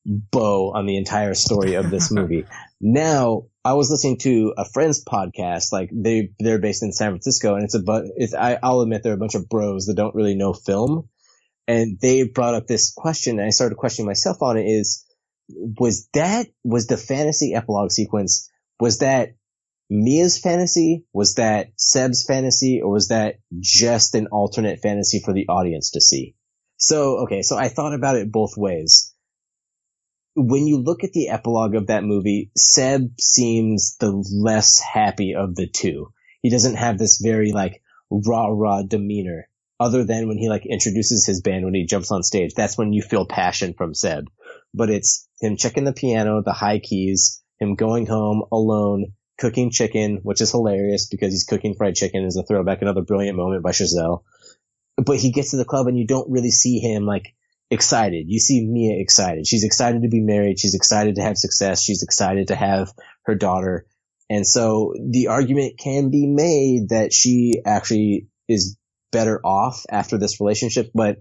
[0.05, 2.45] bow on the entire story of this movie.
[2.79, 7.55] now, I was listening to a friend's podcast, like they, they're based in San Francisco
[7.55, 10.13] and it's a, but it's, I, I'll admit they're a bunch of bros that don't
[10.13, 11.09] really know film.
[11.67, 15.03] And they brought up this question and I started questioning myself on it is,
[15.49, 19.29] was that, was the fantasy epilogue sequence, was that
[19.89, 21.05] Mia's fantasy?
[21.13, 22.81] Was that Seb's fantasy?
[22.81, 26.35] Or was that just an alternate fantasy for the audience to see?
[26.77, 29.14] So, okay, so I thought about it both ways
[30.35, 35.55] when you look at the epilogue of that movie, Seb seems the less happy of
[35.55, 36.11] the two.
[36.41, 37.81] He doesn't have this very like
[38.11, 39.47] rah rah demeanor
[39.79, 42.53] other than when he like introduces his band when he jumps on stage.
[42.53, 44.29] That's when you feel passion from Seb.
[44.73, 50.19] But it's him checking the piano, the high keys, him going home alone, cooking chicken,
[50.23, 53.71] which is hilarious because he's cooking fried chicken is a throwback, another brilliant moment by
[53.71, 54.23] Chazelle.
[54.97, 57.33] But he gets to the club and you don't really see him like
[57.75, 58.25] excited.
[58.27, 59.45] You see Mia excited.
[59.45, 60.59] She's excited to be married.
[60.59, 61.83] She's excited to have success.
[61.83, 62.91] She's excited to have
[63.25, 63.85] her daughter.
[64.27, 68.75] And so the argument can be made that she actually is
[69.11, 71.19] better off after this relationship, but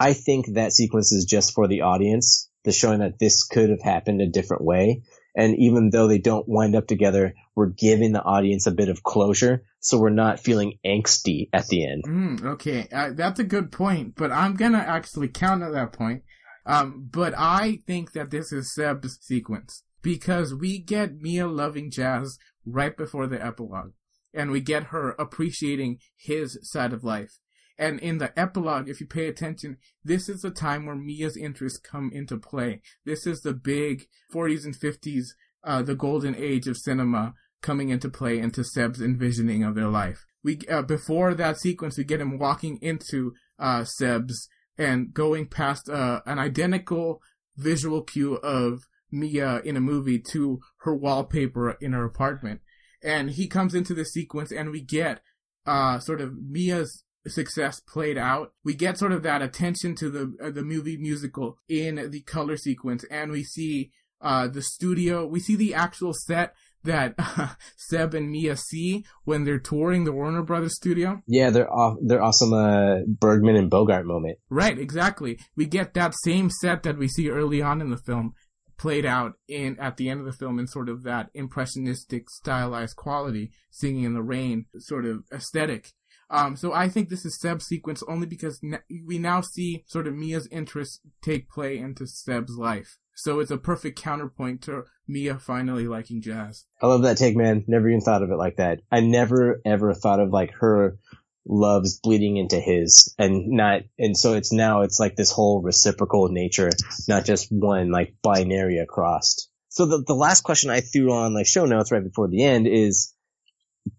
[0.00, 3.82] I think that sequence is just for the audience, to showing that this could have
[3.82, 5.02] happened a different way.
[5.36, 9.02] And even though they don't wind up together, we're giving the audience a bit of
[9.02, 9.64] closure.
[9.80, 12.04] So we're not feeling angsty at the end.
[12.06, 12.88] Mm, okay.
[12.92, 16.22] Uh, that's a good point, but I'm to actually counter that point.
[16.66, 22.38] Um, but I think that this is Seb's sequence because we get Mia loving jazz
[22.66, 23.92] right before the epilogue
[24.34, 27.38] and we get her appreciating his side of life.
[27.78, 31.78] And in the epilogue, if you pay attention, this is the time where Mia's interests
[31.78, 32.82] come into play.
[33.04, 35.26] This is the big 40s and 50s,
[35.62, 40.24] uh, the golden age of cinema coming into play into Seb's envisioning of their life.
[40.42, 45.88] We, uh, before that sequence, we get him walking into, uh, Seb's and going past,
[45.88, 47.20] uh, an identical
[47.56, 52.60] visual cue of Mia in a movie to her wallpaper in her apartment.
[53.02, 55.20] And he comes into the sequence and we get,
[55.66, 58.52] uh, sort of Mia's success played out.
[58.64, 62.56] We get sort of that attention to the uh, the movie musical in the color
[62.56, 63.90] sequence, and we see
[64.20, 65.26] uh, the studio.
[65.26, 66.54] We see the actual set
[66.84, 71.22] that uh, Seb and Mia see when they're touring the Warner Brothers studio.
[71.26, 72.52] Yeah, they're off, they're awesome.
[72.52, 74.38] Uh, Bergman and Bogart moment.
[74.48, 75.38] Right, exactly.
[75.56, 78.34] We get that same set that we see early on in the film
[78.78, 82.94] played out in at the end of the film in sort of that impressionistic stylized
[82.94, 85.92] quality singing in the rain sort of aesthetic
[86.30, 88.60] um, so I think this is Seb's sequence only because
[89.06, 92.98] we now see sort of Mia's interests take play into Seb's life.
[93.14, 96.66] So it's a perfect counterpoint to Mia finally liking jazz.
[96.80, 97.64] I love that take, man.
[97.66, 98.80] Never even thought of it like that.
[98.92, 100.98] I never ever thought of like her
[101.44, 106.28] loves bleeding into his and not, and so it's now it's like this whole reciprocal
[106.28, 106.70] nature,
[107.08, 109.48] not just one like binary across.
[109.70, 112.66] So the, the last question I threw on like show notes right before the end
[112.66, 113.14] is,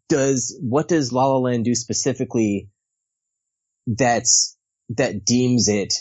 [0.08, 2.70] does what does La La Land do specifically
[3.88, 4.58] that's
[4.90, 5.94] that deems it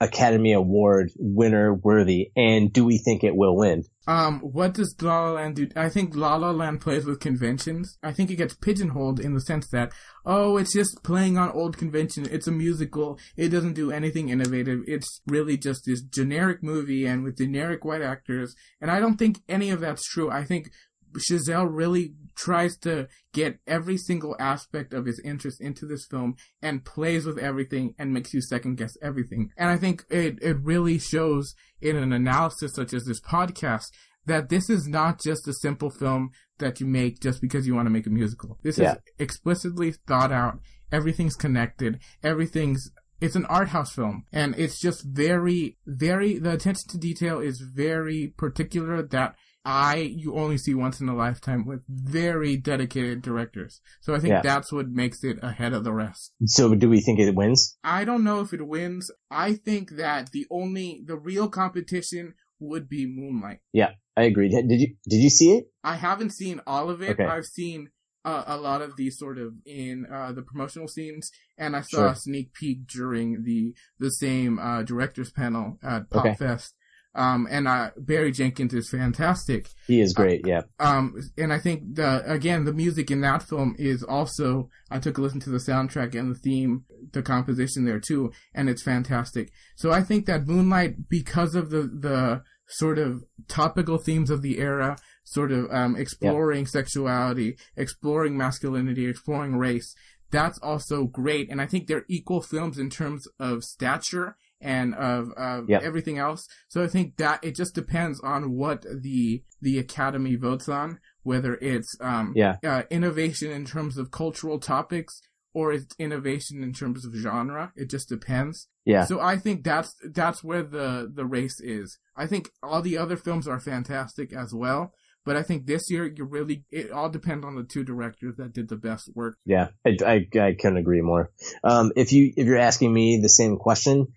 [0.00, 3.84] Academy Award winner worthy, and do we think it will win?
[4.06, 5.68] Um, what does La La Land do?
[5.76, 7.98] I think La La Land plays with conventions.
[8.02, 9.92] I think it gets pigeonholed in the sense that,
[10.24, 12.26] oh, it's just playing on old convention.
[12.30, 13.18] It's a musical.
[13.36, 14.80] It doesn't do anything innovative.
[14.86, 18.54] It's really just this generic movie and with generic white actors.
[18.80, 20.30] And I don't think any of that's true.
[20.30, 20.70] I think
[21.18, 26.84] Chazelle really tries to get every single aspect of his interest into this film and
[26.84, 29.50] plays with everything and makes you second guess everything.
[29.56, 33.90] And I think it, it really shows in an analysis such as this podcast
[34.26, 37.86] that this is not just a simple film that you make just because you want
[37.86, 38.58] to make a musical.
[38.62, 38.92] This yeah.
[38.92, 40.60] is explicitly thought out.
[40.92, 42.00] Everything's connected.
[42.22, 47.38] Everything's it's an art house film and it's just very very the attention to detail
[47.38, 49.34] is very particular that
[49.64, 53.80] I you only see once in a lifetime with very dedicated directors.
[54.00, 54.40] So I think yeah.
[54.42, 56.32] that's what makes it ahead of the rest.
[56.46, 57.76] So do we think it wins?
[57.84, 59.10] I don't know if it wins.
[59.30, 63.60] I think that the only the real competition would be Moonlight.
[63.72, 64.48] Yeah, I agree.
[64.48, 65.64] Did you did you see it?
[65.84, 67.10] I haven't seen all of it.
[67.10, 67.24] Okay.
[67.24, 67.90] I've seen
[68.24, 71.98] uh, a lot of these sort of in uh, the promotional scenes, and I saw
[71.98, 72.06] sure.
[72.08, 76.34] a sneak peek during the the same uh, directors panel at Pop okay.
[76.34, 76.74] Fest.
[77.14, 79.68] Um, and uh, Barry Jenkins is fantastic.
[79.88, 80.62] He is great, yeah.
[80.78, 84.68] Um, and I think the again the music in that film is also.
[84.90, 88.68] I took a listen to the soundtrack and the theme, the composition there too, and
[88.68, 89.50] it's fantastic.
[89.76, 94.58] So I think that Moonlight, because of the the sort of topical themes of the
[94.58, 99.94] era, sort of um, exploring sexuality, exploring masculinity, exploring race.
[100.30, 105.30] That's also great, and I think they're equal films in terms of stature and of,
[105.36, 105.82] of yep.
[105.82, 106.46] everything else.
[106.68, 111.54] So I think that it just depends on what the the Academy votes on, whether
[111.56, 112.56] it's um, yeah.
[112.64, 115.20] Uh, innovation in terms of cultural topics
[115.52, 117.72] or it's innovation in terms of genre.
[117.76, 118.68] It just depends.
[118.84, 119.04] Yeah.
[119.04, 121.98] So I think that's that's where the the race is.
[122.16, 124.92] I think all the other films are fantastic as well.
[125.24, 128.54] But I think this year you really it all depends on the two directors that
[128.54, 129.36] did the best work.
[129.44, 131.30] Yeah, I, I, I couldn't agree more.
[131.62, 134.08] Um, if you if you're asking me the same question,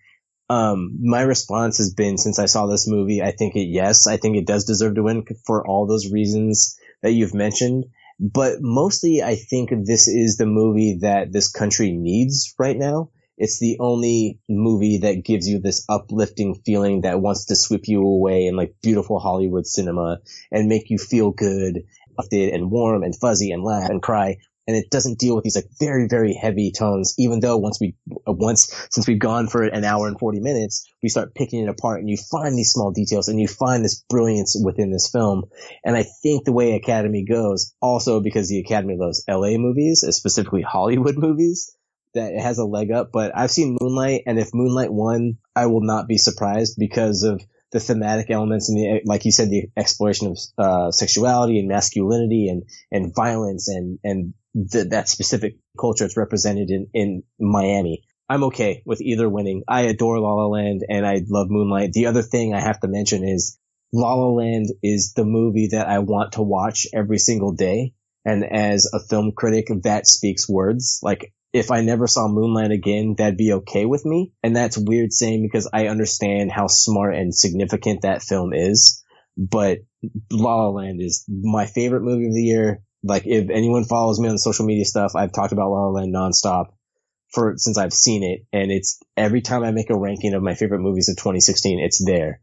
[0.49, 4.17] um, my response has been since I saw this movie, I think it, yes, I
[4.17, 7.85] think it does deserve to win for all those reasons that you've mentioned.
[8.19, 13.09] But mostly I think this is the movie that this country needs right now.
[13.37, 18.01] It's the only movie that gives you this uplifting feeling that wants to sweep you
[18.05, 20.19] away in like beautiful Hollywood cinema
[20.51, 21.83] and make you feel good,
[22.17, 24.37] uplifted and warm and fuzzy and laugh and cry
[24.67, 27.95] and it doesn't deal with these like very very heavy tones even though once we
[28.27, 31.69] uh, once since we've gone for an hour and 40 minutes we start picking it
[31.69, 35.43] apart and you find these small details and you find this brilliance within this film.
[35.83, 40.11] And i think the way academy goes also because the academy loves la movies uh,
[40.11, 41.75] specifically hollywood movies
[42.13, 45.65] that it has a leg up, but I've seen Moonlight, and if Moonlight won, I
[45.65, 47.41] will not be surprised because of
[47.73, 52.47] the thematic elements and the, like you said, the exploration of uh, sexuality and masculinity
[52.47, 58.03] and and violence and and the, that specific culture it's represented in in Miami.
[58.29, 59.63] I'm okay with either winning.
[59.67, 61.91] I adore La La Land and I love Moonlight.
[61.91, 63.59] The other thing I have to mention is
[63.91, 67.93] La La Land is the movie that I want to watch every single day.
[68.23, 70.99] And as a film critic, that speaks words.
[71.03, 74.33] Like if I never saw Moonlight again, that'd be okay with me.
[74.41, 79.03] And that's weird saying because I understand how smart and significant that film is.
[79.37, 79.79] But
[80.31, 82.81] La La Land is my favorite movie of the year.
[83.03, 86.13] Like if anyone follows me on social media stuff, I've talked about La La Land
[86.13, 86.73] nonstop
[87.29, 88.45] for since I've seen it.
[88.51, 92.03] And it's every time I make a ranking of my favorite movies of 2016, it's
[92.03, 92.41] there.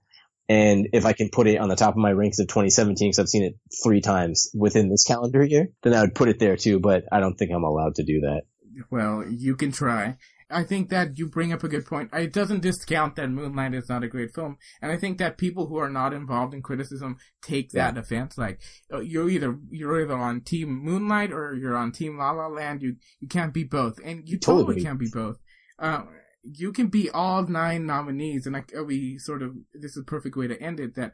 [0.48, 3.18] And if I can put it on the top of my ranks of 2017, because
[3.18, 3.54] I've seen it
[3.84, 6.80] three times within this calendar year, then I would put it there too.
[6.80, 8.42] But I don't think I'm allowed to do that.
[8.90, 10.16] Well, you can try.
[10.50, 12.10] I think that you bring up a good point.
[12.12, 15.66] It doesn't discount that Moonlight is not a great film, and I think that people
[15.66, 18.00] who are not involved in criticism take that yeah.
[18.00, 18.36] offense.
[18.36, 18.60] Like
[18.92, 22.82] uh, you're either you're either on Team Moonlight or you're on Team La La Land.
[22.82, 25.36] You you can't be both, and you totally, totally can't be both.
[25.78, 26.02] Uh,
[26.42, 30.36] you can be all nine nominees, and I, we sort of this is a perfect
[30.36, 30.96] way to end it.
[30.96, 31.12] That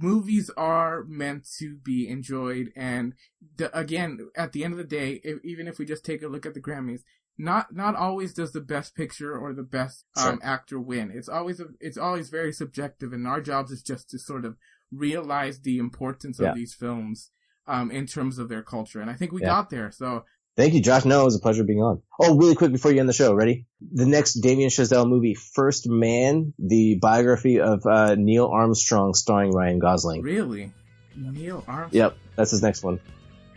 [0.00, 3.14] movies are meant to be enjoyed, and
[3.56, 6.28] the, again, at the end of the day, if, even if we just take a
[6.28, 7.02] look at the Grammys,
[7.38, 10.38] not not always does the best picture or the best um, sure.
[10.42, 11.10] actor win.
[11.12, 14.56] It's always a, it's always very subjective, and our jobs is just to sort of
[14.92, 16.50] realize the importance yeah.
[16.50, 17.30] of these films
[17.66, 19.48] um, in terms of their culture, and I think we yeah.
[19.48, 19.90] got there.
[19.90, 20.24] So
[20.54, 21.06] Thank you, Josh.
[21.06, 22.02] No, it was a pleasure being on.
[22.20, 23.66] Oh, really quick before you end the show, ready?
[23.80, 29.78] The next Damien Chazelle movie, First Man, the biography of uh, Neil Armstrong, starring Ryan
[29.78, 30.20] Gosling.
[30.20, 30.72] Really?
[31.16, 31.90] Neil Armstrong?
[31.92, 33.00] Yep, that's his next one.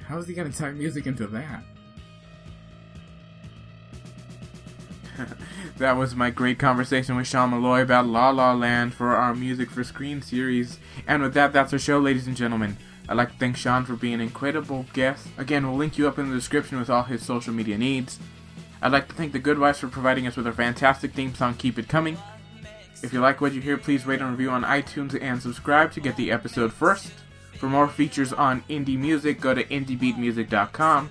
[0.07, 1.63] How is he going to tie music into that?
[5.77, 9.69] that was my great conversation with Sean Malloy about La La Land for our Music
[9.69, 10.79] for Screen series.
[11.07, 12.77] And with that, that's our show, ladies and gentlemen.
[13.07, 15.27] I'd like to thank Sean for being an incredible guest.
[15.37, 18.19] Again, we'll link you up in the description with all his social media needs.
[18.81, 21.55] I'd like to thank the Good Wives for providing us with our fantastic theme song,
[21.55, 22.17] Keep It Coming.
[23.03, 25.99] If you like what you hear, please rate and review on iTunes and subscribe to
[25.99, 27.11] get the episode first.
[27.59, 31.09] For more features on indie music, go to indiebeatmusic.com.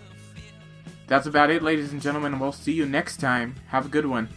[1.06, 3.54] That's about it, ladies and gentlemen, and we'll see you next time.
[3.68, 4.28] Have a good one.